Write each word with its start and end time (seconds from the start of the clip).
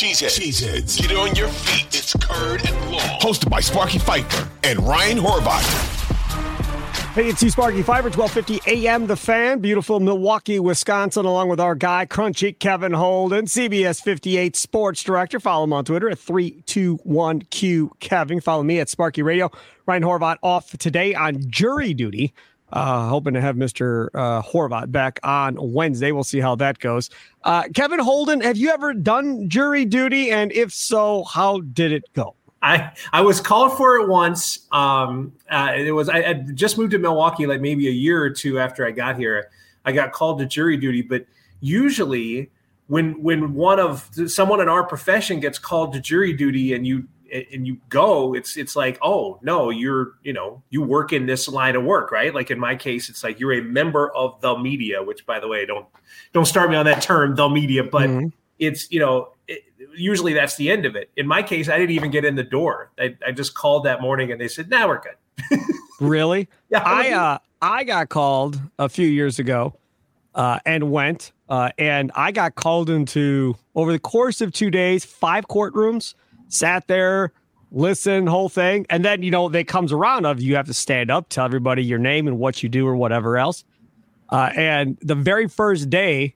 Cheeseheads. 0.00 0.40
Cheeseheads. 0.40 0.98
Get 0.98 1.14
on 1.14 1.34
your 1.36 1.48
feet. 1.48 1.88
It's 1.88 2.14
Curd 2.14 2.66
and 2.66 2.90
Long. 2.90 3.20
Hosted 3.20 3.50
by 3.50 3.60
Sparky 3.60 3.98
Fifer 3.98 4.48
and 4.64 4.78
Ryan 4.80 5.18
Horvat. 5.18 5.60
Hey, 7.12 7.28
it's 7.28 7.42
you, 7.42 7.50
Sparky 7.50 7.82
Fifer, 7.82 8.08
1250 8.08 8.86
AM 8.86 9.06
The 9.08 9.16
Fan, 9.16 9.58
beautiful 9.58 10.00
Milwaukee, 10.00 10.58
Wisconsin, 10.58 11.26
along 11.26 11.50
with 11.50 11.60
our 11.60 11.74
guy, 11.74 12.06
Crunchy 12.06 12.58
Kevin 12.58 12.94
Holden, 12.94 13.44
CBS 13.44 14.00
58 14.00 14.56
Sports 14.56 15.02
Director. 15.02 15.38
Follow 15.38 15.64
him 15.64 15.74
on 15.74 15.84
Twitter 15.84 16.08
at 16.08 16.16
321Q 16.16 17.90
Kevin. 18.00 18.40
Follow 18.40 18.62
me 18.62 18.80
at 18.80 18.88
Sparky 18.88 19.20
Radio. 19.20 19.50
Ryan 19.84 20.02
Horvat 20.02 20.36
off 20.42 20.70
today 20.78 21.14
on 21.14 21.42
jury 21.50 21.92
duty. 21.92 22.32
Uh, 22.72 23.08
hoping 23.08 23.34
to 23.34 23.40
have 23.40 23.56
Mr. 23.56 24.08
Uh, 24.14 24.42
Horvat 24.42 24.92
back 24.92 25.18
on 25.22 25.56
Wednesday. 25.58 26.12
We'll 26.12 26.24
see 26.24 26.40
how 26.40 26.54
that 26.56 26.78
goes. 26.78 27.10
Uh, 27.44 27.64
Kevin 27.74 27.98
Holden, 27.98 28.40
have 28.40 28.56
you 28.56 28.70
ever 28.70 28.94
done 28.94 29.48
jury 29.48 29.84
duty? 29.84 30.30
And 30.30 30.52
if 30.52 30.72
so, 30.72 31.24
how 31.24 31.60
did 31.60 31.92
it 31.92 32.04
go? 32.14 32.34
I, 32.62 32.92
I 33.12 33.22
was 33.22 33.40
called 33.40 33.76
for 33.76 33.96
it 33.96 34.08
once. 34.08 34.66
Um, 34.70 35.32
uh, 35.50 35.72
it 35.74 35.92
was 35.92 36.08
I 36.08 36.20
had 36.20 36.54
just 36.54 36.76
moved 36.76 36.90
to 36.92 36.98
Milwaukee 36.98 37.46
like 37.46 37.60
maybe 37.60 37.88
a 37.88 37.92
year 37.92 38.22
or 38.22 38.30
two 38.30 38.58
after 38.58 38.86
I 38.86 38.90
got 38.90 39.16
here. 39.16 39.50
I 39.84 39.92
got 39.92 40.12
called 40.12 40.38
to 40.40 40.46
jury 40.46 40.76
duty, 40.76 41.00
but 41.02 41.24
usually 41.60 42.50
when 42.88 43.22
when 43.22 43.54
one 43.54 43.80
of 43.80 44.10
someone 44.26 44.60
in 44.60 44.68
our 44.68 44.84
profession 44.84 45.40
gets 45.40 45.58
called 45.58 45.92
to 45.94 46.00
jury 46.00 46.34
duty 46.34 46.74
and 46.74 46.86
you 46.86 47.08
and 47.32 47.66
you 47.66 47.78
go, 47.88 48.34
it's 48.34 48.56
it's 48.56 48.76
like, 48.76 48.98
oh 49.02 49.38
no, 49.42 49.70
you're 49.70 50.14
you 50.22 50.32
know 50.32 50.62
you 50.70 50.82
work 50.82 51.12
in 51.12 51.26
this 51.26 51.48
line 51.48 51.76
of 51.76 51.84
work, 51.84 52.10
right? 52.10 52.34
Like 52.34 52.50
in 52.50 52.58
my 52.58 52.74
case, 52.74 53.08
it's 53.08 53.22
like 53.22 53.40
you're 53.40 53.52
a 53.52 53.62
member 53.62 54.14
of 54.14 54.40
the 54.40 54.58
media, 54.58 55.02
which 55.02 55.26
by 55.26 55.40
the 55.40 55.48
way, 55.48 55.66
don't 55.66 55.86
don't 56.32 56.46
start 56.46 56.70
me 56.70 56.76
on 56.76 56.86
that 56.86 57.02
term, 57.02 57.34
the 57.34 57.48
media, 57.48 57.84
but 57.84 58.08
mm-hmm. 58.08 58.28
it's 58.58 58.90
you 58.90 59.00
know 59.00 59.32
it, 59.48 59.62
usually 59.94 60.32
that's 60.32 60.56
the 60.56 60.70
end 60.70 60.86
of 60.86 60.96
it. 60.96 61.10
In 61.16 61.26
my 61.26 61.42
case, 61.42 61.68
I 61.68 61.78
didn't 61.78 61.92
even 61.92 62.10
get 62.10 62.24
in 62.24 62.34
the 62.34 62.44
door. 62.44 62.90
I, 62.98 63.16
I 63.26 63.32
just 63.32 63.54
called 63.54 63.84
that 63.84 64.00
morning 64.00 64.32
and 64.32 64.40
they 64.40 64.48
said, 64.48 64.68
"Now 64.68 64.80
nah, 64.80 64.88
we're 64.88 65.00
good." 65.00 65.60
really? 66.00 66.48
Yeah. 66.70 66.82
I 66.84 67.10
uh, 67.10 67.38
I 67.62 67.84
got 67.84 68.08
called 68.08 68.60
a 68.78 68.88
few 68.88 69.06
years 69.06 69.38
ago 69.38 69.74
uh, 70.34 70.58
and 70.64 70.90
went, 70.90 71.32
uh, 71.48 71.70
and 71.78 72.10
I 72.14 72.32
got 72.32 72.54
called 72.54 72.90
into 72.90 73.56
over 73.74 73.92
the 73.92 73.98
course 73.98 74.40
of 74.40 74.52
two 74.52 74.70
days, 74.70 75.04
five 75.04 75.48
courtrooms 75.48 76.14
sat 76.50 76.86
there, 76.86 77.32
listen, 77.72 78.26
whole 78.26 78.48
thing. 78.48 78.84
And 78.90 79.04
then, 79.04 79.22
you 79.22 79.30
know, 79.30 79.48
they 79.48 79.64
comes 79.64 79.92
around 79.92 80.26
of 80.26 80.42
you 80.42 80.56
have 80.56 80.66
to 80.66 80.74
stand 80.74 81.10
up, 81.10 81.28
tell 81.28 81.44
everybody 81.44 81.82
your 81.82 81.98
name 81.98 82.28
and 82.28 82.38
what 82.38 82.62
you 82.62 82.68
do 82.68 82.86
or 82.86 82.96
whatever 82.96 83.38
else. 83.38 83.64
Uh, 84.28 84.50
and 84.54 84.98
the 85.00 85.14
very 85.14 85.48
first 85.48 85.90
day, 85.90 86.34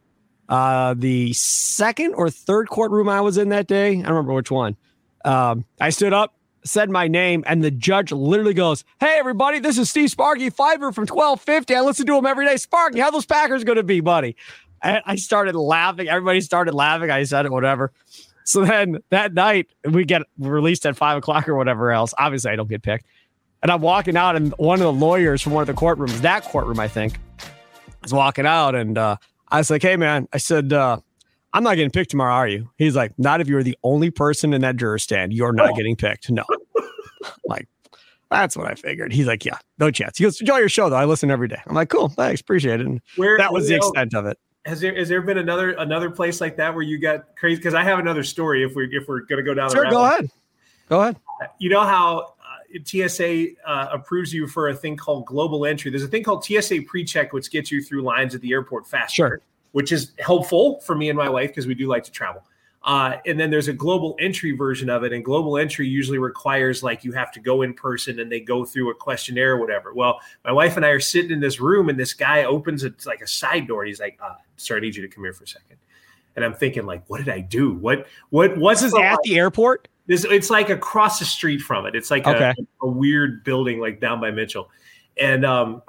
uh, 0.49 0.95
the 0.97 1.33
second 1.33 2.15
or 2.15 2.31
third 2.31 2.69
courtroom 2.69 3.09
I 3.09 3.21
was 3.21 3.39
in 3.39 3.51
that 3.51 3.67
day, 3.67 3.91
I 3.91 4.03
don't 4.03 4.07
remember 4.09 4.33
which 4.33 4.51
one. 4.51 4.77
Um, 5.25 5.65
I 5.81 5.91
stood 5.91 6.13
up, 6.13 6.35
said 6.65 6.91
my 6.91 7.09
name, 7.09 7.45
and 7.47 7.63
the 7.63 7.71
judge 7.71 8.13
literally 8.13 8.53
goes, 8.53 8.85
Hey, 9.01 9.17
everybody, 9.19 9.59
this 9.59 9.79
is 9.79 9.89
Steve 9.89 10.11
Sparky 10.11 10.51
Fifer 10.51 10.93
from 10.93 11.03
1250. 11.07 11.75
I 11.75 11.81
listen 11.81 12.07
to 12.07 12.17
him 12.17 12.27
every 12.27 12.47
day. 12.47 12.57
Sparky, 12.57 13.01
how 13.01 13.11
those 13.11 13.27
Packers 13.27 13.65
going 13.65 13.77
to 13.77 13.83
be, 13.83 14.01
buddy? 14.01 14.37
And 14.83 15.03
I 15.07 15.17
started 15.17 15.55
laughing. 15.55 16.09
Everybody 16.09 16.43
started 16.43 16.75
laughing. 16.75 17.11
I 17.11 17.25
said 17.25 17.47
it, 17.47 17.53
whatever. 17.53 17.93
So 18.45 18.65
then 18.65 18.99
that 19.11 19.33
night 19.33 19.69
we 19.85 20.05
get 20.05 20.23
released 20.39 20.87
at 20.87 20.97
five 20.97 21.17
o'clock 21.19 21.49
or 21.49 21.57
whatever 21.57 21.91
else. 21.91 22.15
Obviously, 22.19 22.53
I 22.53 22.57
don't 22.57 22.69
get 22.69 22.83
picked. 22.83 23.07
And 23.63 23.73
I'm 23.73 23.81
walking 23.81 24.15
out, 24.17 24.37
and 24.37 24.53
one 24.59 24.75
of 24.75 24.85
the 24.85 24.93
lawyers 24.93 25.41
from 25.41 25.53
one 25.55 25.63
of 25.63 25.67
the 25.67 25.73
courtrooms, 25.73 26.21
that 26.21 26.45
courtroom, 26.45 26.79
I 26.79 26.87
think, 26.87 27.19
is 28.05 28.13
walking 28.13 28.45
out. 28.45 28.75
And 28.75 28.99
uh, 28.99 29.17
I 29.49 29.57
was 29.57 29.71
like, 29.71 29.81
hey, 29.81 29.97
man, 29.97 30.29
I 30.35 30.37
said, 30.37 30.75
uh, 30.75 30.99
I'm 31.55 31.63
not 31.63 31.77
getting 31.77 31.91
picked 31.91 32.11
tomorrow, 32.11 32.35
are 32.35 32.47
you? 32.47 32.69
He's 32.77 32.95
like, 32.95 33.19
not 33.19 33.41
if 33.41 33.49
you're 33.49 33.63
the 33.63 33.79
only 33.83 34.11
person 34.11 34.53
in 34.53 34.61
that 34.61 34.77
juror 34.77 34.99
stand. 34.99 35.33
You're 35.33 35.53
not 35.55 35.71
oh. 35.71 35.75
getting 35.77 35.97
picked. 35.97 36.31
No. 36.31 36.45
like, 37.47 37.67
that's 38.31 38.55
what 38.55 38.67
I 38.71 38.75
figured. 38.75 39.15
He's 39.15 39.27
like, 39.27 39.47
yeah, 39.47 39.57
no 39.79 39.91
chance. 39.91 40.19
He 40.19 40.25
goes, 40.25 40.39
enjoy 40.39 40.59
your 40.59 40.69
show, 40.69 40.91
though. 40.91 40.97
I 40.97 41.07
listen 41.07 41.31
every 41.31 41.49
day. 41.49 41.63
I'm 41.67 41.75
like, 41.75 41.89
cool, 41.89 42.11
thanks, 42.11 42.43
appreciate 42.43 42.81
it. 42.81 42.87
And 42.87 43.01
Where, 43.17 43.39
that 43.39 43.55
was 43.55 43.69
the 43.69 43.77
extent 43.77 44.13
of 44.13 44.27
it 44.27 44.39
has 44.67 44.81
there 44.81 44.97
has 44.97 45.09
there 45.09 45.21
been 45.21 45.39
another 45.39 45.73
another 45.73 46.11
place 46.11 46.41
like 46.41 46.57
that 46.57 46.75
where 46.75 46.83
you 46.83 46.99
got 46.99 47.37
crazy? 47.37 47.57
Because 47.57 47.75
I 47.75 47.83
have 47.83 47.99
another 47.99 48.23
story. 48.23 48.65
If 48.65 48.75
we 48.75 48.89
if 48.97 49.07
we're 49.07 49.21
gonna 49.21 49.43
go 49.43 49.55
down, 49.55 49.71
sure, 49.71 49.91
go 49.91 50.05
ahead, 50.05 50.31
go 50.89 51.03
ahead. 51.03 51.17
You 51.59 51.69
know 51.69 51.83
how 51.83 52.35
uh, 52.41 52.79
TSA 52.85 53.47
uh, 53.67 53.89
approves 53.93 54.33
you 54.33 54.47
for 54.47 54.69
a 54.69 54.75
thing 54.75 54.97
called 54.97 55.27
global 55.27 55.67
entry. 55.67 55.91
There's 55.91 56.03
a 56.03 56.09
thing 56.09 56.23
called 56.23 56.45
TSA 56.45 56.81
PreCheck, 56.81 57.33
which 57.33 57.51
gets 57.51 57.71
you 57.71 57.83
through 57.83 58.03
lines 58.03 58.35
at 58.35 58.41
the 58.41 58.53
airport 58.53 58.87
faster, 58.87 59.15
sure. 59.15 59.41
which 59.73 59.93
is 59.93 60.13
helpful 60.19 60.81
for 60.81 60.95
me 60.95 61.11
and 61.11 61.17
my 61.17 61.29
wife 61.29 61.51
because 61.51 61.67
we 61.67 61.75
do 61.75 61.87
like 61.87 62.05
to 62.05 62.11
travel. 62.11 62.43
Uh, 62.85 63.17
and 63.25 63.41
then 63.41 63.51
there's 63.51 63.69
a 63.69 63.73
global 63.73 64.15
entry 64.21 64.53
version 64.53 64.91
of 64.91 65.05
it. 65.05 65.13
And 65.13 65.25
global 65.25 65.57
entry 65.57 65.89
usually 65.89 66.19
requires 66.19 66.83
like 66.83 67.03
you 67.03 67.13
have 67.13 67.33
to 67.33 67.41
go 67.41 67.63
in 67.63 67.73
person 67.73 68.21
and 68.21 68.31
they 68.31 68.41
go 68.41 68.65
through 68.65 68.91
a 68.91 68.95
questionnaire 68.95 69.53
or 69.53 69.59
whatever. 69.59 69.95
Well, 69.95 70.21
my 70.45 70.53
wife 70.53 70.77
and 70.77 70.85
I 70.85 70.91
are 70.91 71.01
sitting 71.01 71.31
in 71.31 71.41
this 71.41 71.61
room 71.61 71.89
and 71.89 71.99
this 71.99 72.13
guy 72.13 72.45
opens 72.45 72.85
it 72.85 73.07
like 73.07 73.23
a 73.23 73.27
side 73.27 73.67
door. 73.67 73.87
He's 73.87 74.01
like, 74.01 74.19
uh, 74.23 74.35
"Sir, 74.57 74.77
I 74.77 74.81
need 74.81 74.97
you 74.97 75.03
to 75.03 75.09
come 75.09 75.25
here 75.25 75.33
for 75.33 75.45
a 75.45 75.49
second. 75.49 75.79
And 76.37 76.45
I'm 76.45 76.55
thinking 76.55 76.85
like, 76.85 77.05
what 77.09 77.19
did 77.19 77.29
I 77.31 77.41
do? 77.41 77.73
What 77.75 78.07
what 78.31 78.59
was 78.59 78.83
this 78.83 78.95
at 78.95 79.19
the 79.23 79.39
airport? 79.39 79.89
This 80.07 80.25
it's 80.25 80.51
like 80.51 80.69
across 80.69 81.19
the 81.19 81.25
street 81.25 81.63
from 81.63 81.87
it. 81.87 81.95
It's 81.95 82.11
like 82.11 82.27
okay. 82.27 82.53
a, 82.83 82.87
a 82.87 82.89
weird 82.89 83.45
building 83.45 83.81
like 83.81 84.01
down 84.01 84.21
by 84.21 84.31
Mitchell. 84.31 84.69
And 85.17 85.47
um, 85.47 85.83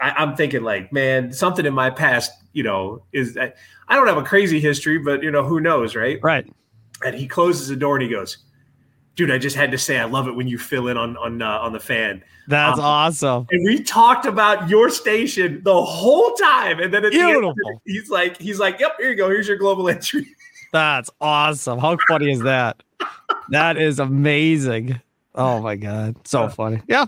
I, 0.00 0.22
am 0.22 0.36
thinking 0.36 0.62
like, 0.62 0.92
man, 0.92 1.32
something 1.32 1.64
in 1.64 1.72
my 1.72 1.88
past, 1.88 2.32
you 2.52 2.62
know, 2.62 3.02
is 3.12 3.36
I, 3.36 3.52
I 3.88 3.96
don't 3.96 4.06
have 4.06 4.16
a 4.16 4.22
crazy 4.22 4.60
history, 4.60 4.98
but 4.98 5.22
you 5.22 5.30
know, 5.30 5.44
who 5.44 5.60
knows, 5.60 5.94
right? 5.94 6.18
Right. 6.22 6.46
And 7.04 7.14
he 7.14 7.26
closes 7.26 7.68
the 7.68 7.76
door 7.76 7.96
and 7.96 8.02
he 8.02 8.08
goes, 8.08 8.38
"Dude, 9.16 9.30
I 9.30 9.38
just 9.38 9.56
had 9.56 9.70
to 9.72 9.78
say 9.78 9.98
I 9.98 10.04
love 10.04 10.28
it 10.28 10.32
when 10.32 10.46
you 10.46 10.58
fill 10.58 10.88
in 10.88 10.96
on 10.96 11.16
on 11.16 11.42
uh, 11.42 11.58
on 11.58 11.72
the 11.72 11.80
fan." 11.80 12.22
That's 12.48 12.78
um, 12.78 12.84
awesome. 12.84 13.46
And 13.50 13.64
we 13.64 13.82
talked 13.82 14.26
about 14.26 14.68
your 14.68 14.90
station 14.90 15.62
the 15.64 15.82
whole 15.82 16.32
time, 16.34 16.80
and 16.80 16.92
then 16.92 17.04
at 17.04 17.12
Beautiful. 17.12 17.54
the 17.54 17.68
end, 17.70 17.80
he's 17.86 18.10
like, 18.10 18.38
he's 18.40 18.58
like, 18.58 18.78
"Yep, 18.80 18.96
here 18.98 19.10
you 19.10 19.16
go. 19.16 19.28
Here's 19.28 19.48
your 19.48 19.58
global 19.58 19.88
entry." 19.88 20.26
That's 20.72 21.10
awesome. 21.20 21.78
How 21.78 21.98
funny 22.08 22.32
is 22.32 22.40
that? 22.40 22.82
that 23.50 23.76
is 23.76 23.98
amazing. 23.98 25.00
Oh 25.34 25.60
my 25.60 25.76
god, 25.76 26.16
so 26.26 26.48
funny. 26.48 26.82
Yeah, 26.86 27.06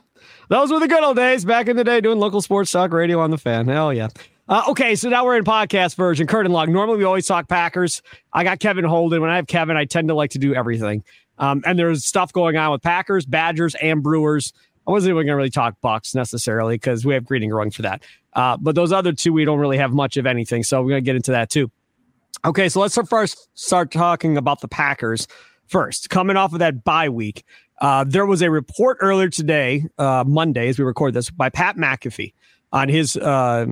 those 0.48 0.72
were 0.72 0.80
the 0.80 0.88
good 0.88 1.02
old 1.02 1.16
days 1.16 1.44
back 1.44 1.68
in 1.68 1.76
the 1.76 1.84
day 1.84 2.00
doing 2.00 2.18
local 2.18 2.40
sports 2.40 2.70
talk 2.70 2.92
radio 2.92 3.20
on 3.20 3.30
the 3.30 3.38
fan. 3.38 3.68
Hell 3.68 3.92
yeah. 3.92 4.08
Uh, 4.46 4.62
okay, 4.68 4.94
so 4.94 5.08
now 5.08 5.24
we're 5.24 5.36
in 5.36 5.44
podcast 5.44 5.94
version. 5.94 6.26
Curd 6.26 6.44
and 6.44 6.52
Long. 6.52 6.70
Normally 6.70 6.98
we 6.98 7.04
always 7.04 7.26
talk 7.26 7.48
Packers. 7.48 8.02
I 8.32 8.44
got 8.44 8.60
Kevin 8.60 8.84
Holden. 8.84 9.22
When 9.22 9.30
I 9.30 9.36
have 9.36 9.46
Kevin, 9.46 9.76
I 9.76 9.86
tend 9.86 10.08
to 10.08 10.14
like 10.14 10.30
to 10.32 10.38
do 10.38 10.54
everything. 10.54 11.02
Um, 11.38 11.62
and 11.64 11.78
there's 11.78 12.04
stuff 12.04 12.32
going 12.32 12.56
on 12.56 12.70
with 12.70 12.82
Packers, 12.82 13.24
Badgers, 13.24 13.74
and 13.76 14.02
Brewers. 14.02 14.52
I 14.86 14.90
wasn't 14.90 15.12
even 15.12 15.26
going 15.26 15.28
to 15.28 15.36
really 15.36 15.50
talk 15.50 15.80
Bucks 15.80 16.14
necessarily 16.14 16.74
because 16.74 17.06
we 17.06 17.14
have 17.14 17.24
Greeting 17.24 17.48
Growing 17.48 17.70
for 17.70 17.82
that. 17.82 18.04
Uh, 18.34 18.58
but 18.58 18.74
those 18.74 18.92
other 18.92 19.12
two, 19.12 19.32
we 19.32 19.46
don't 19.46 19.58
really 19.58 19.78
have 19.78 19.92
much 19.92 20.18
of 20.18 20.26
anything. 20.26 20.62
So 20.62 20.82
we're 20.82 20.90
going 20.90 21.02
to 21.02 21.06
get 21.06 21.16
into 21.16 21.30
that 21.30 21.48
too. 21.48 21.70
Okay, 22.44 22.68
so 22.68 22.80
let's 22.80 22.98
first 23.08 23.48
start 23.54 23.90
talking 23.90 24.36
about 24.36 24.60
the 24.60 24.68
Packers 24.68 25.26
first. 25.66 26.10
Coming 26.10 26.36
off 26.36 26.52
of 26.52 26.58
that 26.58 26.84
bye 26.84 27.08
week, 27.08 27.44
uh, 27.80 28.04
there 28.06 28.26
was 28.26 28.42
a 28.42 28.50
report 28.50 28.98
earlier 29.00 29.30
today, 29.30 29.86
uh, 29.96 30.24
Monday, 30.26 30.68
as 30.68 30.78
we 30.78 30.84
record 30.84 31.14
this, 31.14 31.30
by 31.30 31.48
Pat 31.48 31.76
McAfee 31.76 32.34
on 32.70 32.90
his 32.90 33.16
uh, 33.16 33.66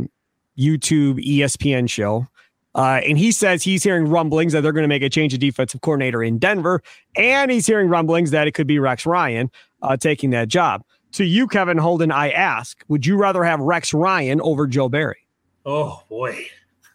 YouTube 0.59 1.25
ESPN 1.25 1.89
show. 1.89 2.27
Uh, 2.75 3.01
and 3.07 3.19
he 3.19 3.33
says 3.33 3.63
he's 3.63 3.83
hearing 3.83 4.09
rumblings 4.09 4.53
that 4.55 4.63
they're 4.63 4.73
going 4.73 4.85
to 4.85 4.89
make 4.89 5.03
a 5.03 5.11
change 5.11 5.35
of 5.35 5.41
defensive 5.41 5.81
coordinator 5.83 6.23
in 6.23 6.39
Denver. 6.39 6.83
And 7.17 7.51
he's 7.51 7.67
hearing 7.67 7.89
rumblings 7.89 8.31
that 8.31 8.47
it 8.47 8.53
could 8.53 8.67
be 8.67 8.79
Rex 8.79 9.05
Ryan 9.05 9.51
uh, 9.83 9.97
taking 9.97 10.31
that 10.31 10.49
job. 10.49 10.83
To 11.13 11.25
you, 11.25 11.47
Kevin 11.47 11.77
Holden, 11.77 12.11
I 12.11 12.31
ask, 12.31 12.83
would 12.89 13.05
you 13.05 13.17
rather 13.17 13.45
have 13.45 13.61
Rex 13.61 13.93
Ryan 13.93 14.41
over 14.41 14.67
Joe 14.67 14.89
Barry? 14.89 15.27
Oh, 15.67 16.03
boy. 16.09 16.47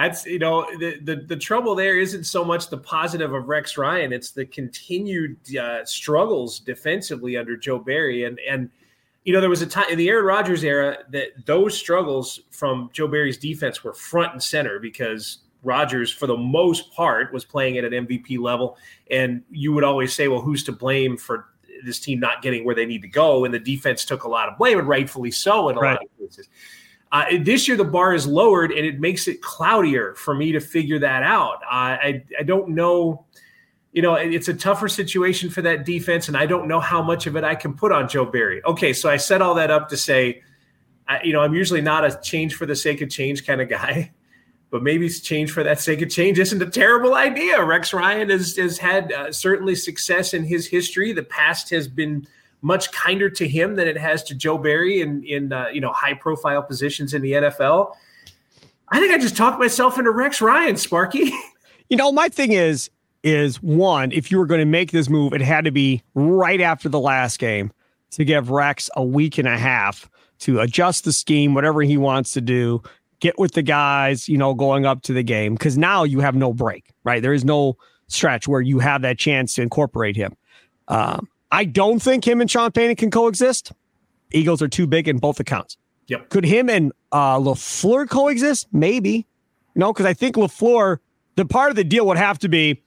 that's 0.00 0.24
you 0.26 0.38
know 0.38 0.66
the, 0.78 0.98
the, 1.02 1.16
the 1.26 1.36
trouble 1.36 1.74
there 1.74 1.98
isn't 1.98 2.24
so 2.24 2.44
much 2.44 2.68
the 2.68 2.78
positive 2.78 3.32
of 3.32 3.48
Rex 3.48 3.76
Ryan, 3.76 4.12
it's 4.12 4.30
the 4.30 4.46
continued 4.46 5.36
uh, 5.56 5.84
struggles 5.84 6.60
defensively 6.60 7.36
under 7.36 7.56
Joe 7.56 7.78
Barry, 7.78 8.24
and 8.24 8.38
and 8.48 8.70
you 9.24 9.32
know 9.32 9.40
there 9.40 9.50
was 9.50 9.62
a 9.62 9.66
time 9.66 9.90
in 9.90 9.98
the 9.98 10.08
Aaron 10.08 10.24
Rodgers 10.24 10.64
era 10.64 10.98
that 11.10 11.46
those 11.46 11.76
struggles 11.76 12.40
from 12.50 12.90
Joe 12.92 13.08
Barry's 13.08 13.38
defense 13.38 13.84
were 13.84 13.92
front 13.92 14.32
and 14.32 14.42
center 14.42 14.78
because 14.78 15.38
Rodgers, 15.62 16.10
for 16.10 16.26
the 16.26 16.36
most 16.36 16.92
part, 16.92 17.32
was 17.32 17.44
playing 17.44 17.78
at 17.78 17.84
an 17.84 18.06
MVP 18.06 18.38
level. 18.38 18.78
And 19.10 19.42
you 19.50 19.72
would 19.72 19.84
always 19.84 20.14
say, 20.14 20.28
well, 20.28 20.40
who's 20.40 20.64
to 20.64 20.72
blame 20.72 21.16
for 21.16 21.46
this 21.84 22.00
team 22.00 22.20
not 22.20 22.42
getting 22.42 22.64
where 22.64 22.74
they 22.74 22.86
need 22.86 23.02
to 23.02 23.08
go? 23.08 23.44
And 23.44 23.52
the 23.52 23.58
defense 23.58 24.04
took 24.04 24.24
a 24.24 24.28
lot 24.28 24.48
of 24.48 24.56
blame, 24.56 24.78
and 24.78 24.88
rightfully 24.88 25.30
so 25.30 25.68
in 25.68 25.76
a 25.76 25.80
right. 25.80 25.92
lot 25.92 26.02
of 26.02 26.18
cases. 26.18 26.48
Uh, 27.12 27.24
this 27.42 27.66
year, 27.66 27.76
the 27.76 27.84
bar 27.84 28.14
is 28.14 28.26
lowered, 28.26 28.70
and 28.70 28.86
it 28.86 29.00
makes 29.00 29.26
it 29.26 29.42
cloudier 29.42 30.14
for 30.14 30.32
me 30.32 30.52
to 30.52 30.60
figure 30.60 30.98
that 31.00 31.22
out. 31.24 31.56
Uh, 31.64 31.98
I 31.98 32.24
I 32.38 32.42
don't 32.44 32.70
know. 32.70 33.26
You 33.92 34.02
know, 34.02 34.14
it's 34.14 34.48
a 34.48 34.54
tougher 34.54 34.88
situation 34.88 35.50
for 35.50 35.62
that 35.62 35.84
defense, 35.84 36.28
and 36.28 36.36
I 36.36 36.46
don't 36.46 36.68
know 36.68 36.78
how 36.78 37.02
much 37.02 37.26
of 37.26 37.36
it 37.36 37.42
I 37.42 37.56
can 37.56 37.74
put 37.74 37.90
on 37.90 38.08
Joe 38.08 38.24
Barry. 38.24 38.62
Okay, 38.64 38.92
so 38.92 39.10
I 39.10 39.16
set 39.16 39.42
all 39.42 39.54
that 39.56 39.70
up 39.70 39.88
to 39.88 39.96
say, 39.96 40.42
I, 41.08 41.22
you 41.24 41.32
know, 41.32 41.40
I'm 41.40 41.54
usually 41.54 41.80
not 41.80 42.04
a 42.04 42.16
change 42.22 42.54
for 42.54 42.66
the 42.66 42.76
sake 42.76 43.00
of 43.00 43.10
change 43.10 43.44
kind 43.44 43.60
of 43.60 43.68
guy 43.68 44.12
but 44.70 44.82
maybe 44.82 45.08
change 45.08 45.50
for 45.50 45.62
that 45.64 45.80
sake 45.80 46.00
of 46.00 46.08
change 46.08 46.38
isn't 46.38 46.62
a 46.62 46.70
terrible 46.70 47.14
idea. 47.14 47.62
Rex 47.62 47.92
Ryan 47.92 48.30
has, 48.30 48.56
has 48.56 48.78
had 48.78 49.12
uh, 49.12 49.32
certainly 49.32 49.74
success 49.74 50.32
in 50.32 50.44
his 50.44 50.66
history. 50.66 51.12
The 51.12 51.24
past 51.24 51.70
has 51.70 51.88
been 51.88 52.26
much 52.62 52.92
kinder 52.92 53.28
to 53.30 53.48
him 53.48 53.74
than 53.74 53.88
it 53.88 53.98
has 53.98 54.22
to 54.24 54.34
Joe 54.34 54.58
Barry 54.58 55.00
in, 55.00 55.24
in 55.24 55.52
uh, 55.52 55.68
you 55.72 55.80
know 55.80 55.92
high 55.92 56.14
profile 56.14 56.62
positions 56.62 57.14
in 57.14 57.22
the 57.22 57.32
NFL. 57.32 57.94
I 58.88 59.00
think 59.00 59.12
I 59.12 59.18
just 59.18 59.36
talked 59.36 59.58
myself 59.58 59.98
into 59.98 60.10
Rex 60.10 60.40
Ryan, 60.40 60.76
Sparky. 60.76 61.32
You 61.88 61.96
know, 61.96 62.12
my 62.12 62.28
thing 62.28 62.52
is 62.52 62.88
is 63.22 63.62
one, 63.62 64.12
if 64.12 64.30
you 64.30 64.38
were 64.38 64.46
going 64.46 64.60
to 64.60 64.66
make 64.66 64.92
this 64.92 65.08
move, 65.08 65.32
it 65.32 65.40
had 65.40 65.64
to 65.64 65.70
be 65.70 66.02
right 66.14 66.60
after 66.60 66.88
the 66.88 67.00
last 67.00 67.38
game 67.38 67.72
to 68.12 68.24
give 68.24 68.50
Rex 68.50 68.90
a 68.96 69.04
week 69.04 69.38
and 69.38 69.46
a 69.46 69.58
half 69.58 70.10
to 70.40 70.60
adjust 70.60 71.04
the 71.04 71.12
scheme, 71.12 71.54
whatever 71.54 71.82
he 71.82 71.96
wants 71.96 72.32
to 72.32 72.40
do, 72.40 72.82
get 73.20 73.38
with 73.38 73.52
the 73.52 73.62
guys, 73.62 74.28
you 74.28 74.38
know, 74.38 74.54
going 74.54 74.86
up 74.86 75.02
to 75.02 75.12
the 75.12 75.22
game 75.22 75.54
because 75.54 75.76
now 75.76 76.02
you 76.02 76.20
have 76.20 76.34
no 76.34 76.52
break, 76.52 76.90
right? 77.04 77.22
There 77.22 77.34
is 77.34 77.44
no 77.44 77.76
stretch 78.08 78.48
where 78.48 78.60
you 78.60 78.78
have 78.78 79.02
that 79.02 79.18
chance 79.18 79.54
to 79.54 79.62
incorporate 79.62 80.16
him. 80.16 80.34
Um, 80.88 81.28
I 81.52 81.64
don't 81.64 82.00
think 82.00 82.26
him 82.26 82.40
and 82.40 82.50
Sean 82.50 82.72
Payton 82.72 82.96
can 82.96 83.10
coexist. 83.10 83.72
Eagles 84.32 84.62
are 84.62 84.68
too 84.68 84.86
big 84.86 85.08
in 85.08 85.18
both 85.18 85.38
accounts. 85.40 85.76
Yep. 86.06 86.30
Could 86.30 86.44
him 86.44 86.68
and 86.68 86.92
uh, 87.12 87.38
LaFleur 87.38 88.08
coexist? 88.08 88.66
Maybe. 88.72 89.26
You 89.74 89.80
know, 89.80 89.92
because 89.92 90.06
I 90.06 90.14
think 90.14 90.36
LaFleur, 90.36 90.98
the 91.36 91.44
part 91.44 91.70
of 91.70 91.76
the 91.76 91.84
deal 91.84 92.06
would 92.06 92.16
have 92.16 92.38
to 92.40 92.48
be 92.48 92.82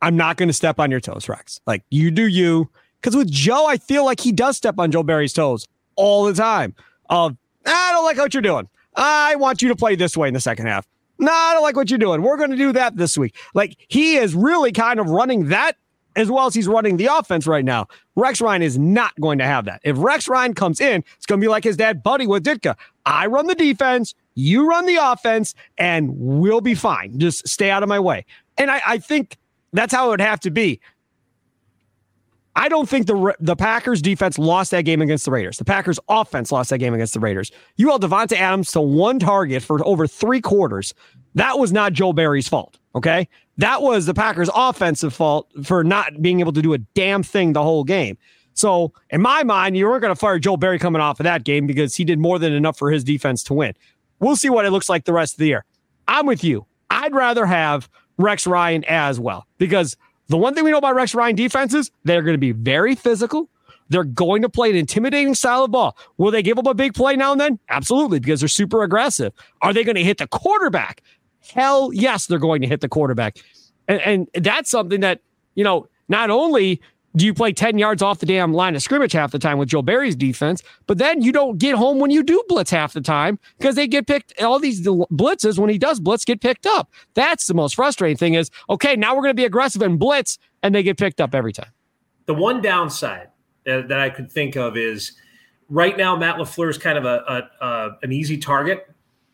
I'm 0.00 0.16
not 0.16 0.36
going 0.36 0.48
to 0.48 0.52
step 0.52 0.78
on 0.78 0.90
your 0.90 1.00
toes, 1.00 1.28
Rex. 1.28 1.60
Like 1.66 1.82
you 1.90 2.10
do 2.10 2.26
you. 2.26 2.68
Because 3.00 3.16
with 3.16 3.30
Joe, 3.30 3.66
I 3.66 3.76
feel 3.76 4.04
like 4.04 4.20
he 4.20 4.32
does 4.32 4.56
step 4.56 4.78
on 4.78 4.90
Joe 4.90 5.02
Barry's 5.02 5.32
toes 5.32 5.66
all 5.96 6.24
the 6.24 6.34
time. 6.34 6.74
Of, 7.10 7.36
I 7.64 7.92
don't 7.92 8.04
like 8.04 8.16
what 8.16 8.34
you're 8.34 8.42
doing. 8.42 8.68
I 8.96 9.36
want 9.36 9.62
you 9.62 9.68
to 9.68 9.76
play 9.76 9.94
this 9.94 10.16
way 10.16 10.28
in 10.28 10.34
the 10.34 10.40
second 10.40 10.66
half. 10.66 10.86
No, 11.20 11.32
I 11.32 11.54
don't 11.54 11.62
like 11.62 11.76
what 11.76 11.90
you're 11.90 11.98
doing. 11.98 12.22
We're 12.22 12.36
going 12.36 12.50
to 12.50 12.56
do 12.56 12.72
that 12.72 12.96
this 12.96 13.16
week. 13.16 13.36
Like 13.54 13.76
he 13.88 14.16
is 14.16 14.34
really 14.34 14.72
kind 14.72 15.00
of 15.00 15.08
running 15.10 15.48
that 15.48 15.76
as 16.16 16.30
well 16.30 16.46
as 16.46 16.54
he's 16.54 16.66
running 16.66 16.96
the 16.96 17.06
offense 17.06 17.46
right 17.46 17.64
now. 17.64 17.86
Rex 18.16 18.40
Ryan 18.40 18.62
is 18.62 18.76
not 18.76 19.18
going 19.20 19.38
to 19.38 19.44
have 19.44 19.64
that. 19.66 19.80
If 19.84 19.96
Rex 19.98 20.28
Ryan 20.28 20.52
comes 20.52 20.80
in, 20.80 21.04
it's 21.16 21.26
going 21.26 21.40
to 21.40 21.44
be 21.44 21.48
like 21.48 21.62
his 21.62 21.76
dad, 21.76 22.02
Buddy, 22.02 22.26
with 22.26 22.44
Ditka. 22.44 22.76
I 23.06 23.26
run 23.26 23.46
the 23.46 23.54
defense, 23.54 24.14
you 24.34 24.68
run 24.68 24.86
the 24.86 24.96
offense, 25.00 25.54
and 25.78 26.10
we'll 26.16 26.60
be 26.60 26.74
fine. 26.74 27.18
Just 27.18 27.46
stay 27.46 27.70
out 27.70 27.84
of 27.84 27.88
my 27.88 28.00
way. 28.00 28.26
And 28.56 28.70
I, 28.70 28.82
I 28.86 28.98
think 28.98 29.36
that's 29.78 29.94
how 29.94 30.08
it 30.08 30.10
would 30.10 30.20
have 30.20 30.40
to 30.40 30.50
be. 30.50 30.80
I 32.56 32.68
don't 32.68 32.88
think 32.88 33.06
the 33.06 33.36
the 33.38 33.54
Packers 33.54 34.02
defense 34.02 34.36
lost 34.36 34.72
that 34.72 34.82
game 34.82 35.00
against 35.00 35.24
the 35.24 35.30
Raiders. 35.30 35.58
The 35.58 35.64
Packers 35.64 36.00
offense 36.08 36.50
lost 36.50 36.70
that 36.70 36.78
game 36.78 36.92
against 36.92 37.14
the 37.14 37.20
Raiders. 37.20 37.52
You 37.76 37.88
held 37.88 38.02
Davante 38.02 38.32
Adams 38.32 38.72
to 38.72 38.80
one 38.80 39.20
target 39.20 39.62
for 39.62 39.86
over 39.86 40.08
three 40.08 40.40
quarters. 40.40 40.92
That 41.36 41.60
was 41.60 41.72
not 41.72 41.92
Joe 41.92 42.12
Barry's 42.12 42.48
fault. 42.48 42.76
Okay, 42.96 43.28
that 43.58 43.80
was 43.80 44.06
the 44.06 44.14
Packers' 44.14 44.50
offensive 44.52 45.14
fault 45.14 45.48
for 45.62 45.84
not 45.84 46.20
being 46.20 46.40
able 46.40 46.52
to 46.52 46.62
do 46.62 46.74
a 46.74 46.78
damn 46.78 47.22
thing 47.22 47.52
the 47.52 47.62
whole 47.62 47.84
game. 47.84 48.18
So, 48.54 48.92
in 49.10 49.22
my 49.22 49.44
mind, 49.44 49.76
you 49.76 49.86
weren't 49.86 50.02
going 50.02 50.12
to 50.12 50.18
fire 50.18 50.40
Joe 50.40 50.56
Barry 50.56 50.80
coming 50.80 51.00
off 51.00 51.20
of 51.20 51.24
that 51.24 51.44
game 51.44 51.68
because 51.68 51.94
he 51.94 52.02
did 52.02 52.18
more 52.18 52.40
than 52.40 52.52
enough 52.52 52.76
for 52.76 52.90
his 52.90 53.04
defense 53.04 53.44
to 53.44 53.54
win. 53.54 53.74
We'll 54.18 54.34
see 54.34 54.50
what 54.50 54.66
it 54.66 54.72
looks 54.72 54.88
like 54.88 55.04
the 55.04 55.12
rest 55.12 55.34
of 55.34 55.38
the 55.38 55.46
year. 55.46 55.64
I'm 56.08 56.26
with 56.26 56.42
you. 56.42 56.66
I'd 56.90 57.14
rather 57.14 57.46
have 57.46 57.88
Rex 58.18 58.46
Ryan 58.46 58.84
as 58.84 59.18
well 59.18 59.46
because 59.56 59.96
the 60.28 60.36
one 60.36 60.54
thing 60.54 60.64
we 60.64 60.70
know 60.70 60.78
about 60.78 60.94
Rex 60.94 61.14
Ryan 61.14 61.36
defenses, 61.36 61.90
they're 62.04 62.22
going 62.22 62.34
to 62.34 62.38
be 62.38 62.52
very 62.52 62.94
physical. 62.94 63.48
They're 63.88 64.04
going 64.04 64.42
to 64.42 64.50
play 64.50 64.68
an 64.68 64.76
intimidating 64.76 65.34
style 65.34 65.64
of 65.64 65.70
ball. 65.70 65.96
Will 66.18 66.30
they 66.30 66.42
give 66.42 66.58
up 66.58 66.66
a 66.66 66.74
big 66.74 66.92
play 66.92 67.16
now 67.16 67.32
and 67.32 67.40
then? 67.40 67.58
Absolutely, 67.70 68.20
because 68.20 68.40
they're 68.40 68.48
super 68.48 68.82
aggressive. 68.82 69.32
Are 69.62 69.72
they 69.72 69.84
going 69.84 69.96
to 69.96 70.04
hit 70.04 70.18
the 70.18 70.26
quarterback? 70.26 71.02
Hell 71.54 71.90
yes, 71.94 72.26
they're 72.26 72.38
going 72.38 72.60
to 72.60 72.68
hit 72.68 72.82
the 72.82 72.88
quarterback. 72.88 73.38
And, 73.86 74.00
and 74.02 74.44
that's 74.44 74.70
something 74.70 75.00
that, 75.00 75.20
you 75.54 75.64
know, 75.64 75.88
not 76.08 76.28
only 76.28 76.82
do 77.16 77.24
you 77.24 77.34
play 77.34 77.52
10 77.52 77.78
yards 77.78 78.02
off 78.02 78.18
the 78.18 78.26
damn 78.26 78.52
line 78.52 78.76
of 78.76 78.82
scrimmage 78.82 79.12
half 79.12 79.32
the 79.32 79.38
time 79.38 79.58
with 79.58 79.68
Joe 79.68 79.82
Barry's 79.82 80.14
defense? 80.14 80.62
But 80.86 80.98
then 80.98 81.22
you 81.22 81.32
don't 81.32 81.58
get 81.58 81.74
home 81.74 81.98
when 81.98 82.10
you 82.10 82.22
do 82.22 82.42
blitz 82.48 82.70
half 82.70 82.92
the 82.92 83.00
time 83.00 83.38
because 83.58 83.74
they 83.74 83.86
get 83.86 84.06
picked. 84.06 84.40
All 84.40 84.58
these 84.58 84.82
blitzes, 84.82 85.58
when 85.58 85.70
he 85.70 85.78
does 85.78 86.00
blitz, 86.00 86.24
get 86.24 86.40
picked 86.40 86.66
up. 86.66 86.90
That's 87.14 87.46
the 87.46 87.54
most 87.54 87.74
frustrating 87.74 88.16
thing 88.16 88.34
is, 88.34 88.50
okay, 88.70 88.94
now 88.94 89.14
we're 89.14 89.22
going 89.22 89.30
to 89.30 89.40
be 89.40 89.44
aggressive 89.44 89.82
and 89.82 89.98
blitz, 89.98 90.38
and 90.62 90.74
they 90.74 90.82
get 90.82 90.98
picked 90.98 91.20
up 91.20 91.34
every 91.34 91.52
time. 91.52 91.70
The 92.26 92.34
one 92.34 92.60
downside 92.60 93.28
uh, 93.66 93.82
that 93.82 93.98
I 93.98 94.10
could 94.10 94.30
think 94.30 94.56
of 94.56 94.76
is 94.76 95.12
right 95.68 95.96
now, 95.96 96.14
Matt 96.14 96.36
LaFleur 96.36 96.70
is 96.70 96.78
kind 96.78 96.98
of 96.98 97.04
a, 97.04 97.48
a, 97.60 97.64
a 97.64 97.90
an 98.02 98.12
easy 98.12 98.36
target 98.36 98.88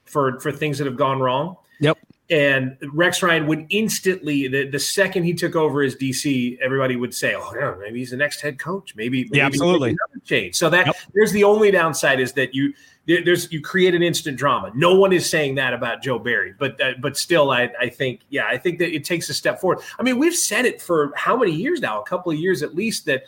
for, 0.04 0.38
for 0.40 0.52
things 0.52 0.78
that 0.78 0.86
have 0.86 0.96
gone 0.96 1.18
wrong. 1.20 1.56
Yep. 1.80 1.98
And 2.30 2.78
Rex 2.92 3.22
Ryan 3.22 3.46
would 3.48 3.66
instantly, 3.68 4.48
the, 4.48 4.66
the 4.66 4.78
second 4.78 5.24
he 5.24 5.34
took 5.34 5.54
over 5.54 5.82
as 5.82 5.94
DC, 5.94 6.58
everybody 6.58 6.96
would 6.96 7.14
say, 7.14 7.34
"Oh, 7.36 7.52
yeah, 7.54 7.74
maybe 7.78 7.98
he's 7.98 8.12
the 8.12 8.16
next 8.16 8.40
head 8.40 8.58
coach. 8.58 8.96
Maybe, 8.96 9.24
maybe 9.24 9.38
yeah, 9.38 9.46
absolutely 9.46 9.94
change." 10.24 10.54
So 10.54 10.70
that 10.70 10.86
yep. 10.86 10.96
there's 11.12 11.32
the 11.32 11.44
only 11.44 11.70
downside 11.70 12.20
is 12.20 12.32
that 12.32 12.54
you 12.54 12.72
there's 13.06 13.52
you 13.52 13.60
create 13.60 13.94
an 13.94 14.02
instant 14.02 14.38
drama. 14.38 14.72
No 14.74 14.94
one 14.94 15.12
is 15.12 15.28
saying 15.28 15.56
that 15.56 15.74
about 15.74 16.02
Joe 16.02 16.18
Barry, 16.18 16.54
but 16.58 16.80
uh, 16.80 16.92
but 16.98 17.18
still, 17.18 17.50
I 17.50 17.70
I 17.78 17.90
think 17.90 18.22
yeah, 18.30 18.46
I 18.46 18.56
think 18.56 18.78
that 18.78 18.94
it 18.94 19.04
takes 19.04 19.28
a 19.28 19.34
step 19.34 19.60
forward. 19.60 19.80
I 19.98 20.02
mean, 20.02 20.18
we've 20.18 20.34
said 20.34 20.64
it 20.64 20.80
for 20.80 21.12
how 21.16 21.36
many 21.36 21.52
years 21.52 21.80
now? 21.80 22.00
A 22.00 22.04
couple 22.06 22.32
of 22.32 22.38
years 22.38 22.62
at 22.62 22.74
least 22.74 23.04
that 23.04 23.24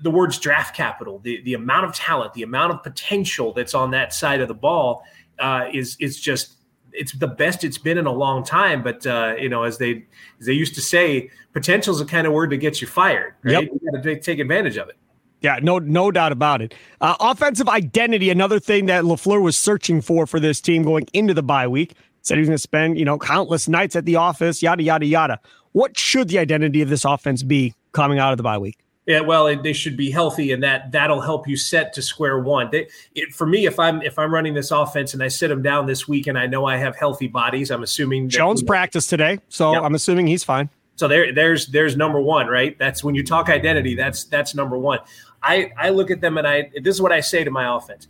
the 0.00 0.10
words 0.10 0.38
draft 0.38 0.76
capital, 0.76 1.18
the 1.18 1.42
the 1.42 1.54
amount 1.54 1.86
of 1.86 1.94
talent, 1.94 2.34
the 2.34 2.44
amount 2.44 2.72
of 2.72 2.84
potential 2.84 3.52
that's 3.52 3.74
on 3.74 3.90
that 3.90 4.14
side 4.14 4.40
of 4.40 4.46
the 4.46 4.54
ball 4.54 5.02
uh, 5.40 5.66
is 5.72 5.96
is 5.98 6.20
just 6.20 6.57
it's 6.98 7.12
the 7.12 7.28
best 7.28 7.64
it's 7.64 7.78
been 7.78 7.96
in 7.96 8.06
a 8.06 8.12
long 8.12 8.44
time. 8.44 8.82
But 8.82 9.06
uh, 9.06 9.36
you 9.38 9.48
know, 9.48 9.62
as 9.62 9.78
they 9.78 10.04
as 10.40 10.46
they 10.46 10.52
used 10.52 10.74
to 10.74 10.82
say, 10.82 11.30
potential 11.52 11.92
is 11.92 12.00
the 12.00 12.06
kind 12.06 12.26
of 12.26 12.32
word 12.32 12.50
that 12.50 12.58
gets 12.58 12.80
you 12.80 12.86
fired. 12.86 13.34
Right? 13.42 13.52
Yep. 13.52 13.62
You 13.62 13.92
got 13.92 14.02
to 14.02 14.20
take 14.20 14.38
advantage 14.38 14.76
of 14.76 14.88
it. 14.88 14.96
Yeah, 15.40 15.60
no, 15.62 15.78
no 15.78 16.10
doubt 16.10 16.32
about 16.32 16.62
it. 16.62 16.74
Uh, 17.00 17.14
offensive 17.20 17.68
identity, 17.68 18.28
another 18.28 18.58
thing 18.58 18.86
that 18.86 19.04
Lafleur 19.04 19.40
was 19.40 19.56
searching 19.56 20.00
for 20.00 20.26
for 20.26 20.40
this 20.40 20.60
team 20.60 20.82
going 20.82 21.06
into 21.12 21.32
the 21.32 21.44
bye 21.44 21.68
week. 21.68 21.94
Said 22.22 22.34
he 22.34 22.40
was 22.40 22.48
going 22.48 22.56
to 22.56 22.62
spend, 22.62 22.98
you 22.98 23.04
know, 23.04 23.18
countless 23.18 23.68
nights 23.68 23.94
at 23.94 24.04
the 24.04 24.16
office, 24.16 24.62
yada 24.62 24.82
yada 24.82 25.06
yada. 25.06 25.40
What 25.72 25.96
should 25.96 26.28
the 26.28 26.38
identity 26.38 26.82
of 26.82 26.88
this 26.88 27.04
offense 27.04 27.44
be 27.44 27.74
coming 27.92 28.18
out 28.18 28.32
of 28.32 28.36
the 28.36 28.42
bye 28.42 28.58
week? 28.58 28.78
Yeah, 29.08 29.20
well, 29.20 29.56
they 29.56 29.72
should 29.72 29.96
be 29.96 30.10
healthy, 30.10 30.52
and 30.52 30.62
that 30.62 30.92
that'll 30.92 31.22
help 31.22 31.48
you 31.48 31.56
set 31.56 31.94
to 31.94 32.02
square 32.02 32.40
one. 32.40 32.68
They, 32.70 32.88
it, 33.14 33.34
for 33.34 33.46
me, 33.46 33.64
if 33.64 33.78
I'm 33.78 34.02
if 34.02 34.18
I'm 34.18 34.34
running 34.34 34.52
this 34.52 34.70
offense 34.70 35.14
and 35.14 35.22
I 35.22 35.28
sit 35.28 35.48
them 35.48 35.62
down 35.62 35.86
this 35.86 36.06
week, 36.06 36.26
and 36.26 36.38
I 36.38 36.46
know 36.46 36.66
I 36.66 36.76
have 36.76 36.94
healthy 36.94 37.26
bodies, 37.26 37.70
I'm 37.70 37.82
assuming 37.82 38.28
Jones 38.28 38.62
practiced 38.62 39.08
today, 39.08 39.38
so 39.48 39.72
yep. 39.72 39.82
I'm 39.82 39.94
assuming 39.94 40.26
he's 40.26 40.44
fine. 40.44 40.68
So 40.96 41.08
there, 41.08 41.32
there's 41.32 41.68
there's 41.68 41.96
number 41.96 42.20
one, 42.20 42.48
right? 42.48 42.78
That's 42.78 43.02
when 43.02 43.14
you 43.14 43.24
talk 43.24 43.48
identity. 43.48 43.94
That's 43.94 44.24
that's 44.24 44.54
number 44.54 44.76
one. 44.76 44.98
I 45.42 45.70
I 45.78 45.88
look 45.88 46.10
at 46.10 46.20
them 46.20 46.36
and 46.36 46.46
I 46.46 46.70
this 46.82 46.94
is 46.94 47.00
what 47.00 47.12
I 47.12 47.20
say 47.20 47.44
to 47.44 47.50
my 47.50 47.74
offense. 47.74 48.08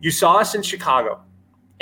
You 0.00 0.12
saw 0.12 0.36
us 0.36 0.54
in 0.54 0.62
Chicago. 0.62 1.20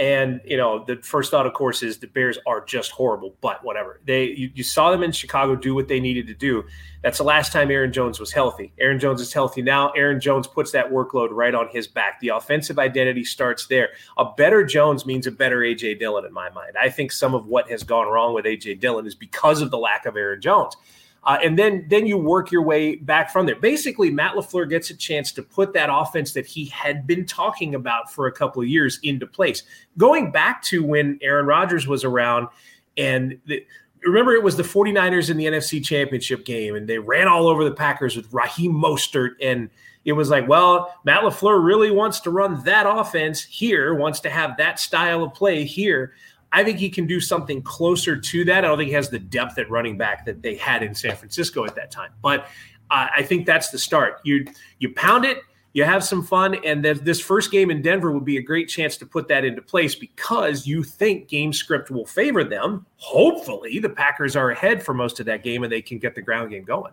And 0.01 0.41
you 0.47 0.57
know, 0.57 0.83
the 0.83 0.97
first 0.97 1.31
thought, 1.31 1.47
of 1.47 1.53
course, 1.53 1.83
is 1.83 1.99
the 1.99 2.07
Bears 2.07 2.39
are 2.47 2.65
just 2.65 2.91
horrible. 2.91 3.37
But 3.43 3.63
whatever, 3.63 4.01
they 4.07 4.29
you, 4.29 4.51
you, 4.55 4.65
saw 4.65 4.91
them 4.91 5.03
in 5.03 5.13
Chicago 5.13 5.55
do 5.55 5.75
what 5.75 5.89
they 5.89 6.01
needed 6.01 6.27
to 6.29 6.35
do. 6.35 6.65
That's 7.03 7.19
the 7.19 7.25
last 7.25 7.53
time 7.53 7.71
Aaron 7.71 7.93
Jones 7.93 8.19
was 8.19 8.33
healthy. 8.33 8.73
Aaron 8.79 8.99
Jones 8.99 9.21
is 9.21 9.31
healthy 9.31 9.61
now. 9.61 9.91
Aaron 9.91 10.19
Jones 10.19 10.47
puts 10.47 10.73
that 10.73 10.91
workload 10.91 11.29
right 11.33 11.55
on 11.55 11.69
his 11.69 11.87
back. 11.87 12.19
The 12.21 12.29
offensive 12.29 12.79
identity 12.79 13.25
starts 13.25 13.67
there. 13.67 13.91
A 14.17 14.25
better 14.25 14.65
Jones 14.65 15.05
means 15.05 15.27
a 15.27 15.31
better 15.31 15.59
AJ 15.59 15.99
Dillon 15.99 16.25
in 16.25 16.33
my 16.33 16.49
mind. 16.49 16.77
I 16.81 16.89
think 16.89 17.13
some 17.13 17.35
of 17.35 17.47
what 17.47 17.69
has 17.71 17.83
gone 17.83 18.09
wrong 18.09 18.33
with 18.33 18.47
AJ 18.47 18.81
Dillon 18.81 19.07
is 19.07 19.15
because 19.15 19.61
of 19.61 19.71
the 19.71 19.79
lack 19.79 20.07
of 20.07 20.17
Aaron 20.17 20.41
Jones. 20.41 20.77
Uh, 21.25 21.39
and 21.43 21.59
then 21.59 21.85
then 21.89 22.07
you 22.07 22.17
work 22.17 22.51
your 22.51 22.63
way 22.63 22.97
back 22.97 23.31
from 23.31 23.45
there. 23.45 23.57
Basically, 23.57 24.11
Matt 24.11 24.35
LaFleur 24.35 24.69
gets 24.69 24.89
a 24.91 24.97
chance 24.97 25.33
to 25.33 25.43
put 25.43 25.75
that 25.75 25.91
offense 25.93 26.33
that 26.33 26.47
he 26.47 26.67
had 26.67 27.07
been 27.07 27.27
talking 27.27 27.75
about 27.75 28.11
for 28.11 28.27
a 28.27 28.33
couple 28.33 28.63
of 28.63 28.69
years 28.69 28.99
into 29.03 29.27
place. 29.27 29.63
Going 29.99 30.31
back 30.31 30.63
to 30.65 30.83
when 30.83 31.19
Aaron 31.21 31.47
Rodgers 31.47 31.87
was 31.87 32.05
around, 32.05 32.49
and 32.97 33.39
the, 33.47 33.65
remember 34.03 34.33
it 34.33 34.43
was 34.43 34.57
the 34.57 34.63
49ers 34.63 35.29
in 35.29 35.37
the 35.37 35.45
NFC 35.45 35.85
Championship 35.85 36.47
game, 36.47 36.75
and 36.75 36.89
they 36.89 36.99
ran 36.99 37.29
all 37.29 37.49
over 37.49 37.65
the 37.65 37.75
Packers 37.75 38.17
with 38.17 38.33
Raheem 38.33 38.73
Mostert, 38.73 39.33
and 39.43 39.69
it 40.07 40.13
was 40.13 40.31
like, 40.31 40.49
well, 40.49 40.95
Matt 41.05 41.23
LaFleur 41.23 41.63
really 41.63 41.91
wants 41.91 42.21
to 42.21 42.31
run 42.31 42.63
that 42.65 42.87
offense 42.89 43.43
here, 43.43 43.95
wants 43.95 44.21
to 44.21 44.31
have 44.31 44.57
that 44.57 44.79
style 44.79 45.23
of 45.23 45.35
play 45.35 45.65
here. 45.65 46.15
I 46.53 46.65
think 46.65 46.79
he 46.79 46.91
can 46.91 47.07
do 47.07 47.21
something 47.21 47.63
closer 47.63 48.17
to 48.17 48.45
that. 48.47 48.65
I 48.65 48.69
don't 48.69 48.79
think 48.79 48.89
he 48.89 48.95
has 48.95 49.09
the 49.09 49.19
depth 49.19 49.59
at 49.59 49.71
running 49.71 49.97
back 49.97 50.27
that 50.27 50.43
they 50.43 50.57
had 50.57 50.83
in 50.83 50.95
San 50.95 51.17
Francisco 51.17 51.65
at 51.65 51.77
that 51.77 51.91
time. 51.91 52.11
But 52.23 52.47
uh, 52.91 53.07
I 53.15 53.23
think 53.23 53.47
that's 53.47 53.71
the 53.71 53.79
start. 53.79 54.21
You 54.25 54.47
you 54.79 54.93
pound 54.95 55.25
it, 55.25 55.39
you 55.73 55.85
have 55.85 56.03
some 56.03 56.25
fun, 56.25 56.57
and 56.65 56.85
this 56.85 57.21
first 57.21 57.53
game 57.53 57.71
in 57.71 57.83
Denver 57.83 58.11
would 58.11 58.25
be 58.25 58.37
a 58.37 58.43
great 58.43 58.69
chance 58.69 58.97
to 58.97 59.07
put 59.07 59.29
that 59.29 59.45
into 59.45 59.63
place 59.63 59.95
because 59.95 60.67
you 60.67 60.83
think 60.83 61.29
game 61.29 61.53
script 61.53 61.91
will 61.91 62.07
favor 62.07 62.43
them. 62.43 62.87
Hopefully, 62.97 63.79
the 63.79 63.89
Packers 63.89 64.35
are 64.35 64.51
ahead 64.51 64.83
for 64.83 64.93
most 64.93 65.21
of 65.21 65.27
that 65.27 65.45
game 65.45 65.63
and 65.63 65.73
they 65.73 65.83
can 65.83 65.99
get 65.99 66.17
the 66.17 66.23
ground 66.23 66.51
game 66.51 66.65
going. 66.65 66.93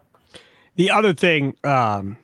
The 0.75 0.91
other 0.91 1.13
thing, 1.15 1.55
um, 1.63 2.17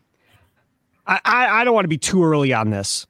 I, 1.08 1.20
I 1.25 1.63
don't 1.63 1.74
want 1.74 1.86
to 1.86 1.90
be 1.90 1.98
too 1.98 2.24
early 2.24 2.54
on 2.54 2.70
this, 2.70 3.08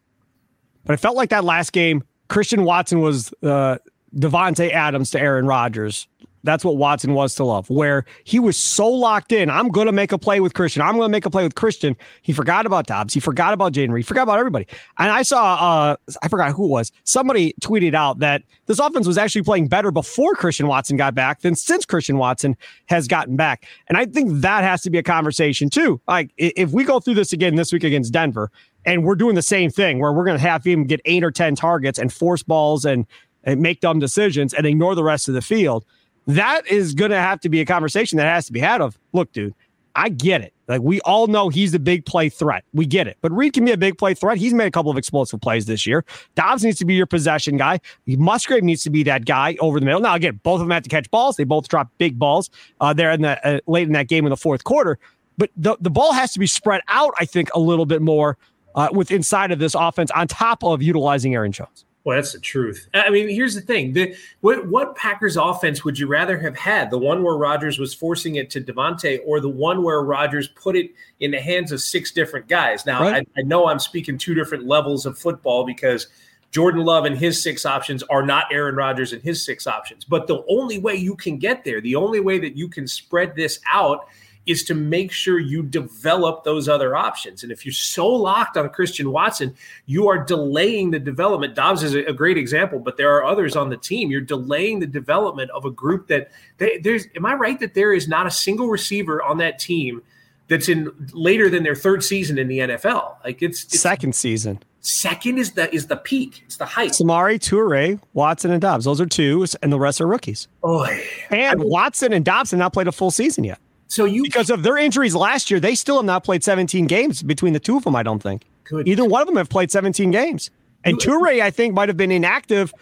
but 0.85 0.93
I 0.93 0.95
felt 0.95 1.17
like 1.17 1.29
that 1.31 1.43
last 1.43 1.73
game, 1.73 2.03
Christian 2.29 2.63
Watson 2.63 3.01
was 3.01 3.33
uh, 3.43 3.77
Davante 4.15 4.71
Adams 4.71 5.11
to 5.11 5.19
Aaron 5.19 5.45
Rodgers 5.45 6.07
that's 6.43 6.65
what 6.65 6.75
Watson 6.75 7.13
was 7.13 7.35
to 7.35 7.45
Love, 7.45 7.69
where 7.69 8.05
he 8.25 8.37
was 8.37 8.57
so 8.57 8.87
locked 8.87 9.31
in. 9.31 9.49
I'm 9.49 9.69
going 9.69 9.85
to 9.85 9.93
make 9.93 10.11
a 10.11 10.17
play 10.17 10.41
with 10.41 10.53
Christian. 10.53 10.81
I'm 10.81 10.95
going 10.95 11.07
to 11.07 11.11
make 11.11 11.25
a 11.25 11.29
play 11.29 11.43
with 11.43 11.55
Christian. 11.55 11.95
He 12.21 12.33
forgot 12.33 12.65
about 12.65 12.85
Dobbs. 12.85 13.13
He 13.13 13.19
forgot 13.19 13.53
about 13.53 13.71
Jayden 13.71 13.91
Reed. 13.91 14.05
Forgot 14.05 14.23
about 14.23 14.39
everybody. 14.39 14.67
And 14.97 15.09
I 15.09 15.23
saw, 15.23 15.55
uh, 15.55 15.95
I 16.21 16.27
forgot 16.27 16.51
who 16.51 16.65
it 16.65 16.69
was. 16.69 16.91
Somebody 17.05 17.53
tweeted 17.61 17.93
out 17.93 18.19
that 18.19 18.43
this 18.65 18.79
offense 18.79 19.07
was 19.07 19.17
actually 19.17 19.43
playing 19.43 19.69
better 19.69 19.89
before 19.89 20.33
Christian 20.35 20.67
Watson 20.67 20.97
got 20.97 21.15
back 21.15 21.41
than 21.41 21.55
since 21.55 21.85
Christian 21.85 22.17
Watson 22.17 22.57
has 22.87 23.07
gotten 23.07 23.37
back. 23.37 23.65
And 23.87 23.97
I 23.97 24.05
think 24.05 24.41
that 24.41 24.63
has 24.63 24.81
to 24.81 24.89
be 24.89 24.97
a 24.97 25.03
conversation 25.03 25.69
too. 25.69 26.01
Like 26.07 26.31
if 26.37 26.71
we 26.71 26.83
go 26.83 26.99
through 26.99 27.15
this 27.15 27.31
again 27.31 27.55
this 27.55 27.71
week 27.71 27.83
against 27.83 28.11
Denver, 28.11 28.51
and 28.85 29.05
we're 29.05 29.15
doing 29.15 29.35
the 29.35 29.41
same 29.41 29.69
thing 29.69 29.99
where 29.99 30.11
we're 30.11 30.25
going 30.25 30.37
to 30.37 30.43
have 30.43 30.65
him 30.65 30.83
get 30.83 30.99
eight 31.05 31.23
or 31.23 31.31
10 31.31 31.55
targets 31.55 31.97
and 31.97 32.11
force 32.11 32.43
balls 32.43 32.83
and, 32.83 33.07
and 33.43 33.61
make 33.61 33.79
dumb 33.79 33.99
decisions 33.99 34.53
and 34.53 34.65
ignore 34.65 34.95
the 34.95 35.03
rest 35.03 35.27
of 35.27 35.33
the 35.33 35.41
field 35.41 35.85
that 36.25 36.65
is 36.67 36.93
going 36.93 37.11
to 37.11 37.19
have 37.19 37.39
to 37.41 37.49
be 37.49 37.59
a 37.59 37.65
conversation 37.65 38.17
that 38.17 38.25
has 38.25 38.45
to 38.45 38.53
be 38.53 38.59
had 38.59 38.81
of 38.81 38.97
look 39.11 39.31
dude 39.31 39.53
i 39.95 40.09
get 40.09 40.41
it. 40.41 40.53
Like 40.67 40.81
we 40.81 41.01
all 41.01 41.27
know 41.27 41.49
he's 41.49 41.73
a 41.73 41.79
big 41.79 42.05
play 42.05 42.29
threat. 42.29 42.63
We 42.73 42.85
get 42.85 43.07
it. 43.07 43.17
But 43.21 43.31
reed 43.31 43.53
can 43.53 43.65
be 43.65 43.71
a 43.71 43.77
big 43.77 43.97
play 43.97 44.13
threat. 44.13 44.37
He's 44.37 44.53
made 44.53 44.67
a 44.67 44.71
couple 44.71 44.89
of 44.89 44.97
explosive 44.97 45.41
plays 45.41 45.65
this 45.65 45.85
year. 45.85 46.05
Dobbs 46.35 46.63
needs 46.63 46.79
to 46.79 46.85
be 46.85 46.93
your 46.93 47.05
possession 47.05 47.57
guy. 47.57 47.79
Musgrave 48.07 48.63
needs 48.63 48.83
to 48.83 48.89
be 48.89 49.03
that 49.03 49.25
guy 49.25 49.55
over 49.59 49.79
the 49.79 49.85
middle. 49.85 50.01
Now 50.01 50.15
again 50.15 50.39
both 50.43 50.55
of 50.55 50.67
them 50.67 50.71
have 50.71 50.83
to 50.83 50.89
catch 50.89 51.09
balls. 51.11 51.35
They 51.35 51.43
both 51.43 51.67
drop 51.67 51.89
big 51.97 52.17
balls 52.17 52.49
uh, 52.79 52.93
there 52.93 53.11
in 53.11 53.21
the 53.21 53.47
uh, 53.47 53.59
late 53.67 53.87
in 53.87 53.93
that 53.93 54.07
game 54.07 54.25
in 54.25 54.29
the 54.29 54.37
fourth 54.37 54.63
quarter. 54.63 54.97
But 55.37 55.49
the, 55.57 55.77
the 55.81 55.89
ball 55.89 56.13
has 56.13 56.31
to 56.33 56.39
be 56.39 56.47
spread 56.47 56.81
out 56.87 57.13
i 57.19 57.25
think 57.25 57.49
a 57.55 57.59
little 57.59 57.85
bit 57.85 58.01
more 58.01 58.37
uh, 58.75 58.89
with 58.91 59.11
inside 59.11 59.51
of 59.51 59.59
this 59.59 59.75
offense 59.75 60.11
on 60.11 60.27
top 60.27 60.63
of 60.63 60.81
utilizing 60.81 61.33
aaron 61.33 61.51
jones 61.51 61.85
well, 62.03 62.17
that's 62.17 62.33
the 62.33 62.39
truth. 62.39 62.89
I 62.93 63.09
mean, 63.09 63.29
here's 63.29 63.55
the 63.55 63.61
thing: 63.61 63.93
the, 63.93 64.15
what 64.41 64.67
what 64.67 64.95
Packers 64.95 65.37
offense 65.37 65.85
would 65.85 65.97
you 65.97 66.07
rather 66.07 66.37
have 66.37 66.57
had? 66.57 66.91
The 66.91 66.97
one 66.97 67.23
where 67.23 67.35
Rodgers 67.35 67.79
was 67.79 67.93
forcing 67.93 68.35
it 68.35 68.49
to 68.51 68.61
Davante, 68.61 69.19
or 69.25 69.39
the 69.39 69.49
one 69.49 69.83
where 69.83 70.01
Rodgers 70.01 70.49
put 70.49 70.75
it 70.75 70.91
in 71.21 71.31
the 71.31 71.39
hands 71.39 71.71
of 71.71 71.81
six 71.81 72.11
different 72.11 72.47
guys? 72.47 72.85
Now, 72.85 73.01
right. 73.01 73.27
I, 73.37 73.39
I 73.39 73.43
know 73.43 73.67
I'm 73.67 73.79
speaking 73.79 74.17
two 74.17 74.33
different 74.33 74.65
levels 74.67 75.05
of 75.05 75.17
football 75.17 75.65
because 75.65 76.07
Jordan 76.51 76.83
Love 76.83 77.05
and 77.05 77.17
his 77.17 77.41
six 77.41 77.65
options 77.65 78.03
are 78.03 78.23
not 78.23 78.45
Aaron 78.51 78.75
Rodgers 78.75 79.13
and 79.13 79.23
his 79.23 79.43
six 79.43 79.65
options. 79.65 80.03
But 80.03 80.27
the 80.27 80.43
only 80.49 80.79
way 80.79 80.95
you 80.95 81.15
can 81.15 81.37
get 81.37 81.63
there, 81.63 81.79
the 81.79 81.95
only 81.95 82.19
way 82.19 82.37
that 82.37 82.57
you 82.57 82.67
can 82.67 82.85
spread 82.85 83.35
this 83.35 83.59
out 83.67 84.07
is 84.45 84.63
to 84.63 84.73
make 84.73 85.11
sure 85.11 85.39
you 85.39 85.63
develop 85.63 86.43
those 86.43 86.67
other 86.67 86.95
options. 86.95 87.43
And 87.43 87.51
if 87.51 87.65
you're 87.65 87.73
so 87.73 88.07
locked 88.07 88.57
on 88.57 88.69
Christian 88.69 89.11
Watson, 89.11 89.55
you 89.85 90.07
are 90.09 90.23
delaying 90.23 90.91
the 90.91 90.99
development. 90.99 91.55
Dobbs 91.55 91.83
is 91.83 91.95
a, 91.95 92.13
great 92.13 92.37
example, 92.37 92.79
but 92.79 92.97
there 92.97 93.15
are 93.15 93.23
others 93.23 93.55
on 93.55 93.69
the 93.69 93.77
team. 93.77 94.11
You're 94.11 94.21
delaying 94.21 94.79
the 94.79 94.87
development 94.87 95.49
of 95.51 95.65
a 95.65 95.71
group 95.71 96.07
that 96.07 96.31
they, 96.57 96.77
there's. 96.77 97.07
Am 97.15 97.25
I 97.25 97.33
right 97.33 97.59
that 97.59 97.73
there 97.73 97.93
is 97.93 98.07
not 98.07 98.27
a 98.27 98.31
single 98.31 98.67
receiver 98.67 99.21
on 99.23 99.37
that 99.37 99.59
team 99.59 100.01
that's 100.47 100.67
in 100.67 100.91
later 101.13 101.49
than 101.49 101.63
their 101.63 101.75
third 101.75 102.03
season 102.03 102.37
in 102.37 102.47
the 102.47 102.59
NFL? 102.59 103.15
Like 103.23 103.41
it's, 103.41 103.63
it's 103.63 103.79
second 103.79 104.13
season. 104.13 104.61
Second 104.81 105.37
is 105.37 105.53
the 105.53 105.73
is 105.73 105.87
the 105.87 105.95
peak. 105.95 106.43
It's 106.45 106.57
the 106.57 106.65
height. 106.65 106.91
Samori, 106.91 107.39
Toure, 107.39 108.01
Watson, 108.13 108.51
and 108.51 108.61
Dobbs. 108.61 108.83
Those 108.83 108.99
are 108.99 109.05
two, 109.05 109.45
and 109.61 109.71
the 109.71 109.79
rest 109.79 110.01
are 110.01 110.07
rookies. 110.07 110.49
Oh, 110.61 110.83
and 111.29 111.41
I 111.41 111.55
mean, 111.55 111.69
Watson 111.69 112.11
and 112.11 112.25
Dobbs 112.25 112.51
have 112.51 112.57
not 112.57 112.73
played 112.73 112.87
a 112.87 112.91
full 112.91 113.09
season 113.09 113.45
yet. 113.45 113.59
So 113.93 114.05
you 114.05 114.23
because 114.23 114.49
of 114.49 114.63
their 114.63 114.75
injuries 114.75 115.13
last 115.13 115.51
year, 115.51 115.59
they 115.59 115.75
still 115.75 115.97
have 115.97 116.05
not 116.05 116.23
played 116.23 116.43
17 116.43 116.87
games 116.87 117.21
between 117.21 117.53
the 117.53 117.59
two 117.59 117.77
of 117.77 117.83
them. 117.83 117.95
I 117.95 118.01
don't 118.01 118.21
think 118.21 118.43
Good. 118.63 118.87
either 118.87 119.05
one 119.05 119.21
of 119.21 119.27
them 119.27 119.35
have 119.35 119.49
played 119.49 119.69
17 119.69 120.09
games. 120.09 120.49
And 120.83 120.97
Toure, 120.97 121.39
I 121.39 121.51
think, 121.51 121.75
might 121.75 121.89
have 121.89 121.95
been 121.95 122.11
inactive 122.11 122.73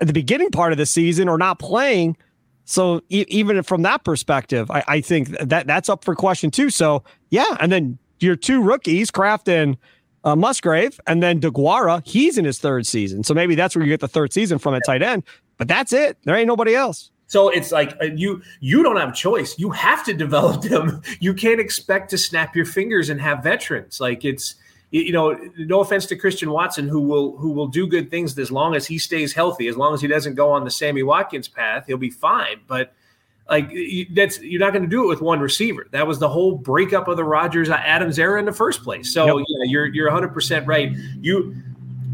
at 0.00 0.06
the 0.06 0.12
beginning 0.14 0.50
part 0.50 0.72
of 0.72 0.78
the 0.78 0.86
season 0.86 1.28
or 1.28 1.36
not 1.36 1.58
playing. 1.58 2.16
So 2.64 3.02
e- 3.10 3.26
even 3.28 3.62
from 3.62 3.82
that 3.82 4.04
perspective, 4.04 4.70
I, 4.70 4.82
I, 4.88 5.00
think 5.02 5.28
that 5.38 5.66
that's 5.66 5.90
up 5.90 6.02
for 6.02 6.14
question 6.14 6.50
too. 6.50 6.70
So 6.70 7.04
yeah, 7.28 7.56
and 7.60 7.70
then 7.70 7.98
your 8.20 8.34
two 8.34 8.62
rookies, 8.62 9.10
Kraft 9.10 9.48
and 9.48 9.76
uh, 10.24 10.34
Musgrave, 10.34 10.98
and 11.06 11.22
then 11.22 11.40
Deguara, 11.40 12.06
he's 12.06 12.38
in 12.38 12.46
his 12.46 12.58
third 12.58 12.86
season. 12.86 13.22
So 13.22 13.34
maybe 13.34 13.54
that's 13.54 13.76
where 13.76 13.84
you 13.84 13.90
get 13.90 14.00
the 14.00 14.08
third 14.08 14.32
season 14.32 14.58
from 14.58 14.74
at 14.74 14.82
tight 14.86 15.02
end. 15.02 15.24
But 15.58 15.68
that's 15.68 15.92
it. 15.92 16.16
There 16.24 16.34
ain't 16.34 16.48
nobody 16.48 16.74
else. 16.74 17.10
So 17.28 17.50
it's 17.50 17.70
like 17.70 17.96
uh, 18.02 18.06
you 18.06 18.42
you 18.60 18.82
don't 18.82 18.96
have 18.96 19.10
a 19.10 19.14
choice. 19.14 19.58
You 19.58 19.70
have 19.70 20.04
to 20.06 20.14
develop 20.14 20.62
them. 20.62 21.02
You 21.20 21.34
can't 21.34 21.60
expect 21.60 22.10
to 22.10 22.18
snap 22.18 22.56
your 22.56 22.64
fingers 22.64 23.10
and 23.10 23.20
have 23.20 23.42
veterans. 23.42 24.00
Like 24.00 24.24
it's 24.24 24.54
you 24.90 25.12
know, 25.12 25.38
no 25.58 25.80
offense 25.80 26.06
to 26.06 26.16
Christian 26.16 26.50
Watson, 26.50 26.88
who 26.88 27.00
will 27.00 27.36
who 27.36 27.50
will 27.50 27.66
do 27.66 27.86
good 27.86 28.10
things 28.10 28.38
as 28.38 28.50
long 28.50 28.74
as 28.74 28.86
he 28.86 28.98
stays 28.98 29.34
healthy, 29.34 29.68
as 29.68 29.76
long 29.76 29.92
as 29.92 30.00
he 30.00 30.08
doesn't 30.08 30.34
go 30.34 30.50
on 30.50 30.64
the 30.64 30.70
Sammy 30.70 31.02
Watkins 31.02 31.48
path, 31.48 31.84
he'll 31.86 31.98
be 31.98 32.10
fine. 32.10 32.60
But 32.66 32.94
like 33.50 33.70
that's 34.14 34.40
you're 34.40 34.60
not 34.60 34.72
going 34.72 34.84
to 34.84 34.88
do 34.88 35.04
it 35.04 35.08
with 35.08 35.20
one 35.20 35.40
receiver. 35.40 35.86
That 35.90 36.06
was 36.06 36.18
the 36.18 36.28
whole 36.28 36.54
breakup 36.54 37.08
of 37.08 37.16
the 37.16 37.24
Rodgers 37.24 37.68
Adams 37.68 38.18
era 38.18 38.38
in 38.38 38.46
the 38.46 38.52
first 38.52 38.82
place. 38.82 39.12
So 39.12 39.38
yep. 39.38 39.46
yeah, 39.48 39.64
you're 39.70 39.86
you're 39.86 40.06
100 40.06 40.28
percent 40.28 40.66
right. 40.66 40.92
You 41.20 41.54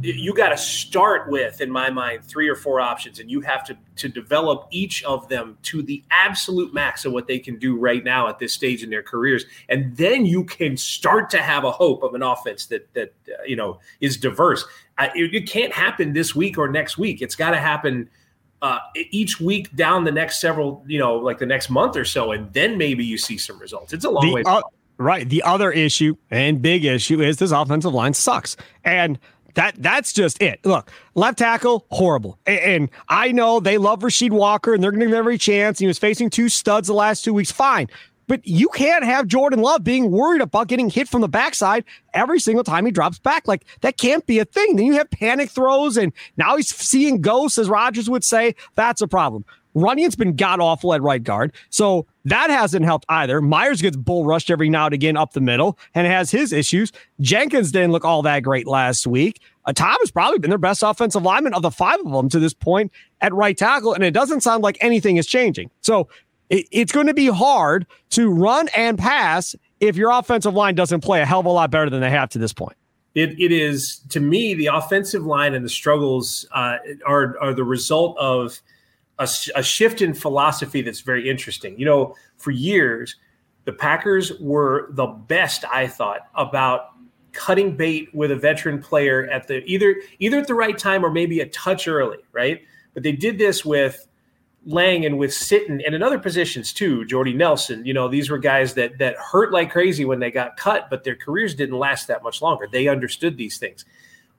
you 0.04 0.34
got 0.34 0.50
to 0.50 0.56
start 0.56 1.30
with, 1.30 1.60
in 1.60 1.70
my 1.70 1.88
mind, 1.90 2.24
three 2.24 2.48
or 2.48 2.54
four 2.54 2.80
options, 2.80 3.20
and 3.20 3.30
you 3.30 3.40
have 3.40 3.64
to 3.64 3.76
to 3.96 4.08
develop 4.08 4.66
each 4.70 5.02
of 5.04 5.28
them 5.28 5.56
to 5.62 5.82
the 5.82 6.02
absolute 6.10 6.74
max 6.74 7.04
of 7.04 7.12
what 7.12 7.26
they 7.26 7.38
can 7.38 7.58
do 7.58 7.76
right 7.76 8.04
now 8.04 8.28
at 8.28 8.38
this 8.38 8.52
stage 8.52 8.82
in 8.82 8.90
their 8.90 9.02
careers, 9.02 9.44
and 9.68 9.96
then 9.96 10.26
you 10.26 10.44
can 10.44 10.76
start 10.76 11.30
to 11.30 11.38
have 11.38 11.64
a 11.64 11.70
hope 11.70 12.02
of 12.02 12.14
an 12.14 12.22
offense 12.22 12.66
that 12.66 12.92
that 12.94 13.14
uh, 13.28 13.42
you 13.44 13.56
know 13.56 13.78
is 14.00 14.16
diverse. 14.16 14.64
Uh, 14.98 15.08
it, 15.14 15.34
it, 15.34 15.48
can't 15.48 15.72
happen 15.72 16.12
this 16.12 16.34
week 16.34 16.56
or 16.56 16.68
next 16.68 16.98
week. 16.98 17.22
It's 17.22 17.34
got 17.34 17.50
to 17.50 17.58
happen. 17.58 18.08
Uh, 18.62 18.78
each 19.10 19.40
week 19.40 19.76
down 19.76 20.04
the 20.04 20.12
next 20.12 20.40
several, 20.40 20.82
you 20.86 20.98
know, 20.98 21.16
like 21.16 21.36
the 21.36 21.44
next 21.44 21.68
month 21.68 21.96
or 21.96 22.04
so, 22.04 22.32
and 22.32 22.50
then 22.54 22.78
maybe 22.78 23.04
you 23.04 23.18
see 23.18 23.36
some 23.36 23.58
results. 23.58 23.92
It's 23.92 24.06
a 24.06 24.10
long 24.10 24.26
the, 24.26 24.32
way. 24.32 24.42
Right. 24.96 25.28
The 25.28 25.42
other 25.42 25.72
issue 25.72 26.16
and 26.30 26.62
big 26.62 26.84
issue 26.84 27.20
is 27.20 27.38
this 27.38 27.50
offensive 27.50 27.92
line 27.92 28.14
sucks. 28.14 28.56
And 28.84 29.18
that 29.54 29.74
that's 29.78 30.12
just 30.12 30.40
it. 30.42 30.60
Look, 30.64 30.90
left 31.14 31.38
tackle, 31.38 31.86
horrible. 31.90 32.38
And, 32.46 32.60
and 32.60 32.90
I 33.08 33.32
know 33.32 33.60
they 33.60 33.78
love 33.78 34.00
Rasheed 34.00 34.30
Walker 34.30 34.74
and 34.74 34.82
they're 34.82 34.90
going 34.90 35.00
to 35.00 35.06
give 35.06 35.12
him 35.12 35.18
every 35.18 35.38
chance. 35.38 35.78
He 35.78 35.86
was 35.86 35.98
facing 35.98 36.30
two 36.30 36.48
studs 36.48 36.88
the 36.88 36.94
last 36.94 37.24
two 37.24 37.34
weeks. 37.34 37.52
Fine. 37.52 37.88
But 38.26 38.46
you 38.46 38.68
can't 38.68 39.04
have 39.04 39.26
Jordan 39.26 39.60
Love 39.60 39.84
being 39.84 40.10
worried 40.10 40.40
about 40.40 40.68
getting 40.68 40.88
hit 40.88 41.08
from 41.08 41.20
the 41.20 41.28
backside 41.28 41.84
every 42.14 42.40
single 42.40 42.64
time 42.64 42.86
he 42.86 42.92
drops 42.92 43.18
back. 43.18 43.46
Like 43.46 43.66
that 43.82 43.98
can't 43.98 44.24
be 44.26 44.38
a 44.38 44.44
thing. 44.44 44.76
Then 44.76 44.86
you 44.86 44.94
have 44.94 45.10
panic 45.10 45.50
throws, 45.50 45.96
and 45.96 46.12
now 46.36 46.56
he's 46.56 46.74
seeing 46.74 47.20
ghosts, 47.20 47.58
as 47.58 47.68
Rodgers 47.68 48.08
would 48.08 48.24
say. 48.24 48.54
That's 48.76 49.02
a 49.02 49.08
problem. 49.08 49.44
Runyan's 49.74 50.16
been 50.16 50.36
god 50.36 50.60
awful 50.60 50.94
at 50.94 51.02
right 51.02 51.22
guard. 51.22 51.52
So 51.68 52.06
that 52.24 52.50
hasn't 52.50 52.84
helped 52.84 53.04
either. 53.08 53.40
Myers 53.40 53.82
gets 53.82 53.96
bull 53.96 54.24
rushed 54.24 54.50
every 54.50 54.70
now 54.70 54.86
and 54.86 54.94
again 54.94 55.16
up 55.16 55.32
the 55.32 55.40
middle 55.40 55.78
and 55.94 56.06
has 56.06 56.30
his 56.30 56.52
issues. 56.52 56.90
Jenkins 57.20 57.70
didn't 57.70 57.92
look 57.92 58.04
all 58.04 58.22
that 58.22 58.40
great 58.40 58.66
last 58.66 59.06
week. 59.06 59.40
Uh, 59.66 59.72
Tom 59.72 59.96
has 60.00 60.10
probably 60.10 60.38
been 60.38 60.50
their 60.50 60.58
best 60.58 60.82
offensive 60.82 61.22
lineman 61.22 61.54
of 61.54 61.62
the 61.62 61.70
five 61.70 62.00
of 62.00 62.10
them 62.12 62.28
to 62.30 62.38
this 62.38 62.54
point 62.54 62.92
at 63.20 63.32
right 63.34 63.56
tackle, 63.56 63.92
and 63.94 64.02
it 64.02 64.12
doesn't 64.12 64.42
sound 64.42 64.62
like 64.62 64.78
anything 64.80 65.16
is 65.16 65.26
changing. 65.26 65.70
So 65.80 66.08
it, 66.50 66.66
it's 66.70 66.92
going 66.92 67.06
to 67.06 67.14
be 67.14 67.26
hard 67.26 67.86
to 68.10 68.30
run 68.30 68.68
and 68.76 68.98
pass 68.98 69.54
if 69.80 69.96
your 69.96 70.10
offensive 70.10 70.54
line 70.54 70.74
doesn't 70.74 71.00
play 71.00 71.20
a 71.20 71.26
hell 71.26 71.40
of 71.40 71.46
a 71.46 71.50
lot 71.50 71.70
better 71.70 71.90
than 71.90 72.00
they 72.00 72.10
have 72.10 72.30
to 72.30 72.38
this 72.38 72.52
point. 72.52 72.76
It, 73.14 73.38
it 73.38 73.52
is 73.52 74.00
to 74.08 74.20
me 74.20 74.54
the 74.54 74.66
offensive 74.66 75.24
line 75.24 75.54
and 75.54 75.64
the 75.64 75.68
struggles 75.68 76.46
uh, 76.52 76.78
are 77.06 77.36
are 77.40 77.54
the 77.54 77.62
result 77.62 78.18
of 78.18 78.60
a, 79.18 79.28
a 79.54 79.62
shift 79.62 80.02
in 80.02 80.14
philosophy 80.14 80.82
that's 80.82 81.00
very 81.00 81.28
interesting. 81.28 81.78
You 81.78 81.86
know, 81.86 82.16
for 82.36 82.50
years, 82.50 83.16
the 83.64 83.72
Packers 83.72 84.32
were 84.40 84.88
the 84.92 85.06
best, 85.06 85.64
I 85.70 85.86
thought, 85.86 86.28
about 86.34 86.90
cutting 87.32 87.76
bait 87.76 88.14
with 88.14 88.30
a 88.30 88.36
veteran 88.36 88.80
player 88.80 89.28
at 89.28 89.48
the 89.48 89.64
either 89.64 89.96
either 90.20 90.38
at 90.38 90.46
the 90.46 90.54
right 90.54 90.78
time 90.78 91.04
or 91.04 91.10
maybe 91.10 91.40
a 91.40 91.48
touch 91.48 91.88
early, 91.88 92.18
right? 92.32 92.62
But 92.92 93.02
they 93.02 93.12
did 93.12 93.38
this 93.38 93.64
with 93.64 94.06
Lang 94.66 95.04
and 95.04 95.18
with 95.18 95.30
Sitton 95.30 95.84
and 95.84 95.94
in 95.94 96.02
other 96.02 96.18
positions 96.18 96.72
too, 96.72 97.04
Jordy 97.04 97.34
Nelson. 97.34 97.84
You 97.84 97.92
know, 97.92 98.08
these 98.08 98.30
were 98.30 98.38
guys 98.38 98.74
that 98.74 98.98
that 98.98 99.16
hurt 99.16 99.52
like 99.52 99.70
crazy 99.70 100.04
when 100.04 100.20
they 100.20 100.30
got 100.30 100.56
cut, 100.56 100.88
but 100.90 101.04
their 101.04 101.16
careers 101.16 101.54
didn't 101.54 101.78
last 101.78 102.06
that 102.08 102.22
much 102.22 102.40
longer. 102.40 102.68
They 102.70 102.88
understood 102.88 103.36
these 103.36 103.58
things. 103.58 103.84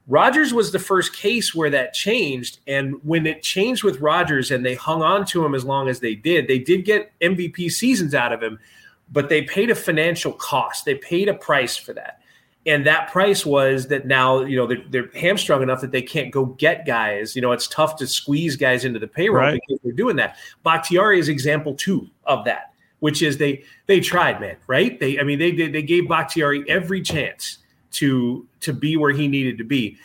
Rodgers 0.08 0.54
was 0.54 0.70
the 0.70 0.78
first 0.78 1.14
case 1.14 1.54
where 1.54 1.70
that 1.70 1.92
changed. 1.92 2.60
And 2.66 2.94
when 3.02 3.26
it 3.26 3.42
changed 3.42 3.82
with 3.82 4.00
Rodgers 4.00 4.50
and 4.50 4.64
they 4.64 4.74
hung 4.74 5.02
on 5.02 5.26
to 5.26 5.44
him 5.44 5.54
as 5.54 5.64
long 5.64 5.88
as 5.88 6.00
they 6.00 6.14
did, 6.14 6.46
they 6.46 6.60
did 6.60 6.84
get 6.84 7.12
MVP 7.20 7.70
seasons 7.70 8.14
out 8.14 8.32
of 8.32 8.42
him, 8.42 8.58
but 9.10 9.28
they 9.28 9.42
paid 9.42 9.70
a 9.70 9.74
financial 9.74 10.32
cost. 10.32 10.84
They 10.84 10.94
paid 10.94 11.28
a 11.28 11.34
price 11.34 11.76
for 11.76 11.92
that. 11.94 12.20
And 12.66 12.84
that 12.86 13.12
price 13.12 13.46
was 13.46 13.88
that 13.88 14.06
now, 14.06 14.40
you 14.40 14.56
know, 14.56 14.66
they're, 14.66 14.82
they're 14.90 15.10
hamstrung 15.14 15.62
enough 15.62 15.80
that 15.80 15.92
they 15.92 16.02
can't 16.02 16.32
go 16.32 16.46
get 16.46 16.84
guys. 16.84 17.36
You 17.36 17.42
know, 17.42 17.52
it's 17.52 17.68
tough 17.68 17.96
to 17.96 18.06
squeeze 18.06 18.56
guys 18.56 18.84
into 18.84 18.98
the 18.98 19.06
payroll 19.06 19.42
right. 19.42 19.60
because 19.68 19.80
they're 19.84 19.92
doing 19.92 20.16
that. 20.16 20.36
Bakhtiari 20.64 21.20
is 21.20 21.28
example 21.28 21.74
two 21.74 22.08
of 22.24 22.44
that, 22.44 22.72
which 22.98 23.22
is 23.22 23.38
they 23.38 23.62
they 23.86 24.00
tried, 24.00 24.40
man, 24.40 24.56
right? 24.66 24.98
They 24.98 25.20
I 25.20 25.22
mean 25.22 25.38
they 25.38 25.52
they, 25.52 25.68
they 25.68 25.82
gave 25.82 26.08
Bakhtiari 26.08 26.68
every 26.68 27.02
chance 27.02 27.58
to 27.96 28.46
to 28.60 28.72
be 28.72 28.96
where 28.96 29.12
he 29.12 29.28
needed 29.28 29.58
to 29.58 29.64
be. 29.64 29.98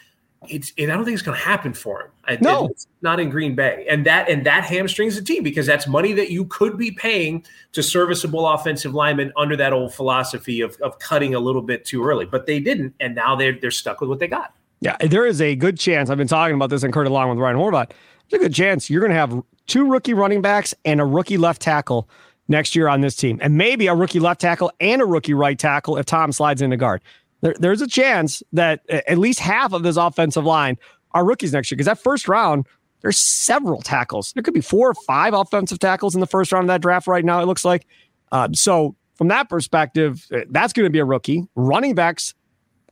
It's 0.49 0.73
I 0.79 0.85
don't 0.85 1.05
think 1.05 1.13
it's 1.13 1.21
going 1.21 1.37
to 1.37 1.43
happen 1.43 1.73
for 1.73 2.01
him. 2.01 2.37
No, 2.41 2.67
it's 2.67 2.87
not 3.01 3.19
in 3.19 3.29
Green 3.29 3.53
Bay, 3.53 3.85
and 3.87 4.05
that 4.05 4.27
and 4.27 4.45
that 4.45 4.63
hamstrings 4.63 5.15
the 5.15 5.21
team 5.21 5.43
because 5.43 5.67
that's 5.67 5.87
money 5.87 6.13
that 6.13 6.31
you 6.31 6.45
could 6.45 6.77
be 6.77 6.91
paying 6.91 7.45
to 7.73 7.83
serviceable 7.83 8.47
offensive 8.47 8.93
linemen 8.93 9.31
under 9.37 9.55
that 9.57 9.71
old 9.71 9.93
philosophy 9.93 10.61
of 10.61 10.75
of 10.81 10.97
cutting 10.97 11.35
a 11.35 11.39
little 11.39 11.61
bit 11.61 11.85
too 11.85 12.03
early. 12.03 12.25
But 12.25 12.47
they 12.47 12.59
didn't, 12.59 12.95
and 12.99 13.13
now 13.13 13.35
they're 13.35 13.53
they're 13.59 13.69
stuck 13.69 14.01
with 14.01 14.09
what 14.09 14.19
they 14.19 14.27
got. 14.27 14.53
Yeah, 14.79 14.97
there 14.99 15.27
is 15.27 15.41
a 15.41 15.55
good 15.55 15.77
chance. 15.77 16.09
I've 16.09 16.17
been 16.17 16.27
talking 16.27 16.55
about 16.55 16.71
this 16.71 16.81
and 16.81 16.91
Curd 16.91 17.05
and 17.05 17.13
Long 17.13 17.29
with 17.29 17.37
Ryan 17.37 17.57
Horvat. 17.57 17.91
There's 18.29 18.41
a 18.41 18.45
good 18.45 18.53
chance 18.53 18.89
you're 18.89 19.01
going 19.01 19.11
to 19.11 19.17
have 19.17 19.43
two 19.67 19.91
rookie 19.91 20.15
running 20.15 20.41
backs 20.41 20.73
and 20.85 20.99
a 20.99 21.05
rookie 21.05 21.37
left 21.37 21.61
tackle 21.61 22.09
next 22.47 22.75
year 22.75 22.87
on 22.87 23.01
this 23.01 23.15
team, 23.15 23.37
and 23.41 23.57
maybe 23.57 23.87
a 23.87 23.93
rookie 23.93 24.19
left 24.19 24.41
tackle 24.41 24.71
and 24.79 25.01
a 25.01 25.05
rookie 25.05 25.35
right 25.35 25.59
tackle 25.59 25.97
if 25.97 26.05
Tom 26.05 26.31
slides 26.31 26.61
into 26.63 26.77
guard 26.77 27.01
there, 27.41 27.55
there's 27.59 27.81
a 27.81 27.87
chance 27.87 28.41
that 28.53 28.87
at 28.89 29.17
least 29.17 29.39
half 29.39 29.73
of 29.73 29.83
this 29.83 29.97
offensive 29.97 30.45
line 30.45 30.77
are 31.13 31.25
rookies 31.25 31.53
next 31.53 31.69
year 31.69 31.75
because 31.75 31.87
that 31.87 31.99
first 31.99 32.27
round, 32.27 32.65
there's 33.01 33.17
several 33.17 33.81
tackles. 33.81 34.31
There 34.33 34.43
could 34.43 34.53
be 34.53 34.61
four 34.61 34.89
or 34.89 34.93
five 34.93 35.33
offensive 35.33 35.79
tackles 35.79 36.15
in 36.15 36.21
the 36.21 36.27
first 36.27 36.51
round 36.51 36.65
of 36.65 36.67
that 36.67 36.81
draft 36.81 37.07
right 37.07 37.25
now, 37.25 37.41
it 37.41 37.45
looks 37.45 37.65
like. 37.65 37.85
Um, 38.31 38.53
so, 38.53 38.95
from 39.15 39.27
that 39.27 39.49
perspective, 39.49 40.25
uh, 40.33 40.39
that's 40.49 40.73
going 40.73 40.85
to 40.85 40.89
be 40.89 40.99
a 40.99 41.05
rookie. 41.05 41.47
Running 41.55 41.93
backs, 41.93 42.33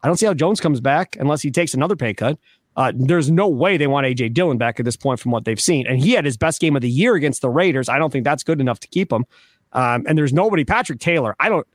I 0.04 0.08
don't 0.08 0.18
see 0.18 0.26
how 0.26 0.34
Jones 0.34 0.60
comes 0.60 0.80
back 0.80 1.16
unless 1.20 1.42
he 1.42 1.50
takes 1.50 1.74
another 1.74 1.96
pay 1.96 2.14
cut. 2.14 2.38
Uh, 2.76 2.92
there's 2.96 3.32
no 3.32 3.48
way 3.48 3.78
they 3.78 3.88
want 3.88 4.06
AJ 4.06 4.34
Dillon 4.34 4.58
back 4.58 4.80
at 4.80 4.86
this 4.86 4.96
point 4.96 5.20
from 5.20 5.32
what 5.32 5.46
they've 5.46 5.60
seen. 5.60 5.88
And 5.88 6.00
he 6.00 6.12
had 6.12 6.26
his 6.26 6.38
best 6.38 6.62
game 6.62 6.76
of 6.76 6.82
the 6.82 6.90
year 6.90 7.16
against 7.16 7.42
the 7.42 7.50
Raiders. 7.50 7.90
I 7.90 7.98
don't 7.98 8.12
think 8.12 8.26
that's 8.26 8.44
good 8.44 8.62
enough 8.62 8.80
to 8.82 8.88
keep 8.88 9.12
him. 9.12 9.26
Um, 9.74 10.06
and 10.08 10.18
there's 10.18 10.34
nobody, 10.34 10.64
Patrick 10.64 11.00
Taylor. 11.00 11.36
I 11.40 11.50
don't, 11.50 11.68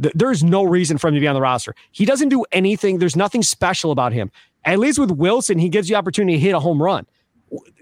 th- 0.00 0.14
there's 0.14 0.42
no 0.44 0.62
reason 0.64 0.98
for 0.98 1.08
him 1.08 1.14
to 1.14 1.20
be 1.20 1.28
on 1.28 1.34
the 1.34 1.40
roster. 1.40 1.74
He 1.92 2.04
doesn't 2.04 2.28
do 2.28 2.44
anything. 2.52 2.98
There's 2.98 3.16
nothing 3.16 3.42
special 3.42 3.90
about 3.90 4.12
him. 4.12 4.30
At 4.64 4.78
least 4.78 4.98
with 4.98 5.10
Wilson, 5.10 5.58
he 5.58 5.68
gives 5.68 5.90
you 5.90 5.96
opportunity 5.96 6.38
to 6.38 6.40
hit 6.40 6.54
a 6.54 6.60
home 6.60 6.82
run. 6.82 7.06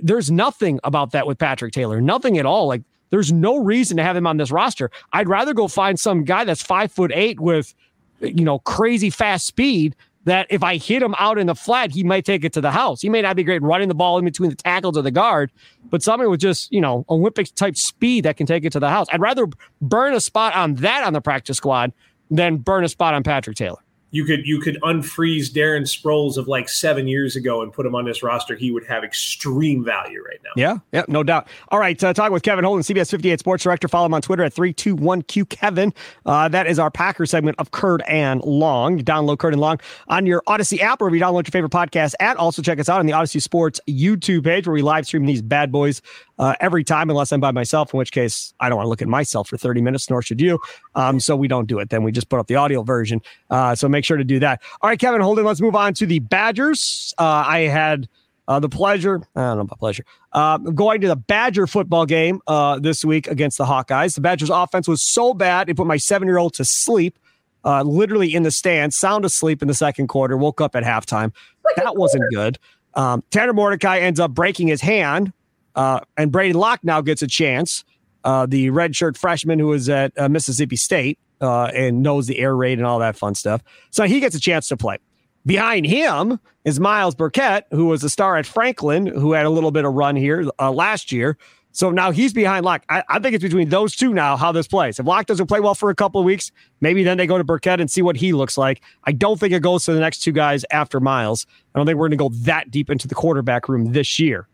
There's 0.01 0.31
nothing 0.31 0.81
about 0.85 1.13
that 1.13 1.27
with 1.27 1.39
Patrick 1.39 1.73
Taylor. 1.73 2.01
Nothing 2.01 2.39
at 2.39 2.47
all. 2.47 2.67
Like 2.67 2.83
there's 3.11 3.33
no 3.33 3.59
reason 3.59 3.97
to 3.99 4.03
have 4.03 4.17
him 4.17 4.27
on 4.27 4.37
this 4.37 4.51
roster. 4.51 4.91
I'd 5.13 5.29
rather 5.29 5.55
go 5.55 5.69
find 5.69 5.99
some 5.99 6.25
guy 6.25 6.45
that's 6.45 6.63
five 6.63 6.91
foot 6.91 7.13
eight 7.15 7.41
with, 7.41 7.75
you 8.21 8.45
know, 8.45 8.59
crazy 8.61 9.11
fast 9.11 9.47
speed 9.47 9.95
that 10.25 10.47
if 10.51 10.63
I 10.63 10.77
hit 10.77 11.03
him 11.03 11.15
out 11.19 11.39
in 11.39 11.47
the 11.47 11.55
flat, 11.55 11.91
he 11.91 12.05
might 12.05 12.25
take 12.25 12.45
it 12.45 12.53
to 12.53 12.61
the 12.61 12.71
house. 12.71 13.01
He 13.01 13.09
may 13.09 13.23
not 13.23 13.37
be 13.37 13.43
great 13.43 13.63
running 13.63 13.89
the 13.89 13.95
ball 13.95 14.19
in 14.19 14.25
between 14.25 14.51
the 14.51 14.57
tackles 14.57 14.97
or 14.97 15.03
the 15.03 15.11
guard, 15.11 15.51
but 15.91 16.03
somebody 16.03 16.29
with 16.29 16.41
just, 16.41 16.73
you 16.73 16.81
know, 16.81 17.05
Olympic 17.09 17.55
type 17.55 17.77
speed 17.77 18.25
that 18.25 18.37
can 18.37 18.47
take 18.47 18.65
it 18.65 18.73
to 18.73 18.81
the 18.81 18.89
house. 18.89 19.07
I'd 19.13 19.21
rather 19.21 19.49
burn 19.81 20.15
a 20.15 20.21
spot 20.21 20.55
on 20.55 20.77
that 20.77 21.05
on 21.05 21.13
the 21.13 21.21
practice 21.21 21.57
squad 21.57 21.93
than 22.31 22.59
burn 22.59 22.85
a 22.85 22.89
spot 22.89 23.15
on 23.15 23.23
Patrick 23.23 23.57
Taylor 23.57 23.83
you 24.13 24.27
could 24.27 24.47
you 24.47 24.61
could 24.61 24.79
unfreeze 24.83 25.51
Darren 25.51 25.83
Sproles 25.83 26.37
of 26.37 26.47
like 26.47 26.69
seven 26.69 27.09
years 27.09 27.35
ago 27.35 27.63
and 27.63 27.73
put 27.73 27.87
him 27.87 27.95
on 27.95 28.05
this 28.05 28.23
roster. 28.23 28.55
He 28.55 28.71
would 28.71 28.85
have 28.85 29.03
extreme 29.03 29.83
value 29.83 30.23
right 30.23 30.39
now. 30.45 30.51
Yeah, 30.55 30.79
yeah, 30.93 31.05
no 31.09 31.23
doubt. 31.23 31.49
All 31.71 31.79
right, 31.79 32.03
uh, 32.05 32.13
talking 32.13 32.33
with 32.33 32.43
Kevin 32.43 32.65
Holden, 32.65 32.83
CBS 32.83 33.11
58 33.11 33.41
Sports 33.41 33.65
Director. 33.65 33.89
Follow 33.89 34.07
him 34.07 34.15
on 34.15 34.23
Twitter 34.23 34.45
at 34.45 34.55
321Q 34.55 35.49
Kevin. 35.49 35.95
Uh, 36.27 36.47
that 36.49 36.67
is 36.67 36.79
our 36.79 36.91
Packer 36.91 37.25
segment 37.25 37.59
of 37.59 37.71
Curd 37.71 38.03
and 38.07 38.43
Long. 38.43 38.99
Download 39.01 39.39
Curd 39.39 39.55
and 39.55 39.61
Long 39.61 39.81
on 40.09 40.27
your 40.27 40.43
Audacy 40.47 40.81
app 40.81 41.01
or 41.01 41.09
if 41.09 41.15
you 41.15 41.21
download 41.21 41.47
your 41.47 41.53
favorite 41.53 41.73
podcast 41.73 42.15
app. 42.21 42.39
Also, 42.39 42.61
check 42.61 42.79
us 42.79 42.91
out 42.91 43.01
on 43.01 43.07
the 43.07 43.13
Audacy 43.13 43.41
Sports 43.41 43.81
YouTube 43.89 44.45
page 44.45 44.67
where 44.67 44.75
we 44.75 44.83
live 44.83 45.07
stream 45.07 45.25
these 45.25 45.43
bad 45.43 45.73
boys 45.73 46.03
uh, 46.39 46.55
every 46.61 46.85
time, 46.85 47.11
unless 47.11 47.33
I'm 47.33 47.41
by 47.41 47.53
myself, 47.53 47.93
in 47.93 47.99
which 47.99 48.13
case 48.13 48.55
I 48.61 48.69
don't 48.69 48.77
want 48.77 48.87
to 48.87 48.91
look 48.91 49.03
at 49.03 49.09
myself 49.09 49.49
for 49.49 49.57
30 49.57 49.81
minutes, 49.81 50.09
nor 50.09 50.23
should 50.23 50.41
you. 50.41 50.59
Um, 50.95 51.21
so 51.21 51.37
we 51.37 51.49
don't 51.49 51.67
do 51.67 51.79
it. 51.79 51.91
Then 51.91 52.03
we 52.03 52.13
just 52.13 52.29
put 52.29 52.39
up 52.39 52.47
the 52.47 52.57
audio 52.57 52.83
version. 52.83 53.21
Uh, 53.51 53.75
so 53.75 53.89
make 53.89 54.05
sure 54.05 54.17
to 54.17 54.25
do 54.25 54.39
that. 54.41 54.63
All 54.81 54.91
right, 54.91 54.99
Kevin 54.99 55.21
Holden, 55.21 55.45
let's 55.45 55.61
move 55.61 55.77
on 55.77 55.95
to 55.95 56.07
the 56.07 56.21
Badgers. 56.21 57.15
Uh, 57.19 57.45
I 57.47 57.61
had 57.61 58.09
uh, 58.49 58.59
the 58.59 58.69
pleasure, 58.69 59.21
I 59.37 59.41
don't 59.41 59.57
know 59.57 59.63
about 59.63 59.79
pleasure, 59.79 60.05
uh, 60.33 60.59
going 60.59 61.01
to 61.03 61.09
the 61.09 61.17
Badger 61.17 61.67
football 61.67 62.07
game 62.07 62.41
uh, 62.47 62.79
this 62.79 63.05
week 63.05 63.29
against 63.29 63.59
the 63.59 63.65
Hawkeyes. 63.65 64.15
The 64.15 64.21
Badgers 64.21 64.51
offense 64.51 64.89
was 64.89 65.03
so 65.03 65.35
bad, 65.35 65.69
it 65.69 65.77
put 65.77 65.87
my 65.87 65.97
seven 65.97 66.27
year 66.27 66.39
old 66.39 66.55
to 66.55 66.65
sleep. 66.65 67.19
Uh, 67.65 67.83
literally 67.83 68.35
in 68.35 68.43
the 68.43 68.51
stands, 68.51 68.97
sound 68.97 69.25
asleep 69.25 69.63
in 69.63 69.69
the 69.69 69.75
second 69.75 70.09
quarter, 70.09 70.37
woke 70.37 70.61
up 70.61 70.75
at 70.75 70.83
halftime. 70.83 71.33
That 71.77 71.95
wasn't 71.95 72.25
good. 72.35 72.59
Um, 72.95 73.23
Tanner 73.31 73.53
Mordecai 73.53 74.01
ends 74.01 74.19
up 74.19 74.33
breaking 74.33 74.67
his 74.67 74.81
hand 74.81 75.33
uh, 75.75 76.01
and 76.17 76.33
Braedyn 76.33 76.55
Locke 76.55 76.81
now 76.83 77.01
gets 77.01 77.23
a 77.23 77.27
chance. 77.27 77.85
Uh, 78.25 78.47
the 78.47 78.69
redshirt 78.69 79.17
freshman 79.17 79.59
who 79.59 79.67
was 79.67 79.89
at 79.89 80.13
uh, 80.17 80.29
Mississippi 80.29 80.77
State 80.77 81.19
uh, 81.41 81.65
and 81.75 82.03
knows 82.03 82.29
the 82.29 82.39
air 82.39 82.55
raid 82.55 82.79
and 82.79 82.87
all 82.87 83.01
that 83.01 83.17
fun 83.17 83.35
stuff. 83.35 83.63
So 83.91 84.05
he 84.05 84.21
gets 84.21 84.37
a 84.37 84.41
chance 84.41 84.69
to 84.69 84.77
play. 84.77 84.99
Behind 85.45 85.85
him 85.85 86.39
is 86.65 86.79
Myles 86.79 87.17
Burkett, 87.17 87.65
who 87.73 87.87
was 87.87 88.05
a 88.05 88.09
star 88.09 88.37
at 88.37 88.47
Franklin, 88.47 89.07
who 89.07 89.33
had 89.33 89.45
a 89.45 89.51
little 89.51 89.73
bit 89.73 89.85
of 89.85 89.93
run 89.95 90.15
here 90.15 90.49
uh, 90.61 90.71
last 90.71 91.11
year. 91.11 91.37
So 91.73 91.91
now 91.91 92.11
he's 92.11 92.33
behind 92.33 92.65
Locke. 92.65 92.85
I, 92.89 93.03
I, 93.09 93.19
think 93.19 93.35
it's 93.35 93.43
between 93.43 93.71
those 93.71 93.97
two 93.97 94.13
now 94.13 94.37
how 94.37 94.53
this 94.53 94.69
plays. 94.69 95.01
If 95.01 95.07
Locke 95.07 95.27
doesn't 95.27 95.47
play 95.47 95.59
well 95.59 95.75
for 95.75 95.89
a 95.89 95.95
couple 95.95 96.21
of 96.21 96.27
weeks, 96.27 96.53
maybe 96.83 97.03
then 97.03 97.17
they 97.17 97.27
go 97.27 97.39
to 97.39 97.45
Burkett 97.45 97.81
and 97.81 97.91
see 97.91 98.03
what 98.03 98.15
he 98.15 98.35
looks 98.35 98.59
like. 98.59 98.83
I 99.05 99.13
don't 99.13 99.41
think 99.41 99.55
it 99.55 99.63
goes 99.63 99.87
to 99.87 99.95
the 99.95 100.01
next 100.01 100.19
two 100.19 100.33
guys 100.33 100.67
after 100.71 101.01
Myles. 101.01 101.47
I 101.75 101.79
don't 101.79 101.87
think 101.87 101.97
we're 101.97 102.09
going 102.09 102.19
to 102.19 102.29
go 102.29 102.29
that 102.45 102.71
deep 102.71 102.91
into 102.91 103.09
the 103.09 103.15
quarterback 103.15 103.69
room 103.71 103.93
this 103.93 104.21
year. 104.21 104.49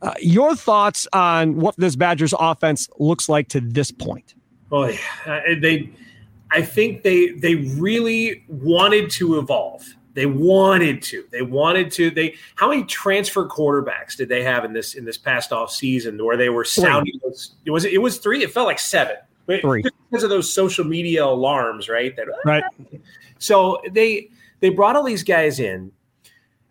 Uh, 0.00 0.14
your 0.20 0.54
thoughts 0.54 1.06
on 1.12 1.56
what 1.56 1.74
this 1.76 1.96
Badgers 1.96 2.34
offense 2.38 2.88
looks 2.98 3.28
like 3.28 3.48
to 3.48 3.60
this 3.60 3.90
point? 3.90 4.34
Oh, 4.70 4.86
yeah. 4.86 5.54
they, 5.60 5.90
I 6.50 6.62
think 6.62 7.02
they 7.02 7.30
they 7.30 7.56
really 7.56 8.44
wanted 8.48 9.10
to 9.12 9.38
evolve. 9.38 9.86
They 10.14 10.26
wanted 10.26 11.02
to. 11.02 11.24
They 11.30 11.42
wanted 11.42 11.92
to. 11.92 12.10
They 12.10 12.36
how 12.56 12.68
many 12.68 12.84
transfer 12.84 13.46
quarterbacks 13.46 14.16
did 14.16 14.28
they 14.28 14.42
have 14.42 14.64
in 14.64 14.72
this 14.72 14.94
in 14.94 15.04
this 15.04 15.18
past 15.18 15.52
off 15.52 15.70
season 15.70 16.22
where 16.24 16.36
they 16.36 16.48
were 16.48 16.64
sounding? 16.64 17.20
Those, 17.22 17.54
it 17.64 17.70
was 17.70 17.84
it 17.84 17.98
was 17.98 18.18
three. 18.18 18.42
It 18.42 18.50
felt 18.50 18.66
like 18.66 18.78
seven. 18.78 19.16
Three 19.46 19.82
because 20.10 20.24
of 20.24 20.30
those 20.30 20.52
social 20.52 20.84
media 20.84 21.24
alarms, 21.24 21.88
right? 21.88 22.14
That, 22.16 22.26
right. 22.44 22.64
So 23.38 23.80
they 23.92 24.28
they 24.60 24.70
brought 24.70 24.96
all 24.96 25.04
these 25.04 25.22
guys 25.22 25.60
in 25.60 25.92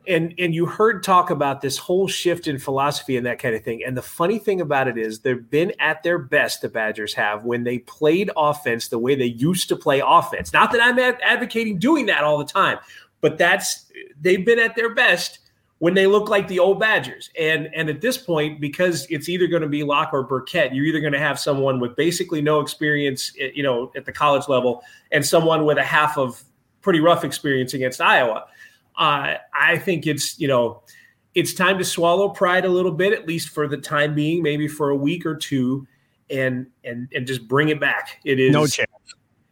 and 0.07 0.33
and 0.37 0.55
you 0.55 0.65
heard 0.65 1.03
talk 1.03 1.29
about 1.29 1.61
this 1.61 1.77
whole 1.77 2.07
shift 2.07 2.47
in 2.47 2.57
philosophy 2.57 3.17
and 3.17 3.25
that 3.25 3.39
kind 3.39 3.55
of 3.55 3.63
thing. 3.63 3.83
And 3.85 3.95
the 3.95 4.01
funny 4.01 4.39
thing 4.39 4.61
about 4.61 4.87
it 4.87 4.97
is 4.97 5.19
they've 5.19 5.49
been 5.49 5.73
at 5.79 6.03
their 6.03 6.17
best. 6.17 6.61
The 6.61 6.69
Badgers 6.69 7.13
have 7.13 7.43
when 7.43 7.63
they 7.63 7.79
played 7.79 8.31
offense 8.37 8.87
the 8.87 8.99
way 8.99 9.15
they 9.15 9.25
used 9.25 9.69
to 9.69 9.75
play 9.75 10.01
offense. 10.05 10.53
Not 10.53 10.71
that 10.71 10.81
I'm 10.81 10.97
advocating 10.97 11.77
doing 11.77 12.05
that 12.07 12.23
all 12.23 12.37
the 12.37 12.45
time, 12.45 12.79
but 13.21 13.37
that's 13.37 13.91
they've 14.21 14.45
been 14.45 14.59
at 14.59 14.75
their 14.75 14.93
best 14.93 15.39
when 15.79 15.93
they 15.93 16.07
look 16.07 16.29
like 16.29 16.47
the 16.47 16.59
old 16.59 16.79
Badgers. 16.79 17.29
And 17.37 17.69
and 17.75 17.89
at 17.89 18.01
this 18.01 18.17
point, 18.17 18.61
because 18.61 19.05
it's 19.09 19.27
either 19.27 19.47
going 19.47 19.61
to 19.61 19.67
be 19.67 19.83
Locke 19.83 20.09
or 20.13 20.23
Burkett, 20.23 20.73
you're 20.73 20.85
either 20.85 21.01
going 21.01 21.13
to 21.13 21.19
have 21.19 21.39
someone 21.39 21.79
with 21.79 21.95
basically 21.95 22.41
no 22.41 22.61
experience, 22.61 23.33
eh, 23.39 23.49
you 23.53 23.63
know, 23.63 23.91
at 23.95 24.05
the 24.05 24.13
college 24.13 24.47
level, 24.47 24.83
and 25.11 25.25
someone 25.25 25.65
with 25.65 25.77
a 25.77 25.83
half 25.83 26.17
of 26.17 26.43
pretty 26.81 26.99
rough 27.01 27.25
experience 27.25 27.73
against 27.73 27.99
Iowa 27.99 28.45
uh, 28.97 29.35
I 29.53 29.77
think 29.77 30.07
it's 30.07 30.39
you 30.39 30.47
know 30.47 30.81
it's 31.35 31.53
time 31.53 31.77
to 31.77 31.85
swallow 31.85 32.29
pride 32.29 32.65
a 32.65 32.69
little 32.69 32.91
bit, 32.91 33.13
at 33.13 33.27
least 33.27 33.49
for 33.49 33.67
the 33.67 33.77
time 33.77 34.15
being, 34.15 34.41
maybe 34.41 34.67
for 34.67 34.89
a 34.89 34.95
week 34.95 35.25
or 35.25 35.35
two, 35.35 35.87
and 36.29 36.67
and 36.83 37.07
and 37.13 37.27
just 37.27 37.47
bring 37.47 37.69
it 37.69 37.79
back. 37.79 38.19
It 38.25 38.39
is 38.39 38.51
no 38.51 38.65
chance. 38.65 38.91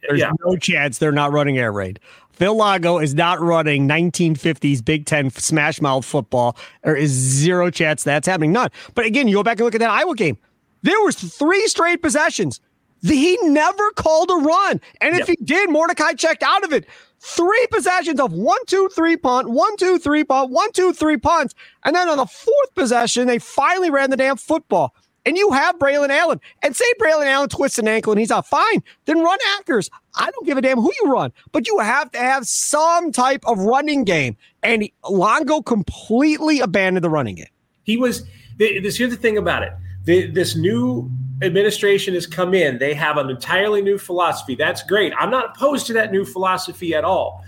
There's 0.08 0.20
yeah. 0.20 0.32
no 0.44 0.56
chance 0.56 0.98
they're 1.00 1.12
not 1.12 1.32
running 1.32 1.58
air 1.58 1.72
raid. 1.72 2.00
Phil 2.32 2.56
Longo 2.56 3.00
is 3.00 3.16
not 3.16 3.40
running 3.40 3.88
1950s 3.88 4.84
Big 4.84 5.06
Ten 5.06 5.30
smash 5.30 5.82
mouth 5.82 6.06
football. 6.06 6.58
There 6.84 6.96
is 6.96 7.12
zero 7.12 7.70
chance 7.70 8.04
that's 8.04 8.28
happening. 8.28 8.52
None. 8.52 8.70
But 8.94 9.06
again, 9.06 9.28
you 9.28 9.36
go 9.36 9.44
back 9.44 9.58
and 9.58 9.66
look 9.66 9.74
at 9.74 9.80
that 9.80 9.90
Iowa 9.90 10.16
game. 10.16 10.38
There 10.82 11.00
was 11.02 11.16
three 11.16 11.66
straight 11.68 12.02
possessions. 12.02 12.60
He 13.02 13.38
never 13.44 13.92
called 13.92 14.30
a 14.32 14.36
run. 14.36 14.82
And 15.00 15.14
if 15.16 15.28
yep. 15.28 15.38
he 15.40 15.46
did, 15.46 15.70
Mordecai 15.70 16.14
checked 16.14 16.44
out 16.44 16.64
of 16.64 16.74
it 16.74 16.86
three 17.26 17.68
possessions 17.72 18.20
of 18.20 18.32
one, 18.34 18.64
two, 18.68 18.88
three 18.96 19.18
punt, 19.18 19.50
one, 19.50 19.76
two, 19.78 19.98
three 19.98 20.24
punt, 20.24 20.52
one, 20.52 20.72
two, 20.74 20.94
three 20.94 21.18
punts. 21.18 21.56
And 21.84 21.96
then 21.96 22.08
on 22.08 22.18
the 22.18 22.26
fourth 22.26 22.76
possession, 22.76 23.28
they 23.28 23.40
finally 23.40 23.90
ran 23.90 24.12
the 24.12 24.18
damn 24.18 24.38
football. 24.38 24.94
and 25.26 25.38
you 25.38 25.52
have 25.52 25.78
Braelon 25.80 26.10
Allen, 26.10 26.40
and 26.62 26.76
say 26.76 26.86
Braelon 27.02 27.26
Allen 27.26 27.50
twists 27.50 27.80
an 27.80 27.88
ankle 27.88 28.14
and 28.14 28.20
he's 28.20 28.32
out, 28.32 28.48
fine, 28.48 28.84
then 29.06 29.24
run 29.24 29.40
Akers. 29.60 29.90
I 30.16 30.30
don't 30.30 30.46
give 30.46 30.58
a 30.58 30.62
damn 30.62 30.78
who 30.78 30.92
you 31.02 31.12
run, 31.12 31.34
but 31.52 31.68
you 31.68 31.80
have 31.80 32.12
to 32.12 32.20
have 32.20 32.48
some 32.48 33.12
type 33.12 33.44
of 33.48 33.60
running 33.60 34.04
game. 34.04 34.38
And 34.62 34.88
Longo 35.10 35.62
completely 35.62 36.60
abandoned 36.60 37.04
the 37.04 37.10
running 37.10 37.36
game. 37.36 37.48
He 37.84 37.98
was. 37.98 38.24
This 38.58 38.96
here's 38.98 39.12
the 39.12 39.18
thing 39.18 39.38
about 39.38 39.64
it. 39.64 39.74
The, 40.06 40.32
this 40.32 40.56
new 40.56 41.12
administration 41.42 42.14
has 42.14 42.28
come 42.28 42.54
in. 42.54 42.78
They 42.78 42.94
have 42.94 43.18
an 43.18 43.30
entirely 43.30 43.82
new 43.82 43.98
philosophy. 43.98 44.56
That's 44.56 44.84
great. 44.84 45.14
I'm 45.20 45.32
not 45.32 45.56
opposed 45.56 45.88
to 45.88 45.94
that 45.94 46.12
new 46.12 46.26
philosophy 46.26 46.96
at 46.96 47.04
all. 47.04 47.44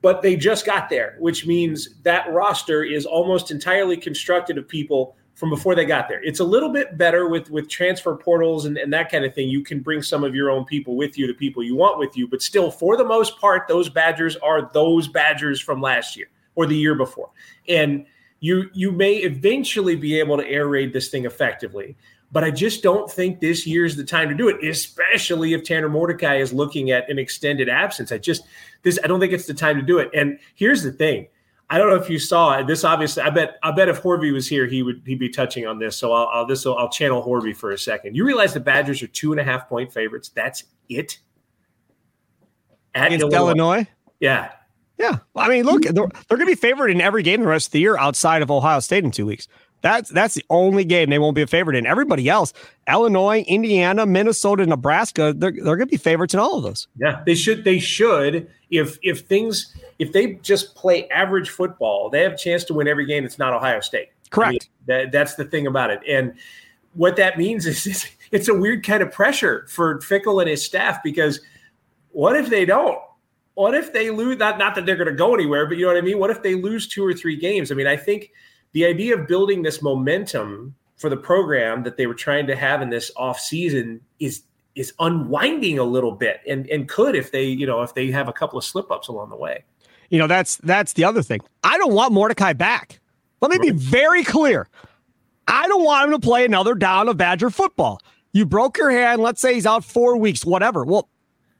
But 0.00 0.22
they 0.22 0.36
just 0.36 0.64
got 0.64 0.88
there, 0.88 1.16
which 1.18 1.46
means 1.46 2.00
that 2.02 2.30
roster 2.32 2.84
is 2.84 3.04
almost 3.04 3.50
entirely 3.50 3.96
constructed 3.96 4.56
of 4.56 4.68
people 4.68 5.16
from 5.34 5.50
before 5.50 5.74
they 5.74 5.84
got 5.84 6.08
there. 6.08 6.22
It's 6.24 6.40
a 6.40 6.44
little 6.44 6.68
bit 6.68 6.98
better 6.98 7.28
with 7.28 7.50
with 7.50 7.68
transfer 7.68 8.16
portals 8.16 8.64
and, 8.64 8.76
and 8.76 8.92
that 8.92 9.10
kind 9.10 9.24
of 9.24 9.34
thing. 9.34 9.48
You 9.48 9.62
can 9.62 9.80
bring 9.80 10.02
some 10.02 10.24
of 10.24 10.34
your 10.34 10.50
own 10.50 10.64
people 10.64 10.96
with 10.96 11.18
you, 11.18 11.26
the 11.26 11.34
people 11.34 11.62
you 11.62 11.76
want 11.76 11.98
with 11.98 12.16
you, 12.16 12.26
but 12.26 12.42
still, 12.42 12.70
for 12.70 12.96
the 12.96 13.04
most 13.04 13.38
part, 13.38 13.68
those 13.68 13.88
Badgers 13.88 14.36
are 14.36 14.70
those 14.72 15.08
Badgers 15.08 15.60
from 15.60 15.80
last 15.80 16.16
year 16.16 16.26
or 16.54 16.66
the 16.66 16.76
year 16.76 16.96
before. 16.96 17.30
And 17.68 18.06
you 18.40 18.70
you 18.72 18.92
may 18.92 19.16
eventually 19.16 19.96
be 19.96 20.18
able 20.18 20.36
to 20.36 20.46
air 20.46 20.68
raid 20.68 20.92
this 20.92 21.08
thing 21.08 21.24
effectively. 21.24 21.96
But 22.30 22.44
I 22.44 22.50
just 22.50 22.82
don't 22.82 23.10
think 23.10 23.40
this 23.40 23.66
year's 23.66 23.96
the 23.96 24.04
time 24.04 24.28
to 24.28 24.34
do 24.34 24.48
it, 24.48 24.62
especially 24.62 25.54
if 25.54 25.64
Tanner 25.64 25.88
Mordecai 25.88 26.36
is 26.36 26.52
looking 26.52 26.90
at 26.90 27.08
an 27.08 27.18
extended 27.18 27.70
absence. 27.70 28.12
I 28.12 28.18
just 28.18 28.42
this 28.82 28.98
I 29.02 29.06
don't 29.06 29.18
think 29.18 29.32
it's 29.32 29.46
the 29.46 29.54
time 29.54 29.76
to 29.76 29.82
do 29.82 29.98
it. 29.98 30.10
And 30.14 30.38
here's 30.54 30.82
the 30.82 30.92
thing. 30.92 31.28
I 31.70 31.76
don't 31.76 31.90
know 31.90 31.96
if 31.96 32.08
you 32.08 32.18
saw 32.18 32.62
this. 32.62 32.84
Obviously, 32.84 33.22
I 33.22 33.30
bet 33.30 33.58
I 33.62 33.70
bet 33.72 33.88
if 33.88 34.02
Horvey 34.02 34.32
was 34.32 34.48
here, 34.48 34.66
he 34.66 34.82
would 34.82 35.02
he'd 35.06 35.18
be 35.18 35.28
touching 35.28 35.66
on 35.66 35.78
this. 35.78 35.96
So 35.96 36.12
I'll, 36.12 36.28
I'll 36.32 36.46
this 36.46 36.64
will, 36.64 36.76
I'll 36.76 36.88
channel 36.88 37.22
Horvey 37.22 37.56
for 37.56 37.72
a 37.72 37.78
second. 37.78 38.16
You 38.16 38.24
realize 38.24 38.54
the 38.54 38.60
Badgers 38.60 39.02
are 39.02 39.06
two 39.08 39.32
and 39.32 39.40
a 39.40 39.44
half 39.44 39.68
point 39.68 39.92
favorites. 39.92 40.30
That's 40.30 40.64
it. 40.88 41.18
At 42.94 43.08
Against 43.08 43.24
Illinois. 43.24 43.48
Illinois. 43.48 43.86
Yeah, 44.20 44.52
yeah. 44.98 45.18
I 45.36 45.48
mean, 45.48 45.64
look, 45.64 45.82
they're, 45.82 45.92
they're 45.94 46.36
going 46.36 46.40
to 46.40 46.46
be 46.46 46.54
favored 46.54 46.88
in 46.88 47.00
every 47.00 47.22
game 47.22 47.40
the 47.40 47.46
rest 47.46 47.68
of 47.68 47.72
the 47.72 47.80
year 47.80 47.96
outside 47.96 48.42
of 48.42 48.50
Ohio 48.50 48.80
State 48.80 49.04
in 49.04 49.10
two 49.10 49.26
weeks. 49.26 49.48
That's 49.80 50.10
that's 50.10 50.34
the 50.34 50.44
only 50.50 50.84
game 50.84 51.08
they 51.08 51.20
won't 51.20 51.36
be 51.36 51.42
a 51.42 51.46
favorite 51.46 51.76
in. 51.76 51.86
Everybody 51.86 52.28
else, 52.28 52.52
Illinois, 52.88 53.44
Indiana, 53.46 54.06
Minnesota, 54.06 54.66
Nebraska, 54.66 55.32
they're 55.36 55.52
they're 55.52 55.76
going 55.76 55.86
to 55.86 55.86
be 55.86 55.96
favorites 55.96 56.34
in 56.34 56.40
all 56.40 56.56
of 56.56 56.64
those. 56.64 56.88
Yeah, 56.96 57.22
they 57.24 57.36
should. 57.36 57.62
They 57.62 57.78
should. 57.78 58.50
If 58.70 58.98
if 59.02 59.20
things 59.20 59.76
if 60.00 60.12
they 60.12 60.34
just 60.34 60.74
play 60.74 61.08
average 61.10 61.50
football, 61.50 62.10
they 62.10 62.22
have 62.22 62.32
a 62.32 62.36
chance 62.36 62.64
to 62.64 62.74
win 62.74 62.88
every 62.88 63.06
game. 63.06 63.24
It's 63.24 63.38
not 63.38 63.52
Ohio 63.52 63.78
State. 63.78 64.08
Correct. 64.30 64.48
I 64.48 64.52
mean, 64.52 64.60
that, 64.86 65.12
that's 65.12 65.34
the 65.36 65.44
thing 65.44 65.66
about 65.66 65.90
it. 65.90 66.00
And 66.08 66.34
what 66.94 67.16
that 67.16 67.38
means 67.38 67.66
is 67.66 67.86
it's, 67.86 68.06
it's 68.30 68.48
a 68.48 68.54
weird 68.54 68.84
kind 68.84 69.02
of 69.02 69.12
pressure 69.12 69.66
for 69.68 70.00
Fickell 70.00 70.40
and 70.40 70.50
his 70.50 70.64
staff 70.64 71.02
because 71.02 71.40
what 72.10 72.36
if 72.36 72.48
they 72.48 72.64
don't? 72.64 72.98
What 73.58 73.74
if 73.74 73.92
they 73.92 74.10
lose? 74.10 74.38
Not 74.38 74.56
not 74.56 74.76
that 74.76 74.86
they're 74.86 74.94
going 74.94 75.08
to 75.08 75.14
go 75.14 75.34
anywhere, 75.34 75.66
but 75.66 75.78
you 75.78 75.82
know 75.82 75.92
what 75.92 75.96
I 75.96 76.02
mean. 76.02 76.20
What 76.20 76.30
if 76.30 76.44
they 76.44 76.54
lose 76.54 76.86
two 76.86 77.04
or 77.04 77.12
three 77.12 77.34
games? 77.34 77.72
I 77.72 77.74
mean, 77.74 77.88
I 77.88 77.96
think 77.96 78.30
the 78.70 78.86
idea 78.86 79.18
of 79.18 79.26
building 79.26 79.62
this 79.62 79.82
momentum 79.82 80.76
for 80.96 81.10
the 81.10 81.16
program 81.16 81.82
that 81.82 81.96
they 81.96 82.06
were 82.06 82.14
trying 82.14 82.46
to 82.46 82.54
have 82.54 82.82
in 82.82 82.90
this 82.90 83.10
off 83.16 83.40
season 83.40 84.00
is 84.20 84.44
is 84.76 84.92
unwinding 85.00 85.76
a 85.76 85.82
little 85.82 86.12
bit 86.12 86.40
and 86.46 86.68
and 86.68 86.88
could 86.88 87.16
if 87.16 87.32
they 87.32 87.46
you 87.46 87.66
know 87.66 87.82
if 87.82 87.94
they 87.94 88.12
have 88.12 88.28
a 88.28 88.32
couple 88.32 88.56
of 88.56 88.64
slip 88.64 88.92
ups 88.92 89.08
along 89.08 89.30
the 89.30 89.36
way. 89.36 89.64
You 90.08 90.20
know 90.20 90.28
that's 90.28 90.58
that's 90.58 90.92
the 90.92 91.02
other 91.02 91.24
thing. 91.24 91.40
I 91.64 91.78
don't 91.78 91.94
want 91.94 92.12
mordecai 92.12 92.52
back. 92.52 93.00
Let 93.40 93.50
me 93.50 93.58
be 93.58 93.76
very 93.76 94.22
clear. 94.22 94.68
I 95.48 95.66
don't 95.66 95.82
want 95.82 96.04
him 96.04 96.20
to 96.20 96.24
play 96.24 96.44
another 96.44 96.76
down 96.76 97.08
of 97.08 97.16
badger 97.16 97.50
football. 97.50 98.00
You 98.32 98.46
broke 98.46 98.78
your 98.78 98.92
hand. 98.92 99.20
Let's 99.20 99.40
say 99.40 99.54
he's 99.54 99.66
out 99.66 99.84
four 99.84 100.16
weeks 100.16 100.44
whatever. 100.44 100.84
Well 100.84 101.08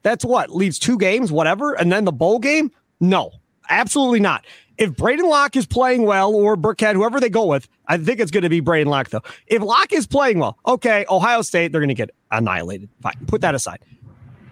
that's 0.03 0.25
what 0.25 0.55
leaves 0.55 0.79
two 0.79 0.99
games 0.99 1.31
whatever 1.33 1.75
and 1.75 1.93
then 1.93 2.05
the 2.05 2.13
bowl 2.13 2.39
game 2.39 2.71
no 3.01 3.31
absolutely 3.69 4.21
not 4.21 4.45
if 4.79 4.93
Braedyn 4.93 5.29
Locke 5.29 5.57
is 5.57 5.67
playing 5.67 6.05
well 6.05 6.35
or 6.35 6.57
Burkhead, 6.57 6.95
whoever 6.95 7.19
they 7.19 7.29
go 7.29 7.47
with, 7.47 7.69
I 7.89 7.99
think 7.99 8.21
it's 8.21 8.31
going 8.31 8.45
to 8.45 8.49
be 8.49 8.63
Braedyn 8.63 8.87
Locke, 8.87 9.11
though. 9.11 9.23
If 9.49 9.61
Locke 9.61 9.93
is 9.93 10.07
playing 10.07 10.39
well, 10.39 10.57
okay, 10.67 11.05
Ohio 11.11 11.43
State, 11.43 11.73
they're 11.73 11.81
going 11.81 11.89
to 11.89 11.95
get 11.95 12.11
annihilated. 12.31 12.89
Fine, 13.03 13.15
put 13.27 13.41
that 13.41 13.57
aside. 13.57 13.81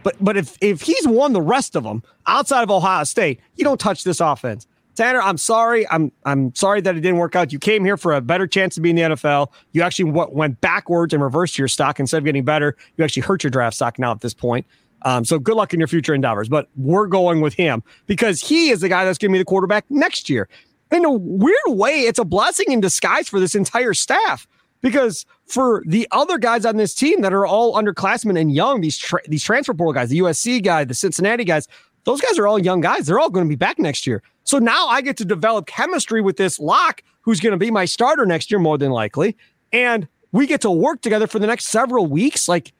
But 0.02 0.16
but 0.20 0.36
if 0.36 0.56
if 0.60 0.82
he's 0.82 1.06
won 1.06 1.32
the 1.32 1.42
rest 1.42 1.74
of 1.74 1.82
them 1.82 2.02
outside 2.26 2.62
of 2.62 2.70
Ohio 2.70 3.04
State, 3.04 3.40
you 3.56 3.64
don't 3.64 3.80
touch 3.80 4.04
this 4.04 4.20
offense. 4.20 4.66
Tanner, 4.94 5.20
I'm 5.20 5.36
sorry. 5.36 5.84
I'm 5.90 6.12
I'm 6.24 6.54
sorry 6.54 6.80
that 6.80 6.96
it 6.96 7.00
didn't 7.00 7.18
work 7.18 7.34
out. 7.34 7.52
You 7.52 7.58
came 7.58 7.84
here 7.84 7.96
for 7.96 8.14
a 8.14 8.20
better 8.20 8.46
chance 8.46 8.76
to 8.76 8.80
be 8.80 8.90
in 8.90 8.96
the 8.96 9.02
NFL. 9.02 9.48
You 9.72 9.82
actually 9.82 10.12
went 10.12 10.60
backwards 10.60 11.12
and 11.12 11.22
reversed 11.22 11.58
your 11.58 11.66
stock 11.66 11.98
instead 11.98 12.18
of 12.18 12.24
getting 12.24 12.44
better. 12.44 12.76
You 12.96 13.04
actually 13.04 13.22
hurt 13.22 13.42
your 13.42 13.50
draft 13.50 13.74
stock 13.74 13.98
now 13.98 14.12
at 14.12 14.20
this 14.20 14.32
point. 14.32 14.64
Um, 15.02 15.24
so 15.24 15.38
good 15.38 15.56
luck 15.56 15.72
in 15.72 15.80
your 15.80 15.88
future 15.88 16.14
endeavors. 16.14 16.48
But 16.48 16.68
we're 16.76 17.06
going 17.06 17.40
with 17.40 17.54
him 17.54 17.82
because 18.06 18.40
he 18.40 18.70
is 18.70 18.80
the 18.80 18.88
guy 18.88 19.04
that's 19.04 19.18
going 19.18 19.30
to 19.30 19.34
be 19.34 19.38
the 19.38 19.44
quarterback 19.44 19.84
next 19.90 20.28
year. 20.28 20.48
In 20.90 21.04
a 21.04 21.12
weird 21.12 21.56
way, 21.66 22.02
it's 22.02 22.18
a 22.18 22.24
blessing 22.24 22.70
in 22.70 22.80
disguise 22.80 23.28
for 23.28 23.40
this 23.40 23.54
entire 23.54 23.92
staff 23.92 24.46
because 24.82 25.26
for 25.46 25.82
the 25.86 26.06
other 26.12 26.38
guys 26.38 26.64
on 26.64 26.76
this 26.76 26.94
team 26.94 27.22
that 27.22 27.32
are 27.32 27.46
all 27.46 27.74
underclassmen 27.74 28.38
and 28.38 28.52
young, 28.52 28.80
these 28.80 28.98
tra- 28.98 29.26
these 29.28 29.42
transfer 29.42 29.74
portal 29.74 29.92
guys, 29.92 30.10
the 30.10 30.18
USC 30.20 30.62
guy, 30.62 30.84
the 30.84 30.94
Cincinnati 30.94 31.44
guys, 31.44 31.66
those 32.04 32.20
guys 32.20 32.38
are 32.38 32.46
all 32.46 32.58
young 32.58 32.80
guys. 32.80 33.06
They're 33.06 33.18
all 33.18 33.30
going 33.30 33.46
to 33.46 33.48
be 33.48 33.56
back 33.56 33.78
next 33.78 34.06
year. 34.06 34.22
So 34.44 34.58
now 34.58 34.86
I 34.86 35.00
get 35.00 35.16
to 35.18 35.24
develop 35.24 35.66
chemistry 35.66 36.22
with 36.22 36.36
this 36.36 36.60
Locke, 36.60 37.02
who's 37.22 37.40
going 37.40 37.50
to 37.50 37.58
be 37.58 37.70
my 37.70 37.84
starter 37.84 38.24
next 38.24 38.50
year, 38.50 38.60
more 38.60 38.78
than 38.78 38.92
likely. 38.92 39.36
And 39.72 40.06
we 40.30 40.46
get 40.46 40.60
to 40.60 40.70
work 40.70 41.00
together 41.00 41.26
for 41.26 41.40
the 41.40 41.48
next 41.48 41.66
several 41.66 42.06
weeks. 42.06 42.48
Like 42.48 42.72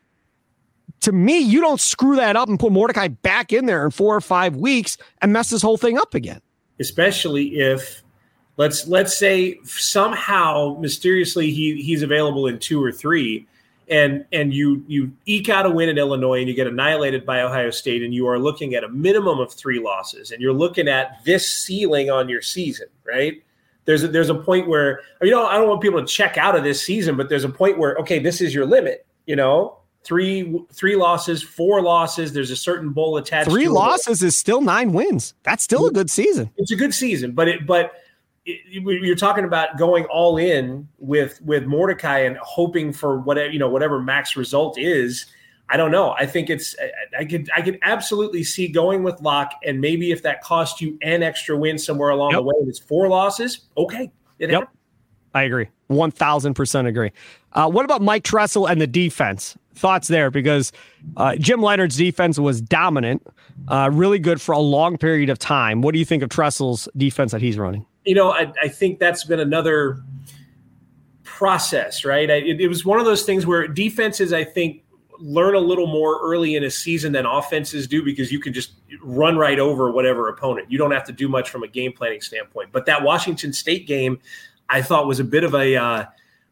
to 1.01 1.13
me, 1.13 1.39
you 1.39 1.61
don't 1.61 1.81
screw 1.81 2.17
that 2.17 2.37
up 2.37 2.49
and 2.49 2.59
put 2.59 2.73
Mordecai 2.73 3.09
back 3.09 3.53
in 3.53 3.67
there 3.67 3.85
in 3.85 3.91
four 3.91 4.15
or 4.15 4.21
five 4.21 4.57
weeks 4.57 4.97
and 5.23 5.33
mess 5.33 5.51
this 5.51 5.63
whole 5.63 5.77
thing 5.77 5.99
up 5.99 6.15
again. 6.15 6.41
Especially 6.81 7.59
if 7.59 8.03
let's 8.57 8.87
let's 8.87 9.17
say 9.17 9.59
somehow 9.65 10.77
mysteriously 10.81 11.51
he 11.51 11.83
he's 11.83 12.03
available 12.03 12.47
in 12.47 12.59
two 12.59 12.83
or 12.83 12.93
three, 12.93 13.47
and 13.89 14.25
and 14.33 14.53
you 14.53 14.85
you 14.87 15.13
eke 15.27 15.49
out 15.49 15.65
a 15.65 15.71
win 15.71 15.89
in 15.89 15.97
Illinois 15.97 16.41
and 16.41 16.49
you 16.49 16.55
get 16.55 16.67
annihilated 16.67 17.25
by 17.25 17.41
Ohio 17.41 17.71
State, 17.71 18.03
and 18.03 18.13
you 18.13 18.27
are 18.27 18.39
looking 18.39 18.75
at 18.75 18.85
a 18.85 18.89
minimum 18.89 19.39
of 19.39 19.53
three 19.53 19.79
losses, 19.79 20.31
and 20.31 20.43
you're 20.43 20.53
looking 20.53 20.89
at 20.89 21.25
this 21.25 21.49
ceiling 21.49 22.11
on 22.11 22.29
your 22.29 22.43
season, 22.43 22.89
right? 23.07 23.43
There's 23.85 24.03
a, 24.03 24.09
there's 24.09 24.29
a 24.29 24.35
point 24.35 24.69
where 24.69 25.01
you 25.23 25.31
know 25.31 25.47
I 25.47 25.55
don't 25.55 25.69
want 25.69 25.81
people 25.81 26.01
to 26.01 26.07
check 26.07 26.37
out 26.37 26.57
of 26.57 26.65
this 26.65 26.85
season, 26.85 27.17
but 27.17 27.29
there's 27.29 27.45
a 27.45 27.49
point 27.49 27.79
where 27.79 27.97
okay, 27.97 28.19
this 28.19 28.41
is 28.41 28.55
your 28.55 28.67
limit, 28.67 29.07
you 29.25 29.37
know 29.37 29.79
three 30.07 30.59
three 30.73 30.95
losses, 30.95 31.43
four 31.43 31.83
losses. 31.83 32.33
There's 32.33 32.53
a 32.53 32.57
certain 32.57 32.91
bowl 32.91 33.17
attached. 33.17 33.51
Three 33.51 33.69
losses 33.69 34.23
it. 34.23 34.29
is 34.29 34.37
still 34.37 34.61
nine 34.61 34.93
wins. 34.93 35.35
That's 35.43 35.65
still 35.65 35.87
a 35.87 35.93
good 35.93 36.09
season. 36.09 36.51
It's 36.57 36.71
a 36.71 36.77
good 36.77 36.95
season, 36.95 37.33
but 37.33 37.49
it 37.49 37.67
but 37.67 37.93
it, 38.45 38.61
you're 38.71 39.17
talking 39.17 39.45
about 39.45 39.77
going 39.77 40.05
all 40.05 40.37
in 40.39 40.89
with 40.99 41.41
with 41.43 41.65
Mordecai 41.65 42.21
and 42.21 42.37
hoping 42.39 42.93
for 42.93 43.19
whatever 43.19 43.51
you 43.51 43.59
know 43.59 43.69
whatever 43.69 44.01
max 44.01 44.37
result 44.37 44.79
is. 44.79 45.27
I 45.69 45.77
don't 45.77 45.91
know. 45.91 46.13
I 46.13 46.27
think 46.27 46.49
it's 46.49 46.77
I, 46.81 47.23
I 47.23 47.25
could 47.25 47.51
I 47.57 47.61
could 47.61 47.81
absolutely 47.83 48.45
see 48.45 48.69
going 48.69 49.03
with 49.03 49.21
Locke 49.21 49.53
and 49.67 49.81
maybe 49.81 50.13
if 50.13 50.23
that 50.23 50.41
cost 50.41 50.81
you 50.81 50.97
an 51.03 51.25
extra 51.25 51.57
win 51.57 51.77
somewhere 51.77 52.11
along 52.11 52.31
yep. 52.31 52.39
the 52.39 52.43
way, 52.45 52.55
it's 52.61 52.79
four 52.79 53.09
losses. 53.09 53.67
Okay, 53.77 54.13
it 54.39 54.51
yep. 54.51 54.71
I 55.35 55.43
agree. 55.43 55.69
1000% 55.91 56.87
agree. 56.87 57.13
Uh, 57.53 57.69
what 57.69 57.85
about 57.85 58.01
Mike 58.01 58.25
Tressel 58.25 58.67
and 58.67 58.81
the 58.81 58.87
defense? 58.87 59.57
Thoughts 59.77 60.09
there? 60.09 60.31
Because 60.31 60.73
uh, 61.17 61.37
Jim 61.37 61.61
Leonard's 61.61 61.97
defense 61.97 62.39
was 62.39 62.61
dominant, 62.61 63.27
uh, 63.69 63.91
really 63.93 64.19
good 64.19 64.41
for 64.41 64.53
a 64.53 64.59
long 64.59 64.97
period 64.97 65.29
of 65.29 65.39
time. 65.39 65.83
What 65.83 65.93
do 65.93 65.99
you 65.99 66.05
think 66.05 66.23
of 66.23 66.31
Tressel's 66.31 66.89
defense 66.97 67.33
that 67.33 67.43
he's 67.43 67.59
running? 67.59 67.87
You 68.05 68.15
know, 68.15 68.31
I, 68.31 68.53
I 68.63 68.69
think 68.69 68.99
that's 68.99 69.25
been 69.25 69.41
another 69.41 70.03
process, 71.25 72.05
right? 72.05 72.31
I, 72.31 72.35
it, 72.35 72.61
it 72.61 72.69
was 72.69 72.85
one 72.85 72.99
of 72.99 73.05
those 73.05 73.25
things 73.25 73.47
where 73.47 73.69
defenses, 73.69 74.33
I 74.33 74.45
think, 74.45 74.83
learn 75.19 75.55
a 75.55 75.61
little 75.61 75.87
more 75.87 76.19
early 76.23 76.57
in 76.57 76.65
a 76.65 76.71
season 76.71 77.13
than 77.13 77.27
offenses 77.27 77.87
do 77.87 78.03
because 78.03 78.31
you 78.31 78.41
can 78.41 78.53
just 78.53 78.73
run 79.03 79.37
right 79.37 79.59
over 79.59 79.91
whatever 79.91 80.29
opponent. 80.29 80.71
You 80.71 80.79
don't 80.79 80.93
have 80.93 81.05
to 81.05 81.13
do 81.13 81.29
much 81.29 81.51
from 81.51 81.63
a 81.63 81.69
game 81.69 81.93
planning 81.93 82.21
standpoint. 82.21 82.71
But 82.73 82.87
that 82.87 83.03
Washington 83.03 83.53
State 83.53 83.87
game, 83.87 84.19
I 84.69 84.83
thought 84.83 85.07
was 85.07 85.21
a 85.21 85.25
bit 85.25 85.45
of 85.45 85.55
a 85.55 85.77
uh, 85.77 86.05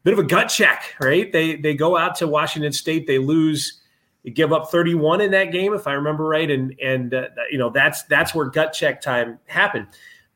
bit 0.05 0.13
of 0.13 0.19
a 0.19 0.23
gut 0.23 0.45
check, 0.45 0.95
right? 1.01 1.29
They 1.31 1.55
they 1.55 1.73
go 1.73 1.97
out 1.97 2.15
to 2.15 2.27
Washington 2.27 2.71
State, 2.71 3.07
they 3.07 3.17
lose, 3.17 3.81
they 4.23 4.29
give 4.29 4.53
up 4.53 4.71
31 4.71 5.19
in 5.19 5.31
that 5.31 5.51
game, 5.51 5.73
if 5.73 5.87
I 5.87 5.93
remember 5.93 6.25
right, 6.25 6.49
and 6.49 6.73
and 6.81 7.13
uh, 7.13 7.27
you 7.51 7.57
know 7.57 7.69
that's 7.69 8.03
that's 8.03 8.33
where 8.33 8.45
gut 8.45 8.71
check 8.71 9.01
time 9.01 9.39
happened. 9.47 9.87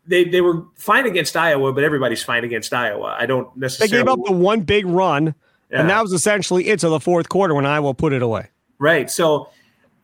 They 0.07 0.25
they 0.25 0.41
were 0.41 0.65
fine 0.75 1.05
against 1.05 1.37
Iowa, 1.37 1.71
but 1.71 1.83
everybody's 1.83 2.23
fine 2.23 2.43
against 2.43 2.73
Iowa. 2.73 3.15
I 3.17 3.27
don't 3.27 3.55
necessarily. 3.55 3.91
They 3.91 3.97
gave 3.97 4.07
up 4.11 4.19
the 4.25 4.33
one 4.33 4.61
big 4.61 4.87
run, 4.87 5.35
yeah. 5.71 5.81
and 5.81 5.89
that 5.89 6.01
was 6.01 6.13
essentially 6.13 6.67
it 6.67 6.79
to 6.79 6.89
the 6.89 6.99
fourth 6.99 7.29
quarter 7.29 7.53
when 7.53 7.67
Iowa 7.67 7.93
put 7.93 8.11
it 8.11 8.21
away. 8.21 8.49
Right. 8.79 9.09
So. 9.09 9.49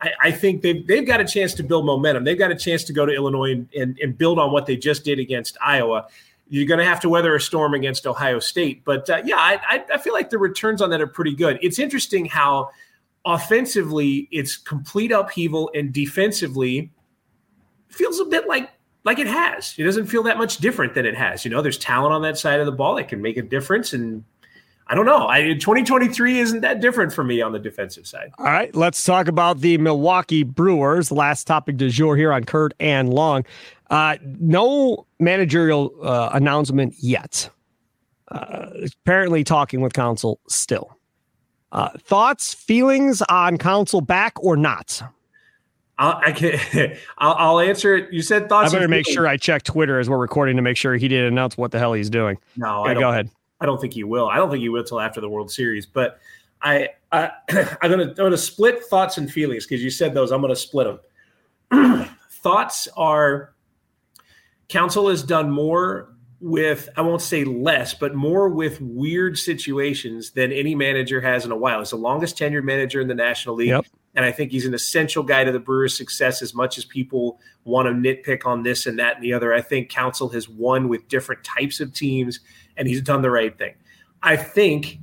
I, 0.02 0.12
I 0.24 0.32
think 0.32 0.62
they've, 0.62 0.86
they've 0.86 1.08
got 1.08 1.22
a 1.22 1.26
chance 1.26 1.54
to 1.54 1.64
build 1.64 1.86
momentum. 1.86 2.26
They've 2.26 2.38
got 2.38 2.52
a 2.52 2.56
chance 2.56 2.84
to 2.84 2.92
go 2.92 3.06
to 3.06 3.14
Illinois 3.14 3.54
and, 3.54 3.70
and, 3.74 3.98
and 4.00 4.18
build 4.18 4.40
on 4.40 4.52
what 4.52 4.66
they 4.66 4.76
just 4.76 5.06
did 5.06 5.20
against 5.20 5.58
Iowa 5.66 6.08
you're 6.48 6.68
going 6.68 6.80
to 6.80 6.86
have 6.86 7.00
to 7.02 7.10
weather 7.10 7.36
a 7.36 7.42
storm 7.42 7.74
against 7.74 8.06
Ohio 8.06 8.40
State. 8.40 8.84
But 8.86 9.10
uh, 9.10 9.22
yeah, 9.26 9.38
I, 9.38 9.84
I 9.94 9.98
feel 9.98 10.14
like 10.14 10.30
the 10.30 10.38
returns 10.38 10.82
on 10.82 10.90
that 10.92 11.02
are 11.02 11.08
pretty 11.08 11.34
good. 11.34 11.58
It's 11.62 11.80
interesting 11.80 12.26
how 12.26 12.70
offensively 13.26 14.28
it's 14.32 14.56
complete 14.56 15.12
upheaval 15.12 15.72
and 15.74 15.92
defensively 15.92 16.92
feels 17.90 18.20
a 18.20 18.26
bit 18.26 18.48
like 18.48 18.70
like 19.04 19.20
it 19.20 19.28
has. 19.28 19.76
It 19.78 19.84
doesn't 19.84 20.08
feel 20.08 20.24
that 20.24 20.38
much 20.38 20.58
different 20.58 20.96
than 20.96 21.06
it 21.06 21.16
has. 21.16 21.46
You 21.46 21.52
know, 21.52 21.62
there's 21.62 21.78
talent 21.78 22.14
on 22.14 22.24
that 22.24 22.38
side 22.38 22.60
of 22.60 22.66
the 22.66 22.72
ball 22.72 22.96
that 22.96 23.08
can 23.08 23.22
make 23.22 23.38
a 23.38 23.42
difference 23.42 23.94
and 23.94 24.24
I 24.88 24.94
don't 24.94 25.06
know. 25.06 25.28
I 25.28 25.54
2023 25.54 26.40
isn't 26.40 26.62
that 26.62 26.80
different 26.80 27.12
for 27.12 27.24
me 27.24 27.42
on 27.42 27.52
the 27.52 27.60
defensive 27.60 28.06
side. 28.06 28.32
All 28.38 28.46
right, 28.46 28.74
let's 28.76 29.04
talk 29.04 29.28
about 29.28 29.62
the 29.62 29.78
Milwaukee 29.80 30.44
Brewers. 30.44 31.12
Last 31.12 31.48
topic 31.48 31.78
du 31.78 31.90
jour 31.90 32.16
here 32.16 32.32
on 32.32 32.44
Curd 32.44 32.76
and 32.80 33.12
Long. 33.12 33.46
Uh, 33.90 34.18
no 34.24 35.08
managerial 35.20 35.94
uh, 36.04 36.30
announcement 36.34 36.94
yet. 37.00 37.50
Uh, 38.28 38.68
apparently, 39.02 39.44
talking 39.44 39.82
with 39.82 39.94
Counsell 39.94 40.40
still. 40.48 40.98
Uh, 41.72 41.90
thoughts, 42.00 42.54
feelings 42.54 43.22
on 43.24 43.58
Counsell 43.58 44.02
back 44.02 44.34
or 44.42 44.56
not? 44.56 45.02
I'll, 45.98 46.20
I 46.24 46.32
can, 46.32 46.60
I'll, 47.18 47.34
I'll, 47.34 47.60
answer 47.60 47.96
it. 47.96 48.14
You 48.14 48.22
said 48.22 48.50
thoughts. 48.50 48.72
I 48.72 48.78
better 48.78 48.88
make 48.88 49.08
sure 49.08 49.28
I 49.28 49.38
check 49.38 49.64
Twitter 49.64 50.00
as 50.00 50.10
we're 50.10 50.18
recording 50.18 50.56
to 50.58 50.62
make 50.62 50.78
sure 50.78 50.96
he 50.96 51.08
didn't 51.08 51.28
announce 51.28 51.58
what 51.58 51.72
the 51.72 51.80
hell 51.80 51.94
he's 51.94 52.10
doing. 52.10 52.38
No, 52.56 52.86
okay, 52.86 53.00
go 53.00 53.10
ahead. 53.10 53.30
I 53.66 53.68
don't 53.68 53.82
think 53.82 53.94
he 53.94 54.04
will. 54.04 54.28
I 54.28 54.36
don't 54.36 54.52
think 54.52 54.62
he 54.62 54.70
will 54.70 54.84
till 54.84 55.02
after 55.02 55.20
the 55.20 55.28
World 55.28 55.50
Series. 55.52 55.88
But 55.88 56.20
I, 56.62 56.90
I 57.12 57.32
I'm 57.82 57.90
gonna 57.90 58.04
I'm 58.10 58.14
gonna 58.14 58.38
split 58.38 58.84
thoughts 58.84 59.18
and 59.18 59.32
feelings 59.32 59.66
because 59.66 59.84
you 59.84 59.90
said 59.90 60.14
those. 60.14 60.32
I'm 60.32 60.40
gonna 60.40 60.56
split 60.56 61.00
them. 61.72 62.10
thoughts 62.30 62.88
are 62.96 63.56
Counsell 64.70 65.10
has 65.10 65.24
done 65.24 65.50
more 65.50 66.14
with 66.40 66.90
I 66.96 67.02
won't 67.02 67.24
say 67.24 67.44
less, 67.44 67.96
but 67.96 68.14
more 68.14 68.50
with 68.50 68.80
weird 68.82 69.40
situations 69.40 70.30
than 70.30 70.52
any 70.52 70.76
manager 70.76 71.20
has 71.22 71.44
in 71.44 71.52
a 71.52 71.58
while. 71.58 71.80
He's 71.80 71.90
the 71.90 71.96
longest 71.96 72.38
tenured 72.38 72.66
manager 72.66 73.02
in 73.02 73.08
the 73.08 73.16
National 73.16 73.56
League. 73.56 73.70
Yep. 73.70 73.88
And 74.16 74.24
I 74.24 74.32
think 74.32 74.52
he's 74.52 74.66
an 74.66 74.74
essential 74.74 75.24
guy 75.24 75.44
to 75.44 75.52
the 75.52 75.60
Brewers' 75.60 75.98
success 75.98 76.42
as 76.42 76.54
much 76.54 76.78
as 76.78 76.86
people 76.86 77.40
want 77.66 77.88
to 77.88 77.94
nitpick 77.94 78.46
on 78.46 78.64
this 78.64 78.86
and 78.86 78.98
that 79.00 79.16
and 79.16 79.24
the 79.24 79.34
other. 79.34 79.54
I 79.54 79.62
think 79.62 79.90
Counsell 79.90 80.30
has 80.30 80.48
won 80.48 80.88
with 80.88 81.08
different 81.08 81.44
types 81.44 81.80
of 81.80 81.94
teams 81.94 82.40
and 82.78 82.88
he's 82.88 83.02
done 83.02 83.22
the 83.22 83.32
right 83.32 83.58
thing. 83.58 83.76
I 84.24 84.38
think 84.38 85.00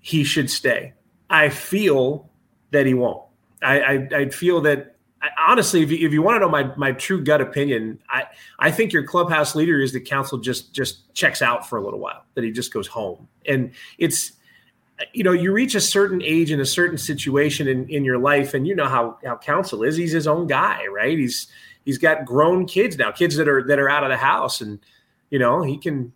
he 0.00 0.24
should 0.24 0.50
stay. 0.50 0.92
I 1.30 1.48
feel 1.48 2.30
that 2.70 2.86
he 2.86 2.94
won't. 2.94 3.22
I, 3.62 3.80
I, 3.80 4.08
I 4.12 4.28
feel 4.28 4.60
that 4.62 4.94
honestly, 5.38 5.82
if 5.82 5.90
you, 5.90 6.06
if 6.06 6.12
you 6.12 6.22
want 6.22 6.36
to 6.36 6.40
know 6.40 6.48
my 6.48 6.74
my 6.76 6.92
true 6.92 7.22
gut 7.22 7.40
opinion, 7.40 7.98
I 8.08 8.24
I 8.58 8.70
think 8.70 8.92
your 8.92 9.04
clubhouse 9.04 9.54
leader 9.54 9.80
is 9.80 9.92
the 9.92 10.00
Counsell 10.00 10.38
just 10.38 10.72
just 10.74 11.12
checks 11.14 11.42
out 11.42 11.68
for 11.68 11.78
a 11.78 11.82
little 11.82 11.98
while, 11.98 12.24
that 12.34 12.44
he 12.44 12.50
just 12.50 12.72
goes 12.72 12.86
home, 12.86 13.28
and 13.46 13.72
it's 13.98 14.32
you 15.12 15.24
know 15.24 15.32
you 15.32 15.52
reach 15.52 15.74
a 15.74 15.80
certain 15.80 16.22
age 16.22 16.50
in 16.50 16.60
a 16.60 16.66
certain 16.66 16.98
situation 16.98 17.68
in 17.68 17.88
in 17.88 18.04
your 18.04 18.18
life, 18.18 18.54
and 18.54 18.66
you 18.66 18.74
know 18.74 18.88
how 18.88 19.18
how 19.24 19.36
Counsell 19.36 19.82
is. 19.82 19.96
He's 19.96 20.12
his 20.12 20.26
own 20.26 20.46
guy, 20.46 20.86
right? 20.86 21.18
He's 21.18 21.48
he's 21.84 21.98
got 21.98 22.24
grown 22.24 22.66
kids 22.66 22.96
now, 22.96 23.10
kids 23.10 23.36
that 23.36 23.48
are 23.48 23.62
that 23.64 23.78
are 23.78 23.88
out 23.88 24.04
of 24.04 24.10
the 24.10 24.16
house, 24.16 24.60
and 24.60 24.78
you 25.30 25.38
know 25.38 25.62
he 25.62 25.78
can 25.78 26.12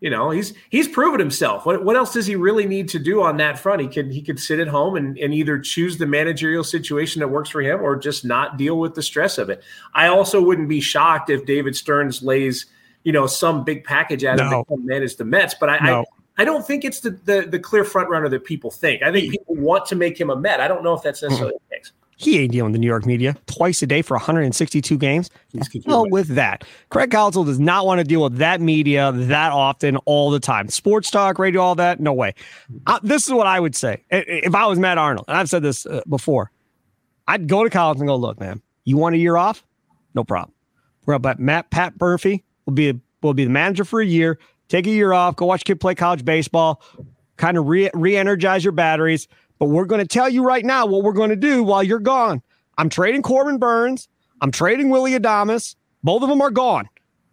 you 0.00 0.10
know, 0.10 0.30
he's 0.30 0.52
he's 0.68 0.88
proven 0.88 1.18
himself. 1.18 1.64
What 1.64 1.82
what 1.84 1.96
else 1.96 2.12
does 2.12 2.26
he 2.26 2.36
really 2.36 2.66
need 2.66 2.88
to 2.90 2.98
do 2.98 3.22
on 3.22 3.38
that 3.38 3.58
front? 3.58 3.80
He 3.80 3.88
could 3.88 4.12
he 4.12 4.20
could 4.20 4.38
sit 4.38 4.60
at 4.60 4.68
home 4.68 4.94
and, 4.94 5.18
and 5.18 5.32
either 5.32 5.58
choose 5.58 5.96
the 5.96 6.06
managerial 6.06 6.64
situation 6.64 7.20
that 7.20 7.28
works 7.28 7.48
for 7.48 7.62
him 7.62 7.80
or 7.80 7.96
just 7.96 8.24
not 8.24 8.58
deal 8.58 8.78
with 8.78 8.94
the 8.94 9.02
stress 9.02 9.38
of 9.38 9.48
it. 9.48 9.62
I 9.94 10.08
also 10.08 10.42
wouldn't 10.42 10.68
be 10.68 10.80
shocked 10.80 11.30
if 11.30 11.46
David 11.46 11.74
Stearns 11.76 12.22
lays, 12.22 12.66
you 13.04 13.12
know, 13.12 13.26
some 13.26 13.64
big 13.64 13.84
package 13.84 14.22
at 14.22 14.38
him 14.38 14.50
to 14.50 14.76
manage 14.76 15.16
the 15.16 15.24
Mets. 15.24 15.54
But 15.58 15.70
I, 15.70 15.78
no. 15.78 16.00
I 16.02 16.04
I 16.38 16.44
don't 16.44 16.66
think 16.66 16.84
it's 16.84 17.00
the, 17.00 17.10
the 17.10 17.46
the 17.48 17.58
clear 17.58 17.84
front 17.84 18.08
runner 18.08 18.28
that 18.28 18.44
people 18.44 18.70
think. 18.70 19.02
I 19.02 19.10
think 19.10 19.30
people 19.30 19.56
want 19.56 19.86
to 19.86 19.96
make 19.96 20.20
him 20.20 20.30
a 20.30 20.36
Met. 20.36 20.60
I 20.60 20.68
don't 20.68 20.84
know 20.84 20.94
if 20.94 21.02
that's 21.02 21.22
necessarily 21.22 21.54
mm-hmm. 21.54 21.64
the 21.70 21.76
case. 21.76 21.92
He 22.18 22.38
ain't 22.38 22.52
dealing 22.52 22.72
with 22.72 22.74
the 22.74 22.78
New 22.78 22.86
York 22.86 23.04
media 23.04 23.36
twice 23.46 23.82
a 23.82 23.86
day 23.86 24.00
for 24.00 24.14
162 24.14 24.96
games. 24.96 25.30
Hell 25.84 26.08
with 26.08 26.28
that. 26.28 26.64
Craig 26.88 27.10
Counsell 27.10 27.44
does 27.44 27.60
not 27.60 27.84
want 27.84 27.98
to 27.98 28.04
deal 28.04 28.22
with 28.22 28.38
that 28.38 28.60
media 28.62 29.12
that 29.12 29.52
often, 29.52 29.98
all 30.06 30.30
the 30.30 30.40
time. 30.40 30.68
Sports 30.68 31.10
talk, 31.10 31.38
radio, 31.38 31.60
all 31.60 31.74
that. 31.74 32.00
No 32.00 32.14
way. 32.14 32.34
Uh, 32.86 32.98
this 33.02 33.26
is 33.26 33.34
what 33.34 33.46
I 33.46 33.60
would 33.60 33.76
say 33.76 34.02
if 34.10 34.54
I 34.54 34.64
was 34.64 34.78
Matt 34.78 34.96
Arnold, 34.96 35.26
and 35.28 35.36
I've 35.36 35.50
said 35.50 35.62
this 35.62 35.84
uh, 35.84 36.00
before. 36.08 36.50
I'd 37.28 37.48
go 37.48 37.64
to 37.64 37.70
college 37.70 37.98
and 37.98 38.08
go, 38.08 38.16
look, 38.16 38.40
man, 38.40 38.62
you 38.84 38.96
want 38.96 39.14
a 39.14 39.18
year 39.18 39.36
off? 39.36 39.62
No 40.14 40.24
problem. 40.24 40.54
About 41.06 41.38
Matt 41.38 41.70
Pat 41.70 42.00
Murphy 42.00 42.44
will 42.64 42.72
be 42.72 42.88
a, 42.88 42.94
will 43.22 43.34
be 43.34 43.44
the 43.44 43.50
manager 43.50 43.84
for 43.84 44.00
a 44.00 44.06
year. 44.06 44.38
Take 44.68 44.86
a 44.86 44.90
year 44.90 45.12
off. 45.12 45.36
Go 45.36 45.46
watch 45.46 45.64
kid 45.64 45.80
play 45.80 45.94
college 45.94 46.24
baseball. 46.24 46.82
Kind 47.36 47.58
of 47.58 47.66
re 47.66 47.90
re-energize 47.94 48.64
your 48.64 48.72
batteries 48.72 49.28
but 49.58 49.66
we're 49.66 49.86
going 49.86 50.00
to 50.00 50.06
tell 50.06 50.28
you 50.28 50.44
right 50.44 50.64
now 50.64 50.86
what 50.86 51.02
we're 51.02 51.12
going 51.12 51.30
to 51.30 51.36
do 51.36 51.62
while 51.62 51.82
you're 51.82 51.98
gone. 51.98 52.42
I'm 52.78 52.88
trading 52.88 53.22
Corbin 53.22 53.58
Burnes. 53.58 54.08
I'm 54.40 54.50
trading 54.50 54.90
Willy 54.90 55.12
Adames. 55.12 55.76
Both 56.02 56.22
of 56.22 56.28
them 56.28 56.40
are 56.42 56.50
gone. 56.50 56.88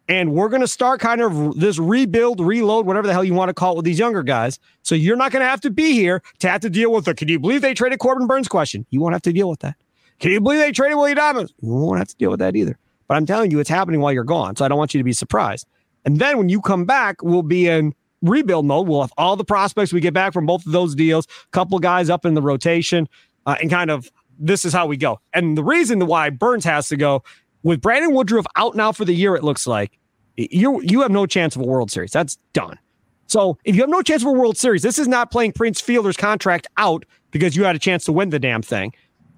And 0.09 0.33
we're 0.33 0.49
going 0.49 0.61
to 0.61 0.67
start 0.67 0.99
kind 0.99 1.21
of 1.21 1.59
this 1.59 1.79
rebuild, 1.79 2.39
reload, 2.39 2.85
whatever 2.85 3.07
the 3.07 3.13
hell 3.13 3.23
you 3.23 3.33
want 3.33 3.49
to 3.49 3.53
call 3.53 3.73
it 3.73 3.75
with 3.77 3.85
these 3.85 3.99
younger 3.99 4.23
guys. 4.23 4.59
So 4.81 4.95
you're 4.95 5.15
not 5.15 5.31
going 5.31 5.41
to 5.41 5.49
have 5.49 5.61
to 5.61 5.69
be 5.69 5.93
here 5.93 6.21
to 6.39 6.49
have 6.49 6.61
to 6.61 6.69
deal 6.69 6.91
with 6.91 7.05
the 7.05 7.13
can 7.13 7.29
you 7.29 7.39
believe 7.39 7.61
they 7.61 7.73
traded 7.73 7.99
Corbin 7.99 8.27
Burnes 8.27 8.47
question? 8.47 8.85
You 8.89 8.99
won't 8.99 9.13
have 9.13 9.21
to 9.23 9.33
deal 9.33 9.49
with 9.49 9.59
that. 9.61 9.75
Can 10.19 10.31
you 10.31 10.41
believe 10.41 10.59
they 10.59 10.71
traded 10.71 10.97
Willy 10.97 11.15
Adames? 11.15 11.51
You 11.61 11.73
won't 11.73 11.99
have 11.99 12.07
to 12.09 12.15
deal 12.15 12.31
with 12.31 12.39
that 12.39 12.55
either. 12.55 12.77
But 13.07 13.15
I'm 13.15 13.25
telling 13.25 13.51
you, 13.51 13.59
it's 13.59 13.69
happening 13.69 14.01
while 14.01 14.13
you're 14.13 14.23
gone. 14.23 14.55
So 14.55 14.65
I 14.65 14.67
don't 14.67 14.77
want 14.77 14.93
you 14.93 14.99
to 14.99 15.03
be 15.03 15.13
surprised. 15.13 15.67
And 16.05 16.19
then 16.19 16.37
when 16.37 16.49
you 16.49 16.61
come 16.61 16.85
back, 16.85 17.21
we'll 17.21 17.43
be 17.43 17.67
in 17.67 17.93
rebuild 18.21 18.65
mode. 18.65 18.87
We'll 18.87 19.01
have 19.01 19.13
all 19.17 19.35
the 19.35 19.45
prospects 19.45 19.93
we 19.93 19.99
get 19.99 20.13
back 20.13 20.33
from 20.33 20.45
both 20.45 20.65
of 20.65 20.71
those 20.71 20.95
deals, 20.95 21.25
a 21.25 21.51
couple 21.51 21.77
guys 21.79 22.09
up 22.09 22.25
in 22.25 22.33
the 22.33 22.41
rotation, 22.41 23.07
uh, 23.45 23.55
and 23.61 23.69
kind 23.69 23.91
of 23.91 24.11
this 24.39 24.65
is 24.65 24.73
how 24.73 24.87
we 24.87 24.97
go. 24.97 25.19
And 25.33 25.57
the 25.57 25.63
reason 25.63 26.05
why 26.05 26.29
Burnes 26.29 26.65
has 26.65 26.87
to 26.89 26.97
go 26.97 27.23
with 27.61 27.81
Brandon 27.81 28.13
Woodruff 28.13 28.45
out 28.55 28.75
now 28.75 28.91
for 28.91 29.05
the 29.05 29.13
year, 29.13 29.35
it 29.35 29.43
looks 29.43 29.67
like 29.67 29.99
you 30.35 30.81
you 30.81 31.01
have 31.01 31.11
no 31.11 31.25
chance 31.25 31.55
of 31.55 31.61
a 31.61 31.65
World 31.65 31.91
Series. 31.91 32.11
That's 32.11 32.37
done. 32.53 32.79
So 33.27 33.57
if 33.63 33.75
you 33.75 33.81
have 33.81 33.89
no 33.89 34.01
chance 34.01 34.21
of 34.21 34.27
a 34.27 34.31
World 34.31 34.57
Series, 34.57 34.81
this 34.81 34.99
is 34.99 35.07
not 35.07 35.31
playing 35.31 35.53
Prince 35.53 35.81
Fielder's 35.81 36.17
contract 36.17 36.67
out 36.77 37.05
because 37.31 37.55
you 37.55 37.63
had 37.63 37.75
a 37.75 37.79
chance 37.79 38.05
to 38.05 38.11
win 38.11 38.29
the 38.29 38.39
damn 38.39 38.61
thing. 38.61 38.93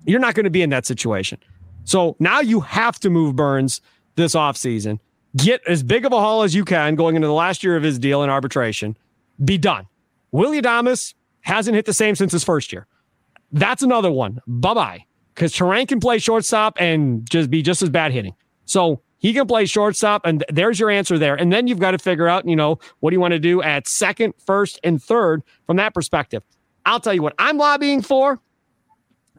You're 0.06 0.20
not 0.20 0.36
going 0.36 0.44
to 0.46 0.50
be 0.50 0.62
in 0.62 0.70
that 0.72 0.86
situation. 0.86 1.40
So 1.84 2.16
now 2.20 2.40
you 2.40 2.60
have 2.62 3.00
to 3.00 3.10
move 3.10 3.36
Burnes 3.36 3.82
this 4.16 4.36
offseason 4.36 5.00
get 5.36 5.62
as 5.68 5.84
big 5.84 6.06
of 6.06 6.14
a 6.14 6.20
haul 6.20 6.44
as 6.44 6.56
you 6.56 6.66
can 6.66 6.96
going 6.96 7.16
into 7.16 7.28
the 7.28 7.34
last 7.34 7.64
year 7.64 7.76
of 7.76 7.84
his 7.84 8.00
deal 8.00 8.24
in 8.24 8.30
arbitration. 8.30 8.98
Be 9.44 9.58
done. 9.58 9.88
Willy 10.32 10.62
Adames 10.62 11.14
hasn't 11.42 11.76
hit 11.76 11.86
the 11.86 11.94
same 11.94 12.16
since 12.16 12.32
his 12.32 12.44
first 12.44 12.72
year. 12.72 12.88
That's 13.52 13.84
another 13.84 14.12
one. 14.12 14.40
Bye 14.48 14.74
bye. 14.74 15.06
Because 15.34 15.54
Turang 15.54 15.88
can 15.88 16.00
play 16.00 16.18
shortstop 16.18 16.78
and 16.80 17.30
just 17.30 17.50
be 17.50 17.62
just 17.62 17.82
as 17.82 17.90
bad 17.90 18.12
hitting. 18.12 18.36
So 18.66 19.02
he 19.18 19.34
can 19.34 19.48
play 19.48 19.66
shortstop, 19.66 20.26
and 20.26 20.46
there's 20.50 20.80
your 20.80 20.90
answer 20.90 21.18
there. 21.18 21.36
And 21.36 21.52
then 21.52 21.68
you've 21.68 21.80
got 21.80 21.92
to 21.92 21.98
figure 21.98 22.28
out, 22.28 22.48
you 22.48 22.56
know, 22.56 22.80
what 23.00 23.10
do 23.10 23.16
you 23.16 23.20
want 23.20 23.32
to 23.32 23.40
do 23.40 23.62
at 23.62 23.88
second, 23.88 24.34
first, 24.46 24.80
and 24.84 25.02
third 25.02 25.44
from 25.66 25.78
that 25.78 25.94
perspective. 25.94 26.44
I'll 26.86 27.00
tell 27.00 27.14
you 27.14 27.22
what 27.22 27.34
I'm 27.40 27.58
lobbying 27.58 28.02
for, 28.02 28.40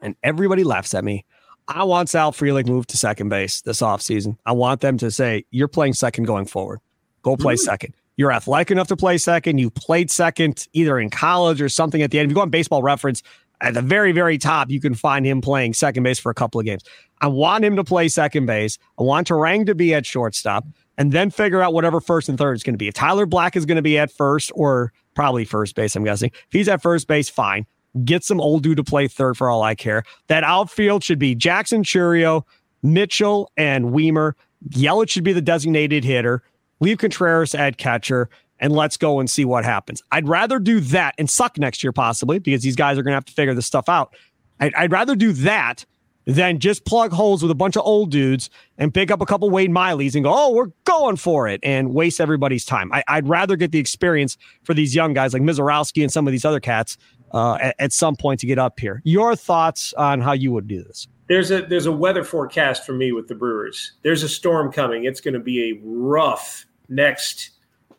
and 0.01 0.15
everybody 0.23 0.63
laughs 0.63 0.93
at 0.93 1.03
me. 1.03 1.25
I 1.67 1.83
want 1.83 2.09
Sal 2.09 2.31
Frelick 2.31 2.67
moved 2.67 2.89
to 2.89 2.97
second 2.97 3.29
base 3.29 3.61
this 3.61 3.81
offseason. 3.81 4.37
I 4.45 4.53
want 4.53 4.81
them 4.81 4.97
to 4.99 5.11
say, 5.11 5.45
you're 5.51 5.67
playing 5.67 5.93
second 5.93 6.23
going 6.23 6.45
forward. 6.45 6.79
Go 7.23 7.35
play 7.35 7.55
mm-hmm. 7.55 7.63
second. 7.63 7.95
You're 8.15 8.31
athletic 8.31 8.71
enough 8.71 8.87
to 8.87 8.97
play 8.97 9.17
second. 9.17 9.57
You 9.59 9.69
played 9.69 10.09
second 10.09 10.67
either 10.73 10.97
in 10.97 11.09
college 11.09 11.61
or 11.61 11.69
something 11.69 12.01
at 12.01 12.09
the 12.11 12.19
end. 12.19 12.27
If 12.27 12.31
you 12.31 12.35
go 12.35 12.41
on 12.41 12.49
baseball 12.49 12.81
reference, 12.81 13.21
at 13.61 13.73
the 13.73 13.81
very, 13.81 14.11
very 14.11 14.37
top, 14.37 14.69
you 14.69 14.79
can 14.79 14.93
find 14.93 15.25
him 15.25 15.41
playing 15.41 15.73
second 15.73 16.03
base 16.03 16.19
for 16.19 16.29
a 16.29 16.35
couple 16.35 16.59
of 16.59 16.65
games. 16.65 16.83
I 17.21 17.27
want 17.27 17.65
him 17.65 17.75
to 17.75 17.83
play 17.83 18.07
second 18.07 18.45
base. 18.45 18.77
I 18.99 19.03
want 19.03 19.27
Turang 19.27 19.65
to 19.65 19.75
be 19.75 19.93
at 19.93 20.05
shortstop 20.05 20.65
and 20.97 21.11
then 21.11 21.31
figure 21.31 21.61
out 21.61 21.73
whatever 21.73 21.99
first 21.99 22.29
and 22.29 22.37
third 22.37 22.53
is 22.53 22.63
going 22.63 22.75
to 22.75 22.77
be. 22.77 22.87
If 22.87 22.93
Tyler 22.93 23.25
Black 23.25 23.55
is 23.55 23.65
going 23.65 23.77
to 23.77 23.81
be 23.81 23.97
at 23.97 24.11
first 24.11 24.51
or 24.55 24.93
probably 25.15 25.43
first 25.43 25.75
base, 25.75 25.95
I'm 25.95 26.03
guessing. 26.03 26.29
If 26.33 26.47
he's 26.51 26.67
at 26.67 26.81
first 26.81 27.07
base, 27.07 27.29
fine. 27.29 27.65
Get 28.03 28.23
some 28.23 28.39
old 28.39 28.63
dude 28.63 28.77
to 28.77 28.83
play 28.83 29.07
third 29.07 29.37
for 29.37 29.49
all 29.49 29.63
I 29.63 29.75
care. 29.75 30.03
That 30.27 30.43
outfield 30.43 31.03
should 31.03 31.19
be 31.19 31.35
Jackson 31.35 31.83
Chourio, 31.83 32.43
Mitchell, 32.83 33.51
and 33.57 33.85
Wiemer. 33.85 34.33
Yelich 34.69 35.09
should 35.09 35.23
be 35.23 35.33
the 35.33 35.41
designated 35.41 36.03
hitter. 36.03 36.43
Leave 36.79 36.97
Contreras 36.97 37.55
at 37.55 37.77
catcher, 37.77 38.29
and 38.59 38.73
let's 38.73 38.97
go 38.97 39.19
and 39.19 39.29
see 39.29 39.45
what 39.45 39.65
happens. 39.65 40.03
I'd 40.11 40.27
rather 40.27 40.59
do 40.59 40.79
that 40.79 41.15
and 41.17 41.29
suck 41.29 41.57
next 41.57 41.83
year, 41.83 41.91
possibly, 41.91 42.39
because 42.39 42.61
these 42.61 42.75
guys 42.75 42.97
are 42.97 43.03
going 43.03 43.11
to 43.11 43.15
have 43.15 43.25
to 43.25 43.33
figure 43.33 43.53
this 43.53 43.65
stuff 43.65 43.89
out. 43.89 44.13
I'd, 44.59 44.73
I'd, 44.75 44.91
rather 44.91 45.15
do 45.15 45.31
that 45.33 45.85
than 46.25 46.59
just 46.59 46.83
plug 46.83 47.11
holes 47.11 47.41
with 47.41 47.51
a 47.51 47.55
bunch 47.55 47.77
of 47.77 47.83
old 47.85 48.11
dudes 48.11 48.49
and 48.77 48.93
pick 48.93 49.09
up 49.11 49.21
a 49.21 49.25
couple 49.25 49.49
Wade 49.49 49.71
Mileys 49.71 50.13
and 50.13 50.23
go, 50.23 50.33
oh, 50.35 50.51
we're 50.53 50.71
going 50.83 51.15
for 51.15 51.47
it 51.47 51.61
and 51.63 51.93
waste 51.93 52.19
everybody's 52.19 52.65
time. 52.65 52.91
I, 52.91 53.03
would 53.15 53.29
rather 53.29 53.55
get 53.55 53.71
the 53.71 53.79
experience 53.79 54.37
for 54.63 54.73
these 54.73 54.93
young 54.93 55.13
guys 55.13 55.31
like 55.33 55.41
Misiorowski 55.41 56.03
and 56.03 56.11
some 56.11 56.27
of 56.27 56.31
these 56.31 56.43
other 56.43 56.59
cats 56.59 56.97
uh, 57.33 57.55
at, 57.55 57.75
at, 57.79 57.93
some 57.93 58.15
point 58.15 58.39
to 58.41 58.45
get 58.47 58.57
up 58.57 58.79
here. 58.79 59.01
Your 59.03 59.35
thoughts 59.35 59.93
on 59.93 60.21
how 60.21 60.33
you 60.33 60.51
would 60.51 60.67
do 60.67 60.83
this? 60.83 61.07
There's 61.27 61.51
a 61.51 61.61
there's 61.61 61.85
a 61.85 61.91
weather 61.91 62.23
forecast 62.23 62.85
for 62.85 62.93
me 62.93 63.11
with 63.11 63.27
the 63.27 63.35
Brewers. 63.35 63.93
There's 64.01 64.23
a 64.23 64.29
storm 64.29 64.71
coming. 64.71 65.05
It's 65.05 65.19
going 65.19 65.33
to 65.33 65.39
be 65.39 65.71
a 65.71 65.79
rough 65.83 66.65
next 66.89 67.51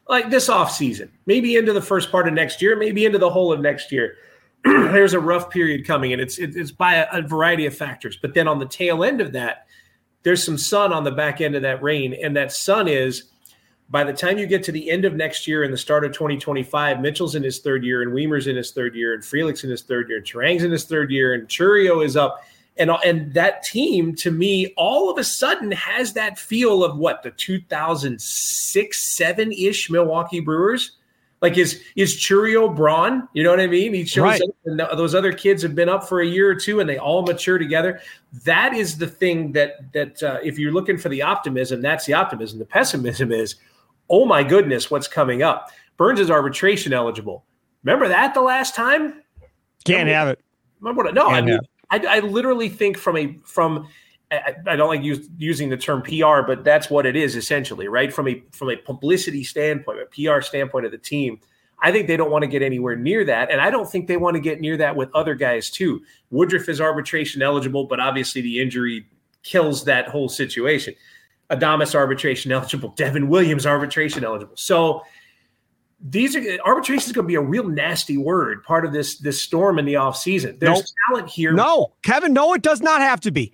like 0.08 0.30
this 0.30 0.48
off 0.48 0.72
season, 0.72 1.10
maybe 1.26 1.56
into 1.56 1.72
the 1.72 1.82
first 1.82 2.10
part 2.10 2.26
of 2.26 2.34
next 2.34 2.62
year, 2.62 2.76
maybe 2.76 3.04
into 3.04 3.18
the 3.18 3.28
whole 3.28 3.52
of 3.52 3.60
next 3.60 3.92
year. 3.92 4.16
There's 4.64 5.12
a 5.12 5.20
rough 5.20 5.50
period 5.50 5.86
coming, 5.86 6.12
and 6.12 6.20
it's 6.22 6.38
it's 6.38 6.70
by 6.70 6.94
a, 6.94 7.06
a 7.12 7.22
variety 7.22 7.66
of 7.66 7.76
factors. 7.76 8.16
But 8.20 8.34
then 8.34 8.48
on 8.48 8.58
the 8.58 8.66
tail 8.66 9.04
end 9.04 9.20
of 9.20 9.32
that, 9.32 9.66
there's 10.22 10.42
some 10.42 10.58
sun 10.58 10.92
on 10.92 11.04
the 11.04 11.12
back 11.12 11.40
end 11.40 11.54
of 11.54 11.62
that 11.62 11.82
rain, 11.82 12.14
and 12.14 12.36
that 12.36 12.52
sun 12.52 12.88
is 12.88 13.24
by 13.90 14.04
the 14.04 14.12
time 14.12 14.38
you 14.38 14.46
get 14.46 14.62
to 14.64 14.72
the 14.72 14.90
end 14.90 15.04
of 15.04 15.14
next 15.14 15.46
year 15.46 15.62
and 15.62 15.72
the 15.72 15.78
start 15.78 16.04
of 16.04 16.12
2025, 16.12 17.00
Mitchell's 17.00 17.34
in 17.34 17.42
his 17.42 17.60
third 17.60 17.84
year, 17.84 18.02
and 18.02 18.12
Wiemer's 18.12 18.46
in 18.46 18.56
his 18.56 18.70
third 18.70 18.94
year, 18.94 19.14
and 19.14 19.22
Frelick's 19.22 19.64
in 19.64 19.70
his 19.70 19.82
third 19.82 20.08
year, 20.08 20.18
and 20.18 20.26
Turang's 20.26 20.62
in 20.62 20.70
his 20.70 20.84
third 20.84 21.10
year, 21.10 21.32
and 21.32 21.48
Chourio 21.48 22.04
is 22.04 22.16
up. 22.16 22.44
And, 22.76 22.90
and 23.04 23.32
that 23.34 23.64
team, 23.64 24.14
to 24.16 24.30
me, 24.30 24.72
all 24.76 25.10
of 25.10 25.18
a 25.18 25.24
sudden 25.24 25.72
has 25.72 26.12
that 26.12 26.38
feel 26.38 26.84
of 26.84 26.96
what 26.96 27.22
the 27.22 27.30
2006, 27.32 29.16
seven 29.16 29.52
ish 29.52 29.90
Milwaukee 29.90 30.40
Brewers. 30.40 30.92
Like 31.40 31.56
is 31.56 31.80
is 31.94 32.16
Chourio 32.16 32.74
Braun? 32.74 33.28
You 33.32 33.44
know 33.44 33.50
what 33.50 33.60
I 33.60 33.68
mean? 33.68 33.94
He 33.94 34.04
shows 34.04 34.24
right. 34.24 34.42
up, 34.42 34.50
and 34.64 34.80
those 34.80 35.14
other 35.14 35.32
kids 35.32 35.62
have 35.62 35.72
been 35.72 35.88
up 35.88 36.08
for 36.08 36.20
a 36.20 36.26
year 36.26 36.50
or 36.50 36.56
two, 36.56 36.80
and 36.80 36.90
they 36.90 36.98
all 36.98 37.22
mature 37.22 37.58
together. 37.58 38.00
That 38.44 38.74
is 38.74 38.98
the 38.98 39.06
thing 39.06 39.52
that 39.52 39.92
that 39.92 40.20
uh, 40.20 40.38
if 40.42 40.58
you're 40.58 40.72
looking 40.72 40.98
for 40.98 41.08
the 41.08 41.22
optimism, 41.22 41.80
that's 41.80 42.06
the 42.06 42.14
optimism. 42.14 42.58
The 42.58 42.64
pessimism 42.64 43.30
is 43.30 43.54
oh 44.10 44.24
my 44.24 44.42
goodness, 44.42 44.90
what's 44.90 45.08
coming 45.08 45.42
up? 45.42 45.70
Burnes 45.96 46.20
is 46.20 46.30
arbitration 46.30 46.92
eligible. 46.92 47.44
Remember 47.84 48.08
that 48.08 48.34
the 48.34 48.40
last 48.40 48.74
time? 48.74 49.22
Can't 49.84 50.06
remember, 50.06 50.12
have 50.12 50.28
it. 50.28 50.44
Remember 50.80 51.04
what? 51.04 51.14
No, 51.14 51.26
I 51.26 51.40
mean, 51.40 51.58
I, 51.90 51.98
I, 51.98 52.18
literally 52.20 52.68
think 52.68 52.98
from 52.98 53.16
a 53.16 53.36
from 53.44 53.88
I, 54.30 54.54
I 54.66 54.76
don't 54.76 54.88
like 54.88 55.02
use, 55.02 55.28
using 55.38 55.68
the 55.68 55.76
term 55.76 56.02
PR, 56.02 56.42
but 56.46 56.64
that's 56.64 56.90
what 56.90 57.06
it 57.06 57.16
is 57.16 57.36
essentially, 57.36 57.88
right? 57.88 58.12
From 58.12 58.28
a 58.28 58.42
from 58.52 58.70
a 58.70 58.76
publicity 58.76 59.44
standpoint, 59.44 59.98
a 60.00 60.06
PR 60.06 60.40
standpoint 60.40 60.86
of 60.86 60.92
the 60.92 60.98
team. 60.98 61.40
I 61.80 61.92
think 61.92 62.08
they 62.08 62.16
don't 62.16 62.30
want 62.30 62.42
to 62.42 62.48
get 62.48 62.62
anywhere 62.62 62.96
near 62.96 63.24
that. 63.24 63.50
And 63.50 63.60
I 63.60 63.70
don't 63.70 63.88
think 63.88 64.08
they 64.08 64.16
want 64.16 64.34
to 64.34 64.40
get 64.40 64.60
near 64.60 64.76
that 64.78 64.96
with 64.96 65.14
other 65.14 65.34
guys, 65.34 65.70
too. 65.70 66.02
Woodruff 66.30 66.68
is 66.68 66.80
arbitration 66.80 67.40
eligible, 67.40 67.84
but 67.84 68.00
obviously 68.00 68.40
the 68.40 68.60
injury 68.60 69.06
kills 69.44 69.84
that 69.84 70.08
whole 70.08 70.28
situation. 70.28 70.94
Adames 71.50 71.94
arbitration 71.94 72.52
eligible, 72.52 72.90
Devin 72.90 73.28
Williams 73.28 73.66
arbitration 73.66 74.24
eligible. 74.24 74.56
So 74.56 75.02
these 76.00 76.36
are 76.36 76.42
arbitration 76.64 77.08
is 77.08 77.12
going 77.12 77.24
to 77.24 77.28
be 77.28 77.34
a 77.34 77.40
real 77.40 77.66
nasty 77.66 78.16
word, 78.16 78.62
part 78.64 78.84
of 78.84 78.92
this 78.92 79.18
this 79.18 79.40
storm 79.40 79.78
in 79.78 79.84
the 79.84 79.94
offseason. 79.94 80.58
There's 80.60 80.78
nope. 80.78 80.84
talent 81.08 81.28
here. 81.28 81.52
No, 81.52 81.92
Kevin, 82.02 82.32
no, 82.32 82.54
it 82.54 82.62
does 82.62 82.80
not 82.80 83.00
have 83.00 83.20
to 83.20 83.30
be. 83.30 83.52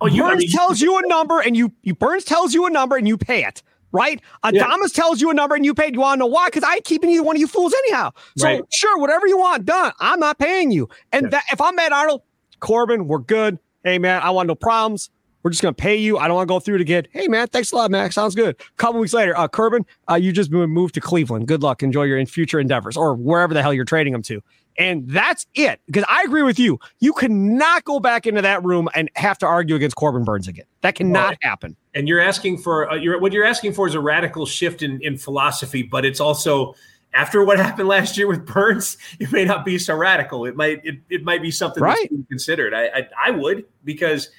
Oh, 0.00 0.06
you, 0.06 0.22
Burnes 0.22 0.34
I 0.34 0.38
mean, 0.38 0.50
tells 0.50 0.80
you 0.80 0.98
a 0.98 1.06
number 1.06 1.40
and 1.40 1.56
you, 1.56 1.72
you 1.82 1.94
Burnes 1.94 2.24
tells 2.24 2.54
you 2.54 2.66
a 2.66 2.70
number 2.70 2.96
and 2.96 3.06
you 3.06 3.16
pay 3.16 3.44
it. 3.44 3.62
Right? 3.94 4.22
Adames 4.42 4.54
yeah. 4.54 4.86
tells 4.94 5.20
you 5.20 5.30
a 5.30 5.34
number 5.34 5.54
and 5.54 5.66
you 5.66 5.74
pay 5.74 5.88
it. 5.88 5.94
You 5.94 6.00
want 6.00 6.18
to 6.18 6.20
know 6.20 6.26
why? 6.26 6.48
Because 6.48 6.64
I 6.64 6.76
ain't 6.76 6.84
keeping 6.84 7.10
either 7.10 7.22
one 7.22 7.36
of 7.36 7.40
you 7.40 7.46
fools 7.46 7.74
anyhow. 7.86 8.12
So 8.38 8.46
right. 8.46 8.64
sure, 8.72 8.98
whatever 8.98 9.26
you 9.26 9.36
want 9.36 9.66
done, 9.66 9.92
I'm 10.00 10.18
not 10.18 10.38
paying 10.38 10.70
you. 10.70 10.88
And 11.12 11.24
yeah. 11.24 11.28
that 11.30 11.44
if 11.52 11.60
I'm 11.60 11.76
Matt 11.76 11.92
Arnold, 11.92 12.22
Corbin, 12.60 13.06
we're 13.06 13.18
good. 13.18 13.58
Hey 13.84 13.98
man, 13.98 14.22
I 14.22 14.30
want 14.30 14.48
no 14.48 14.54
problems. 14.54 15.10
We're 15.42 15.50
just 15.50 15.62
going 15.62 15.74
to 15.74 15.80
pay 15.80 15.96
you. 15.96 16.18
I 16.18 16.28
don't 16.28 16.36
want 16.36 16.48
to 16.48 16.52
go 16.52 16.60
through 16.60 16.76
it 16.76 16.80
again. 16.80 17.06
Hey, 17.10 17.28
man, 17.28 17.48
thanks 17.48 17.72
a 17.72 17.76
lot, 17.76 17.90
Max. 17.90 18.14
Sounds 18.14 18.34
good. 18.34 18.56
A 18.60 18.76
couple 18.76 19.00
weeks 19.00 19.12
later, 19.12 19.36
uh, 19.36 19.48
Corbin, 19.48 19.84
uh, 20.08 20.14
you 20.14 20.32
just 20.32 20.50
moved 20.50 20.94
to 20.94 21.00
Cleveland. 21.00 21.48
Good 21.48 21.62
luck. 21.62 21.82
Enjoy 21.82 22.04
your 22.04 22.24
future 22.26 22.60
endeavors 22.60 22.96
or 22.96 23.14
wherever 23.14 23.52
the 23.52 23.62
hell 23.62 23.74
you're 23.74 23.84
trading 23.84 24.12
them 24.12 24.22
to. 24.22 24.42
And 24.78 25.08
that's 25.08 25.46
it. 25.54 25.80
Because 25.86 26.04
I 26.08 26.22
agree 26.22 26.42
with 26.42 26.58
you. 26.58 26.78
You 27.00 27.12
cannot 27.12 27.84
go 27.84 28.00
back 28.00 28.26
into 28.26 28.42
that 28.42 28.64
room 28.64 28.88
and 28.94 29.10
have 29.16 29.36
to 29.38 29.46
argue 29.46 29.74
against 29.74 29.96
Corbin 29.96 30.24
Burnes 30.24 30.48
again. 30.48 30.64
That 30.80 30.94
cannot 30.94 31.30
well, 31.30 31.36
happen. 31.42 31.76
And 31.94 32.08
you're 32.08 32.20
asking 32.20 32.58
for 32.58 32.90
uh, 32.90 32.94
you're, 32.94 33.20
what 33.20 33.32
you're 33.32 33.44
asking 33.44 33.74
for 33.74 33.86
is 33.86 33.94
a 33.94 34.00
radical 34.00 34.46
shift 34.46 34.82
in, 34.82 35.00
in 35.02 35.18
philosophy, 35.18 35.82
but 35.82 36.04
it's 36.04 36.20
also 36.20 36.74
after 37.12 37.44
what 37.44 37.58
happened 37.58 37.88
last 37.88 38.16
year 38.16 38.26
with 38.26 38.46
Burnes, 38.46 38.96
it 39.18 39.30
may 39.32 39.44
not 39.44 39.64
be 39.64 39.78
so 39.78 39.94
radical. 39.94 40.46
It 40.46 40.56
might 40.56 40.84
it, 40.84 40.96
it 41.10 41.24
might 41.24 41.42
be 41.42 41.50
something 41.50 41.82
right. 41.82 42.08
that's 42.10 42.28
considered. 42.28 42.72
I, 42.72 42.86
I 42.86 43.08
I 43.26 43.30
would 43.30 43.64
because 43.84 44.30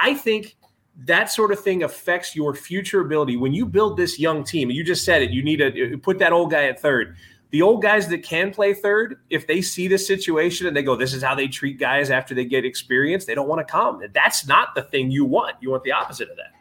I 0.00 0.14
think 0.14 0.56
that 1.04 1.30
sort 1.30 1.52
of 1.52 1.60
thing 1.60 1.82
affects 1.82 2.36
your 2.36 2.54
future 2.54 3.00
ability. 3.00 3.36
When 3.36 3.54
you 3.54 3.66
build 3.66 3.96
this 3.96 4.18
young 4.18 4.44
team, 4.44 4.70
you 4.70 4.84
just 4.84 5.04
said 5.04 5.22
it, 5.22 5.30
you 5.30 5.42
need 5.42 5.56
to 5.56 5.94
uh, 5.94 5.96
put 6.02 6.18
that 6.18 6.32
old 6.32 6.50
guy 6.50 6.64
at 6.64 6.80
third. 6.80 7.16
The 7.50 7.62
old 7.62 7.82
guys 7.82 8.08
that 8.08 8.22
can 8.22 8.50
play 8.50 8.72
third, 8.72 9.20
if 9.28 9.46
they 9.46 9.60
see 9.60 9.86
this 9.86 10.06
situation 10.06 10.66
and 10.66 10.74
they 10.74 10.82
go, 10.82 10.96
this 10.96 11.12
is 11.12 11.22
how 11.22 11.34
they 11.34 11.48
treat 11.48 11.78
guys 11.78 12.10
after 12.10 12.34
they 12.34 12.46
get 12.46 12.64
experience, 12.64 13.26
they 13.26 13.34
don't 13.34 13.48
want 13.48 13.66
to 13.66 13.70
come. 13.70 14.02
That's 14.14 14.46
not 14.46 14.74
the 14.74 14.82
thing 14.82 15.10
you 15.10 15.26
want. 15.26 15.56
You 15.60 15.70
want 15.70 15.84
the 15.84 15.92
opposite 15.92 16.30
of 16.30 16.36
that. 16.36 16.52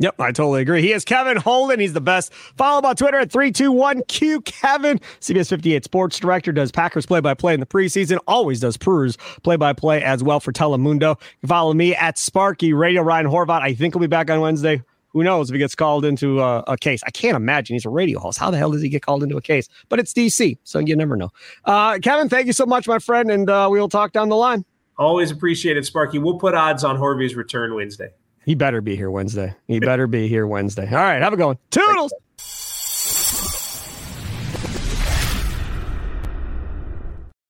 Yep, 0.00 0.18
I 0.18 0.32
totally 0.32 0.62
agree. 0.62 0.80
He 0.80 0.92
is 0.92 1.04
Kevin 1.04 1.36
Holden. 1.36 1.78
He's 1.78 1.92
the 1.92 2.00
best. 2.00 2.32
Follow 2.32 2.78
him 2.78 2.86
on 2.86 2.96
Twitter 2.96 3.18
at 3.18 3.28
321Q 3.28 4.46
Kevin. 4.46 4.98
CBS 5.20 5.50
58 5.50 5.84
sports 5.84 6.18
director 6.18 6.52
does 6.52 6.72
Packers 6.72 7.04
play 7.04 7.20
by 7.20 7.34
play 7.34 7.52
in 7.52 7.60
the 7.60 7.66
preseason, 7.66 8.18
always 8.26 8.60
does 8.60 8.78
Brewers 8.78 9.18
play 9.42 9.56
by 9.56 9.74
play 9.74 10.02
as 10.02 10.22
well 10.22 10.40
for 10.40 10.52
Telemundo. 10.52 11.20
Follow 11.46 11.74
me 11.74 11.94
at 11.94 12.16
Sparky 12.16 12.72
Radio. 12.72 13.02
Ryan 13.02 13.26
Horvat, 13.26 13.60
I 13.60 13.74
think 13.74 13.92
he'll 13.92 14.00
be 14.00 14.06
back 14.06 14.30
on 14.30 14.40
Wednesday. 14.40 14.82
Who 15.08 15.22
knows 15.22 15.50
if 15.50 15.54
he 15.54 15.58
gets 15.58 15.74
called 15.74 16.06
into 16.06 16.40
a, 16.40 16.60
a, 16.66 16.78
case? 16.78 17.02
I 17.06 17.10
can't 17.10 17.36
imagine 17.36 17.74
he's 17.74 17.84
a 17.84 17.90
radio 17.90 18.20
host. 18.20 18.38
How 18.38 18.50
the 18.50 18.56
hell 18.56 18.70
does 18.70 18.80
he 18.80 18.88
get 18.88 19.02
called 19.02 19.22
into 19.22 19.36
a 19.36 19.42
case? 19.42 19.68
But 19.90 19.98
it's 19.98 20.14
DC, 20.14 20.56
so 20.64 20.78
you 20.78 20.96
never 20.96 21.14
know. 21.14 21.28
Uh, 21.66 21.98
Kevin, 21.98 22.30
thank 22.30 22.46
you 22.46 22.54
so 22.54 22.64
much, 22.64 22.88
my 22.88 23.00
friend, 23.00 23.30
and 23.30 23.50
uh, 23.50 23.68
we 23.70 23.78
will 23.78 23.88
talk 23.90 24.12
down 24.12 24.30
the 24.30 24.36
line. 24.36 24.64
Always 24.96 25.30
appreciate 25.30 25.76
it, 25.76 25.84
Sparky. 25.84 26.18
We'll 26.18 26.38
put 26.38 26.54
odds 26.54 26.84
on 26.84 26.96
Horvy's 26.96 27.34
return 27.34 27.74
Wednesday. 27.74 28.10
He 28.44 28.54
better 28.54 28.80
be 28.80 28.96
here 28.96 29.10
Wednesday. 29.10 29.54
He 29.66 29.80
better 29.80 30.06
be 30.06 30.28
here 30.28 30.46
Wednesday. 30.46 30.86
All 30.86 30.96
right, 30.96 31.20
have 31.20 31.32
a 31.32 31.36
good 31.36 31.46
one. 31.46 31.58
Toodles. 31.70 32.12